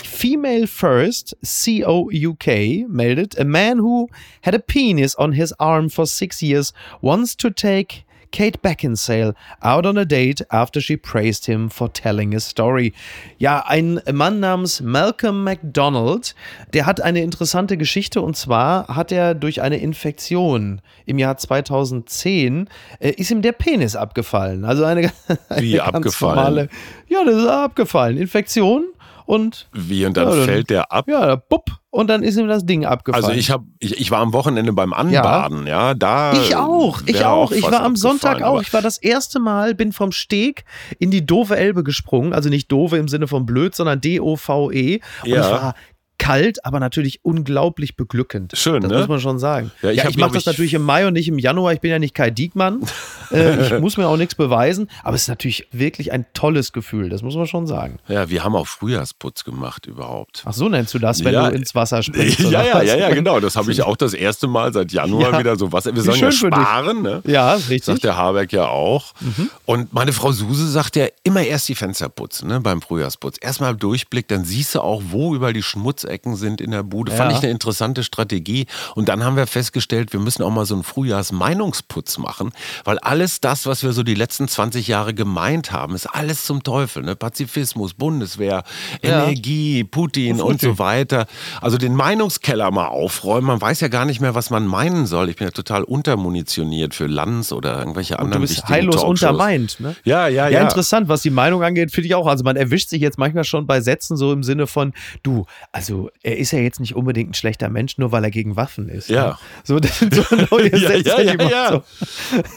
Female 0.05 0.66
First, 0.66 1.37
COUK, 1.42 2.88
meldet, 2.88 3.38
a 3.38 3.44
man 3.44 3.81
who 3.81 4.09
had 4.42 4.55
a 4.55 4.59
penis 4.59 5.18
on 5.18 5.33
his 5.33 5.53
arm 5.59 5.90
for 5.90 6.07
six 6.07 6.40
years 6.40 6.73
wants 7.03 7.37
to 7.37 7.51
take 7.51 8.05
Kate 8.35 8.61
Beckinsale 8.62 9.37
out 9.62 9.87
on 9.87 9.97
a 9.97 10.05
date 10.05 10.44
after 10.51 10.81
she 10.81 10.97
praised 10.97 11.47
him 11.47 11.70
for 11.70 11.88
telling 11.88 12.35
a 12.35 12.40
story. 12.40 12.92
Ja, 13.38 13.62
ein 13.64 14.01
Mann 14.12 14.40
namens 14.40 14.81
Malcolm 14.81 15.44
McDonald, 15.44 16.35
der 16.73 16.85
hat 16.85 17.01
eine 17.01 17.23
interessante 17.23 17.77
Geschichte 17.77 18.20
und 18.20 18.37
zwar 18.37 18.88
hat 18.88 19.12
er 19.12 19.37
durch 19.37 19.62
eine 19.62 19.77
Infektion 19.77 20.81
im 21.07 21.20
Jahr 21.20 21.37
2010 21.37 22.68
äh, 22.99 23.11
ist 23.11 23.31
ihm 23.31 23.40
der 23.40 23.53
Penis 23.53 23.94
abgefallen. 23.94 24.64
Also 24.64 24.85
eine, 24.85 25.12
eine 25.49 25.62
Wie 25.62 25.75
ganz 25.75 25.94
abgefallen? 25.94 26.35
normale, 26.35 26.68
ja, 27.07 27.25
das 27.25 27.37
ist 27.37 27.47
abgefallen. 27.47 28.16
Infektion 28.16 28.87
und 29.27 29.69
Wie 29.73 30.05
und 30.07 30.17
dann 30.17 30.29
Ja, 30.29 30.35
dann- 30.37 30.45
fällt 30.45 30.71
der 30.71 30.93
ab. 30.93 31.07
ja, 31.09 31.27
da 31.27 31.37
bupp, 31.37 31.71
und 31.91 32.09
dann 32.11 32.23
ist 32.23 32.37
ihm 32.37 32.49
das 32.49 32.67
Ding 32.67 32.85
abgefallen. 32.85 33.25
Also 33.25 33.37
ich 33.39 33.51
habe, 33.51 33.65
ich, 33.79 34.01
ich 34.01 34.11
war 34.11 34.19
am 34.21 34.33
Wochenende 34.33 34.73
beim 34.73 34.93
Anbaden, 34.93 35.67
ja, 35.67 35.95
da. 35.95 36.33
Ich 36.33 36.57
auch, 36.57 37.01
ich 37.07 37.25
auch. 37.25 37.53
Ich 37.53 37.63
war 37.71 37.83
am 37.83 37.95
Sonntag 37.97 38.43
auch. 38.43 38.61
Ich 38.61 38.73
war 38.73 38.83
das 38.83 38.99
erste 38.99 39.39
Mal, 39.39 39.75
bin 39.75 39.93
vom 39.93 40.11
Steg 40.13 40.65
in 40.99 41.11
die 41.13 41.25
doofe 41.25 41.57
Elbe 41.57 41.85
gesprungen. 41.85 42.33
Also 42.33 42.49
nicht 42.49 42.71
doofe 42.73 42.97
im 42.97 43.07
Sinne 43.09 43.29
von 43.29 43.47
blöd, 43.47 43.75
sondern 43.77 44.01
D-O-V-E. 44.01 45.01
Und 45.23 45.29
Ja. 45.29 45.41
es 45.41 45.51
war 45.51 45.75
kalt, 46.18 46.64
aber 46.64 46.81
natürlich 46.81 47.20
unglaublich 47.24 47.96
beglückend. 47.96 48.53
Schön, 48.57 48.83
das 48.83 48.90
ne? 48.90 48.98
muss 48.98 49.09
man 49.09 49.20
schon 49.20 49.38
sagen. 49.38 49.70
Ja, 49.83 49.90
Ja, 49.90 49.92
ich 49.92 49.98
ich, 49.98 50.05
hab, 50.05 50.16
mache 50.16 50.33
das 50.35 50.42
ich- 50.42 50.46
natürlich 50.46 50.74
im 50.74 50.83
Mai 50.83 51.07
und 51.07 51.12
nicht 51.14 51.29
im 51.29 51.38
Januar. 51.38 51.72
Ich 51.72 51.81
bin 51.81 51.90
ja 51.90 51.98
nicht 51.98 52.14
Kai 52.14 52.31
Diekmann. 52.31 52.81
äh, 53.33 53.74
ich 53.77 53.81
muss 53.81 53.96
mir 53.96 54.07
auch 54.09 54.16
nichts 54.16 54.35
beweisen, 54.35 54.88
aber 55.03 55.16
es 55.16 55.22
ist 55.22 55.29
natürlich 55.29 55.66
wirklich 55.72 56.12
ein 56.12 56.27
tolles 56.35 56.72
Gefühl. 56.72 57.09
Das 57.09 57.22
muss 57.22 57.35
man 57.37 57.46
schon 57.46 57.66
sagen. 57.66 57.98
Ja, 58.09 58.31
wir 58.31 58.44
haben 58.44 58.55
auch 58.57 58.66
Frühjahrsputz 58.66 59.44
gemacht 59.44 59.87
überhaupt. 59.87 60.42
Ach 60.46 60.53
so 60.53 60.68
nennst 60.68 60.94
du 60.94 60.98
das, 60.98 61.24
wenn 61.24 61.35
Ja. 61.35 61.50
du 61.50 61.57
ins 61.57 61.74
Wasser 61.74 62.03
springst? 62.03 62.38
Ja, 62.55 62.62
ja, 62.62 62.83
ja, 62.83 62.96
ja, 62.96 63.11
genau. 63.14 63.40
Das 63.40 63.57
habe 63.57 63.72
ich 63.72 63.83
auch 63.83 63.96
das 63.96 64.14
erste 64.14 64.46
Mal 64.46 64.72
seit 64.72 64.92
Januar 64.92 65.33
Ja. 65.33 65.38
wieder 65.38 65.57
so 65.57 65.72
was. 65.72 65.87
Wir 65.87 66.03
sollen 66.03 66.20
ja 66.20 66.31
sparen, 66.33 67.03
ne? 67.03 67.22
Ja, 67.27 67.55
richtig. 67.55 67.85
Sagt 67.85 68.05
der 68.05 68.16
Habeck 68.16 68.53
ja 68.53 68.68
auch. 68.68 69.12
Mhm. 69.20 69.50
Und 69.64 69.92
meine 69.92 70.12
Frau 70.12 70.31
Suse 70.33 70.68
sagt 70.70 70.96
ja 70.96 71.07
immer 71.24 71.42
erst 71.42 71.68
die 71.68 71.74
Fenster 71.74 72.09
putzen, 72.09 72.48
ne, 72.48 72.61
beim 72.61 72.81
Frühjahrsputz. 72.83 73.37
Erstmal 73.40 73.74
Durchblick, 73.74 74.29
dann 74.29 74.44
siehst 74.44 74.74
du 74.74 74.81
auch, 74.81 75.03
wo 75.11 75.35
überall 75.35 75.53
die 75.53 75.62
Schmutzecken 76.05 76.37
sind 76.37 76.61
in 76.61 76.71
der 76.71 76.83
Bude. 76.83 77.12
Fand 77.12 77.33
Ja. 77.33 77.38
ich 77.38 77.43
eine 77.43 77.51
interessante 77.53 78.05
Strategie. 78.05 78.67
Und 78.95 79.09
dann 79.09 79.25
haben 79.25 79.37
wir 79.37 79.47
festgestellt, 79.47 80.12
wir 80.12 80.21
müssen 80.21 80.43
auch 80.43 80.51
mal 80.51 80.67
so 80.67 80.75
einen 80.75 80.85
Frühjahrsmeinungsputz 80.85 82.19
machen, 82.19 82.53
weil 82.85 82.99
alles 82.99 83.40
das, 83.40 83.67
was 83.67 83.83
wir 83.83 83.93
so 83.93 84.03
die 84.03 84.14
letzten 84.14 84.49
20 84.49 84.87
Jahre 84.88 85.14
gemeint 85.14 85.73
haben, 85.73 85.95
ist 85.95 86.07
alles 86.07 86.45
zum 86.45 86.62
Teufel. 86.62 87.03
Ne? 87.03 87.17
Pazifismus, 87.17 87.95
Bundeswehr, 87.95 88.64
Ja. 89.03 89.25
Energie, 89.25 89.85
Putin 89.85 90.40
Und 90.40 90.55
und 90.55 90.61
so 90.61 90.79
weiter. 90.79 91.27
Also 91.61 91.79
den 91.79 91.95
Meinungskeller 91.95 92.71
mal 92.71 92.87
aufräumen. 92.88 93.47
Man 93.47 93.61
weiß 93.61 93.81
ja 93.81 93.88
gar 93.88 94.05
nicht 94.05 94.21
mehr, 94.21 94.35
was 94.35 94.51
man 94.51 94.67
meinen 94.67 95.07
soll. 95.07 95.29
Ich 95.31 95.37
bin 95.37 95.47
ja 95.47 95.51
total 95.51 95.85
untermunitioniert 95.85 96.95
für 96.95 97.07
Lanz 97.07 97.53
oder 97.53 97.79
irgendwelche 97.79 98.14
Und 98.14 98.21
anderen 98.21 98.43
du 98.43 98.49
bist 98.49 98.57
wichtigen 98.59 98.73
heillos 98.75 98.97
Talkshows. 98.97 99.11
untermeint, 99.23 99.81
ne? 99.81 99.97
Ja, 100.05 100.29
ja, 100.29 100.45
Ja, 100.49 100.49
ja. 100.51 100.62
interessant, 100.62 101.09
was 101.09 101.23
die 101.23 101.31
Meinung 101.31 101.62
angeht, 101.62 101.90
finde 101.90 102.09
ich 102.09 102.14
auch. 102.14 102.27
Also 102.27 102.45
man 102.45 102.57
erwischt 102.57 102.88
sich 102.90 103.01
jetzt 103.01 103.19
manchmal 103.19 103.45
schon 103.45 103.67
bei 103.67 103.81
Sätzen 103.81 104.17
so 104.17 104.33
im 104.33 104.43
Sinne 104.43 104.67
von, 104.67 104.93
du, 105.23 105.47
also 105.73 105.93
er 106.22 106.37
ist 106.38 106.52
ja 106.52 106.59
jetzt 106.61 106.80
nicht 106.80 106.94
unbedingt 106.94 107.30
ein 107.30 107.35
schlechter 107.35 107.68
Mensch, 107.68 107.98
nur 107.98 108.12
weil 108.12 108.24
er 108.24 108.30
gegen 108.30 108.57
Waffen 108.57 108.88
ist. 108.88 109.09
Ja. 109.11 109.26
Ne? 109.26 109.37
So, 109.64 109.80
das 109.80 109.98
sind 109.98 110.14
so 110.14 110.22
neue 110.50 110.70
Ja, 110.76 110.88
Sätze, 110.88 111.22
ja, 111.22 111.35
ja, 111.35 111.48
ja. 111.48 111.70
so. 111.70 111.83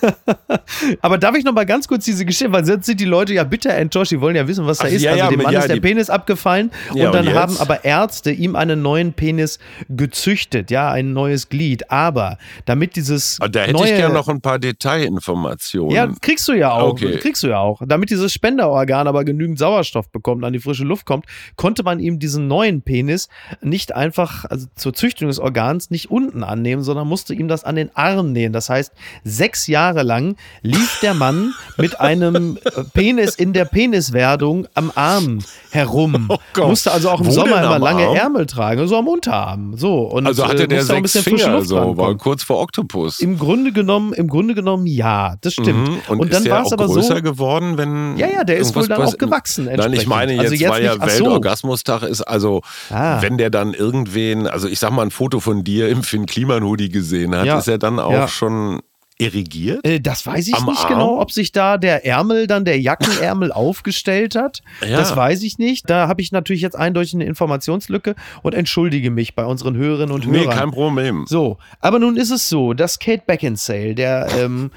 Aber 1.01 1.17
darf 1.17 1.35
ich 1.35 1.43
noch 1.43 1.53
mal 1.53 1.65
ganz 1.65 1.87
kurz 1.87 2.05
diese 2.05 2.25
Geschichte, 2.25 2.51
weil 2.51 2.65
sonst 2.65 2.85
sind 2.85 2.99
die 2.99 3.05
Leute 3.05 3.33
ja 3.33 3.43
bitter 3.43 3.73
enttäuscht, 3.73 4.11
die 4.11 4.21
wollen 4.21 4.35
ja 4.35 4.47
wissen, 4.47 4.65
was 4.65 4.79
da 4.79 4.85
Ach, 4.87 4.91
ist. 4.91 5.01
ja, 5.01 5.11
also 5.13 5.29
dem 5.29 5.41
Mann 5.41 5.53
ist 5.55 5.67
der 5.69 5.77
Penis 5.79 6.09
abgefallen 6.09 6.71
und 6.91 6.99
dann 7.01 7.27
und 7.27 7.33
haben 7.33 7.57
aber 7.57 7.83
Ärzte 7.85 8.31
ihm 8.31 8.55
einen 8.55 8.81
neuen 8.81 9.13
Penis 9.13 9.59
gezüchtet, 9.89 10.71
ja, 10.71 10.91
ein 10.91 11.13
neues 11.13 11.49
Glied. 11.49 11.89
Aber 11.91 12.37
damit 12.65 12.95
dieses 12.95 13.37
Ah, 13.41 13.47
Da 13.47 13.61
hätte 13.61 13.73
neue, 13.73 13.89
ich 13.91 13.95
gerne 13.97 14.13
noch 14.13 14.27
ein 14.27 14.41
paar 14.41 14.59
Detailinformationen. 14.59 15.95
ja, 15.95 16.07
kriegst 16.21 16.47
du 16.47 16.53
ja 16.53 16.71
auch. 16.71 16.91
Okay. 16.91 17.17
Kriegst 17.17 17.43
du 17.43 17.47
ja 17.47 17.59
auch. 17.59 17.81
Damit 17.85 18.09
dieses 18.09 18.33
Spenderorgan 18.33 19.07
aber 19.07 19.23
genügend 19.23 19.59
Sauerstoff 19.59 20.09
bekommt, 20.09 20.43
an 20.43 20.53
die 20.53 20.59
frische 20.59 20.83
Luft 20.83 21.05
kommt, 21.05 21.25
konnte 21.55 21.83
man 21.83 21.99
ihm 21.99 22.19
diesen 22.19 22.47
neuen 22.47 22.81
Penis 22.81 23.26
nicht 23.61 23.95
einfach, 23.95 24.45
also 24.45 24.67
zur 24.75 24.93
Züchtung 24.93 25.27
des 25.27 25.39
Organs, 25.39 25.89
nicht 25.89 26.11
unten 26.11 26.43
annehmen, 26.43 26.83
sondern 26.83 27.07
musste 27.07 27.33
ihm 27.33 27.47
das 27.47 27.63
an 27.63 27.75
den 27.75 27.95
Arm 27.95 28.31
nähen. 28.31 28.53
Das 28.53 28.69
heißt, 28.69 28.91
sechs 29.23 29.67
Jahre 29.67 30.03
lang 30.03 30.35
lief 30.61 30.99
der 31.01 31.13
Mann 31.13 31.53
mit 31.77 31.99
einem 31.99 32.57
äh, 32.63 32.83
Penis 32.93 33.35
in 33.35 33.53
der 33.53 33.65
Peniswerdung 33.65 34.67
am 34.73 34.91
Arm 34.95 35.39
herum. 35.71 36.29
Oh 36.29 36.67
musste 36.67 36.91
also 36.91 37.09
auch 37.09 37.21
im 37.21 37.27
Wo 37.27 37.31
Sommer 37.31 37.63
immer 37.63 37.79
lange 37.79 38.07
Arm? 38.07 38.15
Ärmel 38.15 38.45
tragen, 38.45 38.87
so 38.87 38.97
am 38.97 39.07
Unterarm. 39.07 39.77
So. 39.77 39.99
Und, 39.99 40.27
also 40.27 40.47
hatte 40.47 40.63
äh, 40.63 40.67
der 40.67 40.79
musste 40.79 40.93
auch 40.93 40.97
ein 40.97 41.05
sechs 41.05 41.23
bisschen 41.23 41.37
Finger, 41.37 41.57
Luft 41.57 41.67
so 41.67 41.97
war 41.97 42.15
kurz 42.15 42.43
vor 42.43 42.59
Oktopus. 42.59 43.19
Im 43.19 43.37
Grunde 43.37 43.71
genommen, 43.71 44.13
im 44.13 44.27
Grunde 44.27 44.53
genommen 44.55 44.85
ja, 44.87 45.35
das 45.41 45.53
stimmt. 45.53 45.89
Mhm. 45.89 45.97
Und, 46.07 46.19
Und, 46.19 46.33
dann 46.33 46.43
der 46.43 46.53
war 46.53 46.65
es 46.65 46.73
aber 46.73 46.85
größer 46.87 47.17
so. 47.17 47.21
geworden, 47.21 47.77
wenn 47.77 48.17
Ja, 48.17 48.27
ja, 48.27 48.43
der 48.43 48.57
ist 48.57 48.75
wohl 48.75 48.87
dann 48.87 49.01
auch 49.01 49.17
gewachsen 49.17 49.65
Nein, 49.65 49.93
ich 49.93 50.07
meine 50.07 50.33
jetzt, 50.33 50.41
Also 50.41 50.55
jetzt 50.55 50.71
weil 50.71 50.83
ja 50.83 50.95
nicht-. 50.95 51.05
Weltorgasmustag 51.05 52.03
ist, 52.03 52.21
also 52.21 52.61
Ah. 52.89 53.16
Wenn 53.21 53.37
der 53.37 53.49
dann 53.49 53.73
irgendwen, 53.73 54.47
also 54.47 54.67
ich 54.67 54.79
sag 54.79 54.91
mal 54.91 55.01
ein 55.03 55.11
Foto 55.11 55.39
von 55.39 55.63
dir 55.63 55.89
im 55.89 56.03
Finn 56.03 56.25
Kliman 56.25 56.63
Hoodie 56.63 56.89
gesehen 56.89 57.35
hat, 57.35 57.45
Ja. 57.45 57.57
ist 57.59 57.67
er 57.67 57.77
dann 57.77 57.99
auch 57.99 58.11
Ja. 58.11 58.27
schon 58.27 58.81
erigiert? 59.19 59.85
Äh, 59.85 59.99
das 59.99 60.25
weiß 60.25 60.47
ich 60.47 60.55
Am 60.55 60.65
nicht 60.65 60.81
Arm? 60.81 60.89
genau, 60.89 61.19
ob 61.19 61.31
sich 61.31 61.51
da 61.51 61.77
der 61.77 62.05
Ärmel, 62.05 62.47
dann 62.47 62.65
der 62.65 62.79
Jackenärmel 62.79 63.51
aufgestellt 63.53 64.35
hat. 64.35 64.61
Ja. 64.81 64.97
Das 64.97 65.15
weiß 65.15 65.43
ich 65.43 65.57
nicht. 65.57 65.89
Da 65.89 66.07
habe 66.07 66.21
ich 66.21 66.31
natürlich 66.31 66.61
jetzt 66.61 66.75
eindeutig 66.75 67.13
eine 67.15 67.25
Informationslücke 67.25 68.15
und 68.43 68.53
entschuldige 68.53 69.09
mich 69.11 69.33
bei 69.35 69.45
unseren 69.45 69.75
Hörerinnen 69.75 70.13
und 70.13 70.27
Nee, 70.27 70.39
Hörern. 70.41 70.57
kein 70.57 70.71
Problem. 70.71 71.25
So, 71.27 71.57
aber 71.79 71.99
nun 71.99 72.17
ist 72.17 72.31
es 72.31 72.47
so, 72.49 72.73
dass 72.73 72.99
Kate 72.99 73.23
Beckinsale, 73.25 73.95
der 73.95 74.27
ähm, 74.37 74.71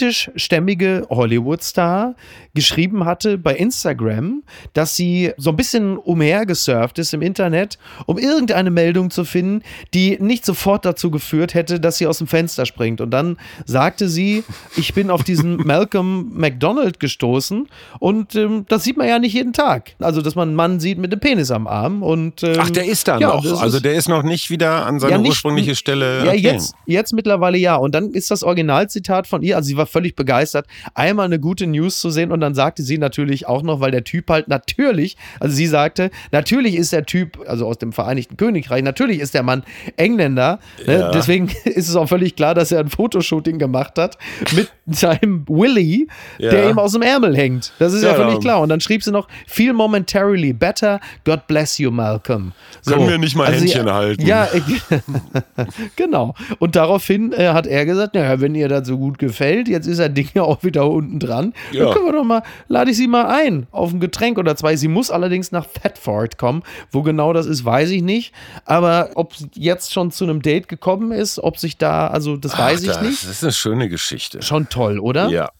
britischstämmige 0.00 1.06
Hollywood-Star, 1.10 2.14
geschrieben 2.54 3.04
hatte 3.04 3.38
bei 3.38 3.54
Instagram, 3.54 4.42
dass 4.72 4.96
sie 4.96 5.32
so 5.36 5.50
ein 5.50 5.56
bisschen 5.56 5.96
umhergesurft 5.98 6.98
ist 6.98 7.14
im 7.14 7.22
Internet, 7.22 7.78
um 8.06 8.18
irgendeine 8.18 8.70
Meldung 8.70 9.10
zu 9.10 9.24
finden, 9.24 9.62
die 9.94 10.18
nicht 10.20 10.44
sofort 10.44 10.84
dazu 10.84 11.10
geführt 11.10 11.54
hätte, 11.54 11.78
dass 11.78 11.98
sie 11.98 12.06
aus 12.06 12.18
dem 12.18 12.26
Fenster 12.26 12.66
springt. 12.66 13.00
Und 13.00 13.10
dann 13.10 13.36
sagte 13.66 14.08
sie, 14.08 14.44
ich 14.76 14.94
bin 14.94 15.10
auf 15.10 15.24
diesen 15.24 15.56
Malcolm 15.66 16.30
McDonald 16.34 17.00
gestoßen 17.00 17.68
und 17.98 18.34
ähm, 18.34 18.64
das 18.68 18.84
sieht 18.84 18.96
man 18.96 19.08
ja 19.08 19.18
nicht 19.18 19.34
jeden 19.34 19.52
Tag. 19.52 19.92
Also, 19.98 20.22
dass 20.22 20.34
man 20.34 20.48
einen 20.48 20.56
Mann 20.56 20.80
sieht 20.80 20.98
mit 20.98 21.12
einem 21.12 21.20
Penis 21.20 21.50
am 21.50 21.66
Arm 21.66 22.02
und 22.02 22.42
ähm, 22.42 22.56
Ach, 22.58 22.70
der 22.70 22.84
ist 22.86 23.08
da 23.08 23.18
ja, 23.18 23.28
noch. 23.28 23.60
Also 23.60 23.80
der 23.80 23.94
ist 23.94 24.08
noch 24.08 24.22
nicht 24.22 24.50
wieder 24.50 24.86
an 24.86 25.00
seine 25.00 25.12
ja, 25.12 25.18
nicht- 25.18 25.30
ursprüngliche 25.30 25.74
Stelle. 25.74 26.24
Ja, 26.24 26.32
jetzt, 26.32 26.74
jetzt 26.86 27.12
mittlerweile 27.12 27.58
ja. 27.58 27.76
Und 27.76 27.94
dann 27.94 28.10
ist 28.10 28.30
das 28.30 28.42
Originalzitat 28.42 29.26
von 29.26 29.42
ihr, 29.42 29.56
also 29.56 29.66
sie 29.66 29.76
war 29.76 29.86
völlig 29.86 30.14
begeistert, 30.16 30.66
einmal 30.94 31.26
eine 31.26 31.38
gute 31.40 31.66
News 31.66 32.00
zu 32.00 32.10
sehen 32.10 32.32
und 32.32 32.40
dann 32.40 32.54
sagte 32.54 32.82
sie 32.82 32.98
natürlich 32.98 33.46
auch 33.46 33.62
noch, 33.62 33.80
weil 33.80 33.90
der 33.90 34.04
Typ 34.04 34.30
halt 34.30 34.48
natürlich, 34.48 35.16
also 35.38 35.54
sie 35.54 35.66
sagte, 35.66 36.10
natürlich 36.32 36.74
ist 36.74 36.92
der 36.92 37.04
Typ, 37.06 37.38
also 37.46 37.66
aus 37.66 37.78
dem 37.78 37.92
Vereinigten 37.92 38.36
Königreich, 38.36 38.82
natürlich 38.82 39.20
ist 39.20 39.34
der 39.34 39.42
Mann 39.42 39.62
Engländer. 39.96 40.58
Ne? 40.86 40.98
Ja. 41.00 41.10
Deswegen 41.10 41.50
ist 41.64 41.88
es 41.88 41.96
auch 41.96 42.08
völlig 42.08 42.36
klar, 42.36 42.54
dass 42.54 42.72
er 42.72 42.80
ein 42.80 42.88
Fotoshooting 42.88 43.39
gemacht 43.44 43.98
hat 43.98 44.16
mit 44.54 44.70
seinem 44.86 45.44
Willy, 45.48 46.08
Ja. 46.38 46.50
der 46.50 46.70
ihm 46.70 46.78
aus 46.78 46.92
dem 46.92 47.02
Ärmel 47.02 47.36
hängt. 47.36 47.72
Das 47.78 47.92
ist 47.92 48.02
ja, 48.02 48.10
Ja, 48.10 48.14
völlig 48.14 48.34
ja. 48.34 48.40
klar. 48.40 48.60
Und 48.60 48.68
dann 48.68 48.80
schrieb 48.80 49.02
sie 49.02 49.10
noch, 49.12 49.28
feel 49.46 49.72
momentarily 49.72 50.52
better, 50.52 51.00
God 51.24 51.46
bless 51.46 51.78
you, 51.78 51.90
Malcolm. 51.90 52.52
So. 52.82 52.94
Können 52.94 53.08
wir 53.08 53.18
nicht 53.18 53.36
mal 53.36 53.46
Also 53.46 53.60
sie- 53.60 53.66
Händchen 53.72 53.92
halten? 53.92 54.26
Ja, 54.26 54.48
genau. 55.96 56.34
Und 56.58 56.76
daraufhin 56.76 57.32
äh, 57.32 57.48
hat 57.48 57.66
er 57.66 57.86
gesagt, 57.86 58.14
naja, 58.14 58.40
wenn 58.40 58.54
ihr 58.54 58.68
das 58.68 58.86
so 58.86 58.98
gut 58.98 59.18
gefällt, 59.18 59.68
jetzt 59.68 59.86
ist 59.86 59.98
das 60.00 60.12
Ding 60.12 60.28
ja 60.34 60.42
auch 60.42 60.62
wieder 60.62 60.88
unten 60.90 61.18
dran. 61.18 61.52
Ja. 61.72 61.84
Dann 61.84 61.94
können 61.94 62.06
wir 62.06 62.12
doch 62.12 62.24
mal, 62.24 62.42
lade 62.68 62.90
ich 62.90 62.96
sie 62.96 63.06
mal 63.08 63.26
ein 63.26 63.66
auf 63.70 63.92
ein 63.92 64.00
Getränk 64.00 64.38
oder 64.38 64.56
zwei. 64.56 64.76
Sie 64.76 64.88
muss 64.88 65.10
allerdings 65.10 65.52
nach 65.52 65.66
Thetford 65.66 66.38
kommen. 66.38 66.62
Wo 66.90 67.02
genau 67.02 67.32
das 67.32 67.46
ist, 67.46 67.64
weiß 67.64 67.90
ich 67.90 68.02
nicht. 68.02 68.32
Aber 68.64 69.10
ob 69.14 69.34
sie 69.34 69.48
jetzt 69.54 69.92
schon 69.92 70.10
zu 70.10 70.24
einem 70.24 70.42
Date 70.42 70.68
gekommen 70.68 71.12
ist, 71.12 71.38
ob 71.38 71.58
sich 71.58 71.76
da, 71.76 72.08
also 72.08 72.36
das 72.36 72.58
weiß 72.58 72.78
Ach, 72.78 72.82
ich 72.82 72.86
das 72.88 73.02
nicht. 73.02 73.18
Ist 73.30 73.42
eine 73.44 73.52
schöne 73.52 73.88
Geschichte. 73.88 74.42
Schon 74.42 74.68
toll, 74.68 74.98
oder? 74.98 75.28
Ja. 75.28 75.50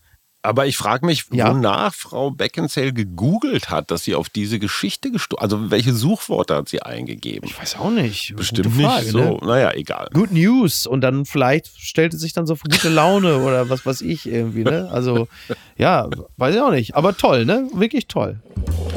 Aber 0.42 0.64
ich 0.66 0.78
frage 0.78 1.04
mich, 1.04 1.26
Ja. 1.30 1.50
wonach 1.50 1.92
Frau 1.92 2.30
Beckinsale 2.30 2.94
gegoogelt 2.94 3.68
hat, 3.68 3.90
dass 3.90 4.04
sie 4.04 4.14
auf 4.14 4.30
diese 4.30 4.58
Geschichte 4.58 5.10
gestoßen 5.10 5.42
Also 5.42 5.70
welche 5.70 5.92
Suchworte 5.92 6.54
hat 6.56 6.70
sie 6.70 6.80
eingegeben? 6.80 7.46
Ich 7.46 7.60
weiß 7.60 7.76
auch 7.76 7.90
nicht. 7.90 8.34
Bestimmt 8.36 8.74
Frage, 8.74 9.02
nicht 9.02 9.12
so. 9.12 9.18
Ne? 9.18 9.38
Naja, 9.42 9.72
egal. 9.74 10.08
Good 10.14 10.30
News 10.32 10.86
und 10.86 11.02
dann 11.02 11.26
vielleicht 11.26 11.66
stellt 11.78 12.14
es 12.14 12.22
sich 12.22 12.32
dann 12.32 12.46
so 12.46 12.56
für 12.56 12.68
gute 12.70 12.88
Laune 12.88 13.36
oder 13.42 13.68
was 13.68 13.84
weiß 13.84 14.00
ich 14.00 14.24
irgendwie, 14.26 14.64
ne? 14.64 14.88
Also, 14.90 15.28
ja, 15.76 16.08
weiß 16.38 16.54
ich 16.54 16.60
auch 16.62 16.70
nicht. 16.70 16.94
Aber 16.94 17.14
toll, 17.14 17.44
ne? 17.44 17.68
Wirklich 17.74 18.08
toll. 18.08 18.40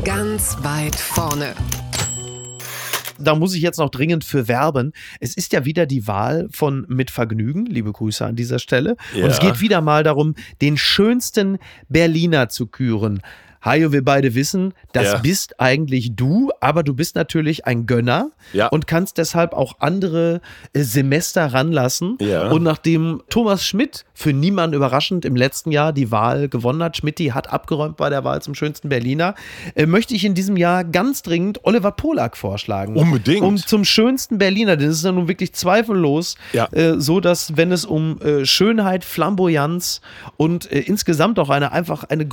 Ganz 0.06 0.56
weit 0.62 0.96
vorne. 0.96 1.56
Da 3.18 3.36
muss 3.36 3.56
ich 3.56 3.62
jetzt 3.62 3.78
noch 3.78 3.90
dringend 3.90 4.24
für 4.24 4.48
werben. 4.48 4.94
Es 5.20 5.36
ist 5.36 5.54
ja 5.54 5.66
wieder 5.66 5.86
die 5.86 6.08
Wahl 6.08 6.48
von 6.52 6.86
Mit 6.88 7.12
Vergnügen. 7.12 7.66
Liebe 7.66 7.92
Grüße 7.92 8.26
an 8.26 8.36
dieser 8.36 8.60
Stelle. 8.60 8.96
Ja. 9.14 9.26
Und 9.26 9.32
es 9.32 9.40
geht 9.40 9.62
wieder 9.62 9.82
mal 9.82 10.04
darum, 10.04 10.36
den 10.62 10.78
schönsten 10.78 11.58
Berliner 11.90 12.50
zu 12.50 12.68
küren. 12.68 13.22
Hajo, 13.64 13.92
wir 13.92 14.04
beide 14.04 14.36
wissen, 14.36 14.74
das 14.92 15.06
Ja. 15.14 15.18
bist 15.20 15.60
eigentlich 15.60 16.16
du, 16.16 16.52
aber 16.60 16.84
du 16.84 16.94
bist 16.94 17.16
natürlich 17.16 17.66
ein 17.66 17.86
Gönner 17.86 18.32
Ja. 18.52 18.68
und 18.68 18.88
kannst 18.88 19.18
deshalb 19.18 19.54
auch 19.54 19.76
andere 19.80 20.42
äh, 20.74 20.82
Semester 20.82 21.54
ranlassen. 21.54 22.18
Ja. 22.20 22.50
Und 22.50 22.64
nachdem 22.64 23.22
Thomas 23.30 23.66
Schmidt 23.66 24.06
für 24.14 24.34
niemanden 24.34 24.76
überraschend 24.76 25.24
im 25.26 25.36
letzten 25.36 25.72
Jahr 25.72 25.94
die 25.94 26.12
Wahl 26.12 26.50
gewonnen 26.50 26.84
hat, 26.84 26.98
Schmidti 26.98 27.28
hat 27.28 27.52
abgeräumt 27.52 27.98
bei 27.98 28.10
der 28.10 28.24
Wahl 28.24 28.42
zum 28.42 28.54
schönsten 28.56 28.90
Berliner, 28.90 29.36
äh, 29.76 29.86
möchte 29.86 30.14
ich 30.14 30.26
in 30.26 30.34
diesem 30.36 30.58
Jahr 30.58 30.84
ganz 30.84 31.22
dringend 31.22 31.64
Oliver 31.64 31.92
Polak 31.92 32.36
vorschlagen. 32.38 32.96
Unbedingt. 32.98 33.42
Um 33.44 33.58
zum 33.58 33.86
schönsten 33.86 34.38
Berliner, 34.38 34.76
denn 34.78 34.90
es 34.90 34.98
ist 34.98 35.06
ja 35.06 35.12
nun 35.12 35.28
wirklich 35.28 35.54
zweifellos 35.54 36.36
äh, 36.72 36.94
so, 36.98 37.20
dass 37.20 37.56
wenn 37.58 37.72
es 37.72 37.86
um 37.86 38.20
äh, 38.22 38.46
Schönheit, 38.46 39.06
Flamboyanz 39.06 40.02
und 40.38 40.72
äh, 40.72 40.80
insgesamt 40.80 41.40
auch 41.40 41.50
eine 41.50 41.72
einfach 41.72 42.04
eine 42.04 42.26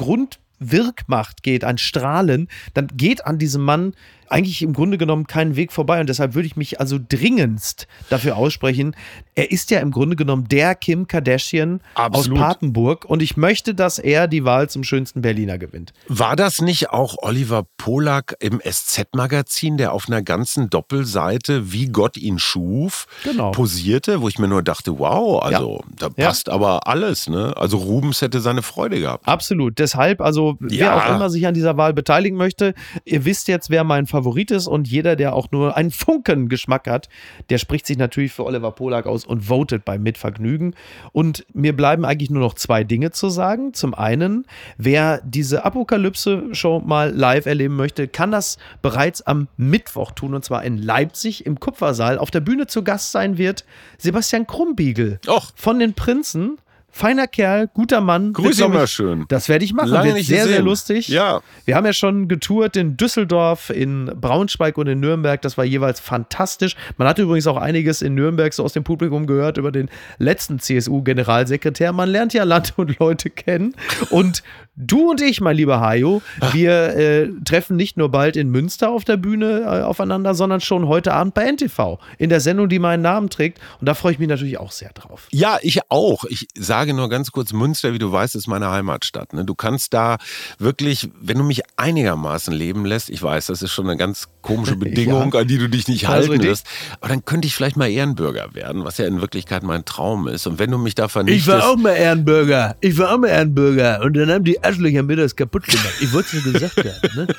Grundwirkmacht 0.61 1.43
geht, 1.43 1.65
ein 1.65 1.79
Strahlen, 1.79 2.49
dann 2.75 2.89
geht 2.89 3.27
an 3.27 3.39
diesem 3.39 3.63
Mann 3.65 3.95
eigentlich 4.31 4.63
im 4.63 4.73
Grunde 4.73 4.97
genommen 4.99 5.27
keinen 5.27 5.57
Weg 5.57 5.73
vorbei 5.73 6.01
und 6.01 6.09
deshalb 6.09 6.35
würde 6.35 6.47
ich 6.47 6.57
mich 6.57 6.81
also 6.81 6.99
dringendst 6.99 7.87
dafür 8.09 8.37
aussprechen. 8.37 8.95
Er 9.35 9.51
ist 9.51 9.71
ja 9.71 9.81
im 9.81 9.91
Grunde 9.91 10.17
genommen 10.17 10.47
der 10.49 10.75
Kim 10.75 11.07
Kardashian 11.09 11.81
Absolut. 11.95 12.39
aus 12.39 12.45
Papenburg 12.45 13.05
und 13.05 13.23
ich 13.23 13.37
möchte, 13.37 13.75
dass 13.75 13.99
er 13.99 14.29
die 14.29 14.45
Wahl 14.45 14.69
zum 14.71 14.85
schönsten 14.85 15.23
Berliner 15.23 15.59
gewinnt. 15.59 15.93
War 16.09 16.37
das 16.37 16.61
nicht 16.61 16.91
auch 16.91 17.17
Oliver 17.23 17.65
Polak 17.79 18.37
im 18.41 18.61
SZ-Magazin, 18.61 19.77
der 19.77 19.93
auf 19.93 20.07
einer 20.09 20.23
ganzen 20.23 20.71
Doppelseite, 20.71 21.73
wie 21.73 21.89
Gott 21.89 22.17
ihn 22.17 22.39
schuf, 22.39 23.07
Genau. 23.25 23.51
posierte, 23.51 24.21
wo 24.21 24.29
ich 24.29 24.39
mir 24.39 24.49
nur 24.49 24.63
dachte, 24.63 24.99
wow, 24.99 25.43
also 25.43 25.83
da 25.97 26.09
Ja. 26.17 26.27
passt 26.27 26.49
aber 26.49 26.87
alles, 26.87 27.29
ne? 27.29 27.55
Also 27.57 27.79
Rubens 27.79 28.21
hätte 28.23 28.41
seine 28.41 28.63
Freude 28.63 29.01
gehabt. 29.01 29.27
Absolut. 29.27 29.79
Deshalb, 29.79 30.21
also 30.21 30.57
wer 30.61 30.79
Ja. 30.79 30.99
auch 30.99 31.15
immer 31.17 31.31
sich 31.31 31.47
an 31.47 31.55
dieser 31.55 31.77
Wahl 31.77 31.93
beteiligen 31.95 32.37
möchte, 32.37 32.75
ihr 33.05 33.25
wisst 33.25 33.49
jetzt, 33.49 33.71
wer 33.71 33.85
mein 33.85 34.07
Favorit 34.07 34.20
ist 34.51 34.67
und 34.67 34.89
jeder, 34.89 35.17
der 35.17 35.35
auch 35.35 35.51
nur 35.51 35.77
einen 35.77 35.91
Funken 35.91 36.49
Geschmack 36.49 36.89
hat, 36.89 37.09
der 37.49 37.59
spricht 37.59 37.87
sich 37.87 37.99
natürlich 37.99 38.33
für 38.33 38.45
Oliver 38.45 38.73
Polak 38.73 39.07
aus 39.07 39.25
und 39.25 39.43
votet 39.43 39.85
bei 39.85 39.99
Mitvergnügen. 39.99 40.75
Und 41.13 41.47
mir 41.53 41.75
bleiben 41.75 42.05
eigentlich 42.05 42.31
nur 42.31 42.43
noch 42.43 42.55
zwei 42.55 42.85
Dinge 42.85 43.11
zu 43.11 43.29
sagen. 43.29 43.75
Zum 43.75 43.95
einen, 43.95 44.47
wer 44.79 45.21
diese 45.25 45.65
Apokalypse-Show 45.65 46.81
mal 46.81 47.11
live 47.11 47.47
erleben 47.47 47.77
möchte, 47.77 48.09
kann 48.09 48.31
das 48.31 48.59
bereits 48.83 49.23
am 49.23 49.49
Mittwoch 49.57 50.13
tun 50.13 50.35
und 50.35 50.45
zwar 50.45 50.65
in 50.65 50.79
Leipzig 50.79 51.47
im 51.47 51.61
Kupfersaal. 51.61 52.19
Auf 52.19 52.31
der 52.31 52.41
Bühne 52.41 52.67
zu 52.67 52.83
Gast 52.83 53.13
sein 53.13 53.39
wird 53.39 53.65
Sebastian 53.99 54.47
Krumbiegel 54.47 55.21
Och. 55.29 55.53
von 55.55 55.79
den 55.79 55.95
Prinzen. 55.95 56.59
Feiner 56.93 57.27
Kerl, 57.27 57.69
guter 57.73 58.01
Mann. 58.01 58.33
Grüß 58.33 58.61
ihn 58.61 58.73
mal 58.73 58.87
schön. 58.87 59.25
Das 59.29 59.49
werde 59.49 59.65
ich 59.65 59.73
machen. 59.73 59.91
Lange 59.91 60.15
Wird 60.15 60.25
sehr, 60.25 60.39
sehr 60.39 60.47
gesehen. 60.49 60.65
lustig. 60.65 61.09
Ja. 61.09 61.41
Wir 61.65 61.77
haben 61.77 61.87
ja 61.87 61.93
schon 61.93 62.29
getourt 62.29 62.77
in 62.77 62.97
Düsseldorf, 62.97 63.71
in 63.71 64.07
Braunschweig 64.21 64.77
und 64.77 64.87
in 64.89 65.01
Nürnberg. 65.01 65.41
Das 65.43 65.57
war 65.57 65.65
jeweils 65.65 66.01
fantastisch. 66.01 66.77
Man 66.97 67.07
hat 67.07 67.19
übrigens 67.19 67.47
auch 67.47 67.57
einiges 67.57 68.03
in 68.03 68.15
Nürnberg 68.15 68.53
so 68.53 68.65
aus 68.65 68.73
dem 68.73 68.85
Publikum 68.85 69.27
gehört 69.27 69.57
über 69.57 69.71
den 69.73 69.89
letzten 70.19 70.59
CSU-Generalsekretär. 70.59 71.93
Man 71.93 72.09
lernt 72.09 72.33
ja 72.35 72.45
Land 72.45 72.75
und 72.77 72.99
Leute 72.99 73.31
kennen. 73.31 73.75
Und 74.11 74.43
du 74.77 75.11
und 75.11 75.21
ich, 75.21 75.41
mein 75.41 75.57
lieber 75.57 75.81
Hajo, 75.81 76.23
wir 76.53 76.97
äh, 76.97 77.29
treffen 77.45 77.77
nicht 77.77 77.97
nur 77.97 78.11
bald 78.11 78.37
in 78.37 78.51
Münster 78.51 78.91
auf 78.91 79.05
der 79.05 79.17
Bühne 79.17 79.61
äh, 79.61 79.83
aufeinander, 79.83 80.35
sondern 80.35 80.61
schon 80.61 80.89
heute 80.89 81.13
Abend 81.13 81.35
bei 81.35 81.51
NTV 81.51 81.99
in 82.19 82.31
der 82.31 82.41
Sendung, 82.41 82.69
die 82.69 82.79
meinen 82.79 83.03
Namen 83.03 83.31
trägt. 83.31 83.61
Und 83.81 83.87
da 83.87 83.95
freue 83.95 84.13
ich 84.13 84.19
mich 84.19 84.29
natürlich 84.29 84.59
auch 84.59 84.73
sehr 84.73 84.91
drauf. 84.93 85.29
Ja, 85.31 85.59
ich 85.63 85.81
auch. 85.89 86.25
Ich 86.25 86.49
sage 86.57 86.80
nur 86.87 87.09
ganz 87.09 87.31
kurz, 87.33 87.53
Münster, 87.53 87.93
wie 87.93 87.99
du 87.99 88.11
weißt, 88.11 88.35
ist 88.35 88.47
meine 88.47 88.71
Heimatstadt. 88.71 89.33
Ne? 89.33 89.45
Du 89.45 89.55
kannst 89.55 89.95
da 89.95 90.19
wirklich, 90.59 91.11
wenn 91.21 91.39
du 91.39 91.45
mich 91.45 91.63
einigermaßen 91.77 92.53
leben 92.53 92.85
lässt, 92.85 93.11
ich 93.11 93.23
weiß, 93.23 93.47
das 93.47 93.63
ist 93.63 93.73
schon 93.73 93.89
eine 93.89 93.97
ganz 93.97 94.29
komische 94.43 94.77
Bedingung, 94.81 95.35
an 95.35 95.47
die 95.47 95.59
du 95.59 95.69
dich 95.69 95.89
nicht 95.89 96.09
Also 96.09 96.31
halten 96.31 96.45
lässt, 96.45 96.67
aber 97.01 97.09
dann 97.09 97.25
könnte 97.25 97.47
ich 97.47 97.55
vielleicht 97.55 97.77
mal 97.77 97.91
Ehrenbürger 97.91 98.55
werden, 98.55 98.85
was 98.85 98.99
ja 98.99 99.07
in 99.07 99.21
Wirklichkeit 99.21 99.63
mein 99.63 99.85
Traum 99.85 100.29
ist. 100.29 100.47
Und 100.47 100.59
wenn 100.59 100.71
du 100.71 100.79
mich 100.79 100.95
da 100.95 101.09
vernichtest... 101.09 101.79
mal 101.79 101.95
Ehrenbürger. 101.95 102.77
Ich 102.81 102.99
war 102.99 103.15
auch 103.15 103.19
mal 103.19 103.29
Ehrenbürger. 103.29 104.01
Und 104.03 104.17
dann 104.17 104.31
haben 104.31 104.45
die 104.45 104.63
Arschlöcher 104.63 105.03
mir 105.03 105.17
das 105.17 105.37
kaputt 105.37 105.67
gemacht. 105.67 105.95
Ich 106.01 106.13
wollte 106.13 106.37
es 106.37 106.45
nur 106.45 106.53
gesagt 106.53 106.77
haben. 106.77 107.17
Ne? 107.17 107.27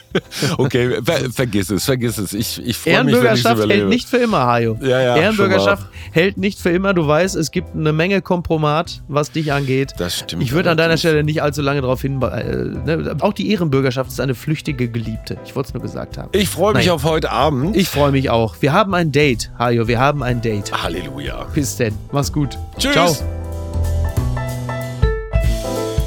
Okay, 0.58 1.02
ver 1.04 1.32
vergiss 1.32 1.70
es, 1.70 1.86
vergiss 1.86 2.18
es. 2.18 2.34
Ich, 2.34 2.62
ich 2.64 2.78
freue 2.78 3.04
mich, 3.04 3.16
wenn 3.16 3.36
ich 3.36 3.46
hält 3.46 3.90
nicht 3.90 4.10
für 4.10 4.18
immer, 4.18 4.46
Hajo. 4.46 4.78
Ja, 4.82 5.02
ja, 5.02 5.16
Ehrenbürgerschaft 5.18 5.88
hält 6.12 6.38
nicht 6.38 6.60
für 6.60 6.70
immer. 6.70 6.94
Du 6.94 7.06
weißt, 7.08 7.36
es 7.36 7.52
gibt 7.52 7.76
eine 7.76 7.94
Menge 7.94 8.22
Kompromat, 8.22 9.04
was 9.08 9.31
dich 9.36 9.52
angeht. 9.52 9.94
Das 9.98 10.20
stimmt 10.20 10.44
Ich 10.44 10.52
würde 10.52 10.70
an 10.72 10.78
deiner. 10.78 10.98
Stelle 10.98 11.24
nicht 11.24 11.42
allzu 11.42 11.62
lange 11.62 11.82
darauf 11.82 12.02
hin. 12.02 12.22
Äh, 12.22 12.44
ne? 12.86 13.16
Auch 13.22 13.34
die 13.34 13.50
Ehrenbürgerschaft 13.52 14.12
ist 14.12 14.20
eine 14.20 14.36
flüchtige 14.36 14.90
Geliebte. 14.90 15.38
Ich 15.46 15.56
wollte 15.56 15.70
es 15.70 15.74
nur 15.74 15.82
gesagt 15.82 16.18
haben. 16.18 16.30
Ich 16.34 16.50
freue 16.50 16.74
mich 16.74 16.86
Nein. 16.86 16.96
auf 16.96 17.04
heute 17.04 17.32
Abend. 17.32 17.76
Ich 17.76 17.88
freue 17.88 18.12
mich 18.12 18.30
auch. 18.30 18.56
Wir 18.60 18.74
haben 18.74 18.94
ein 18.94 19.12
Date, 19.12 19.52
Hajo. 19.58 19.88
Wir 19.88 20.00
haben 20.00 20.22
ein 20.22 20.42
Date. 20.42 20.72
Halleluja. 20.72 21.46
Bis 21.54 21.78
denn. 21.78 21.94
Mach's 22.12 22.32
gut. 22.32 22.58
Tschüss. 22.78 22.94
Ciao. 22.94 23.16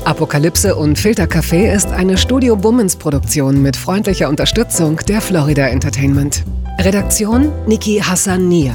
Apokalypse 0.05 0.77
und 0.77 0.99
Filtercafé 0.99 1.73
ist 1.75 1.89
eine 1.89 2.19
Studio 2.19 2.57
Bummens 2.57 2.95
Produktion 2.97 3.63
mit 3.63 3.75
freundlicher 3.75 4.29
Unterstützung 4.29 5.01
der 5.09 5.23
Florida 5.23 5.67
Entertainment. 5.69 6.45
Redaktion 6.79 7.51
Niki 7.67 8.01
Hassania. 8.05 8.75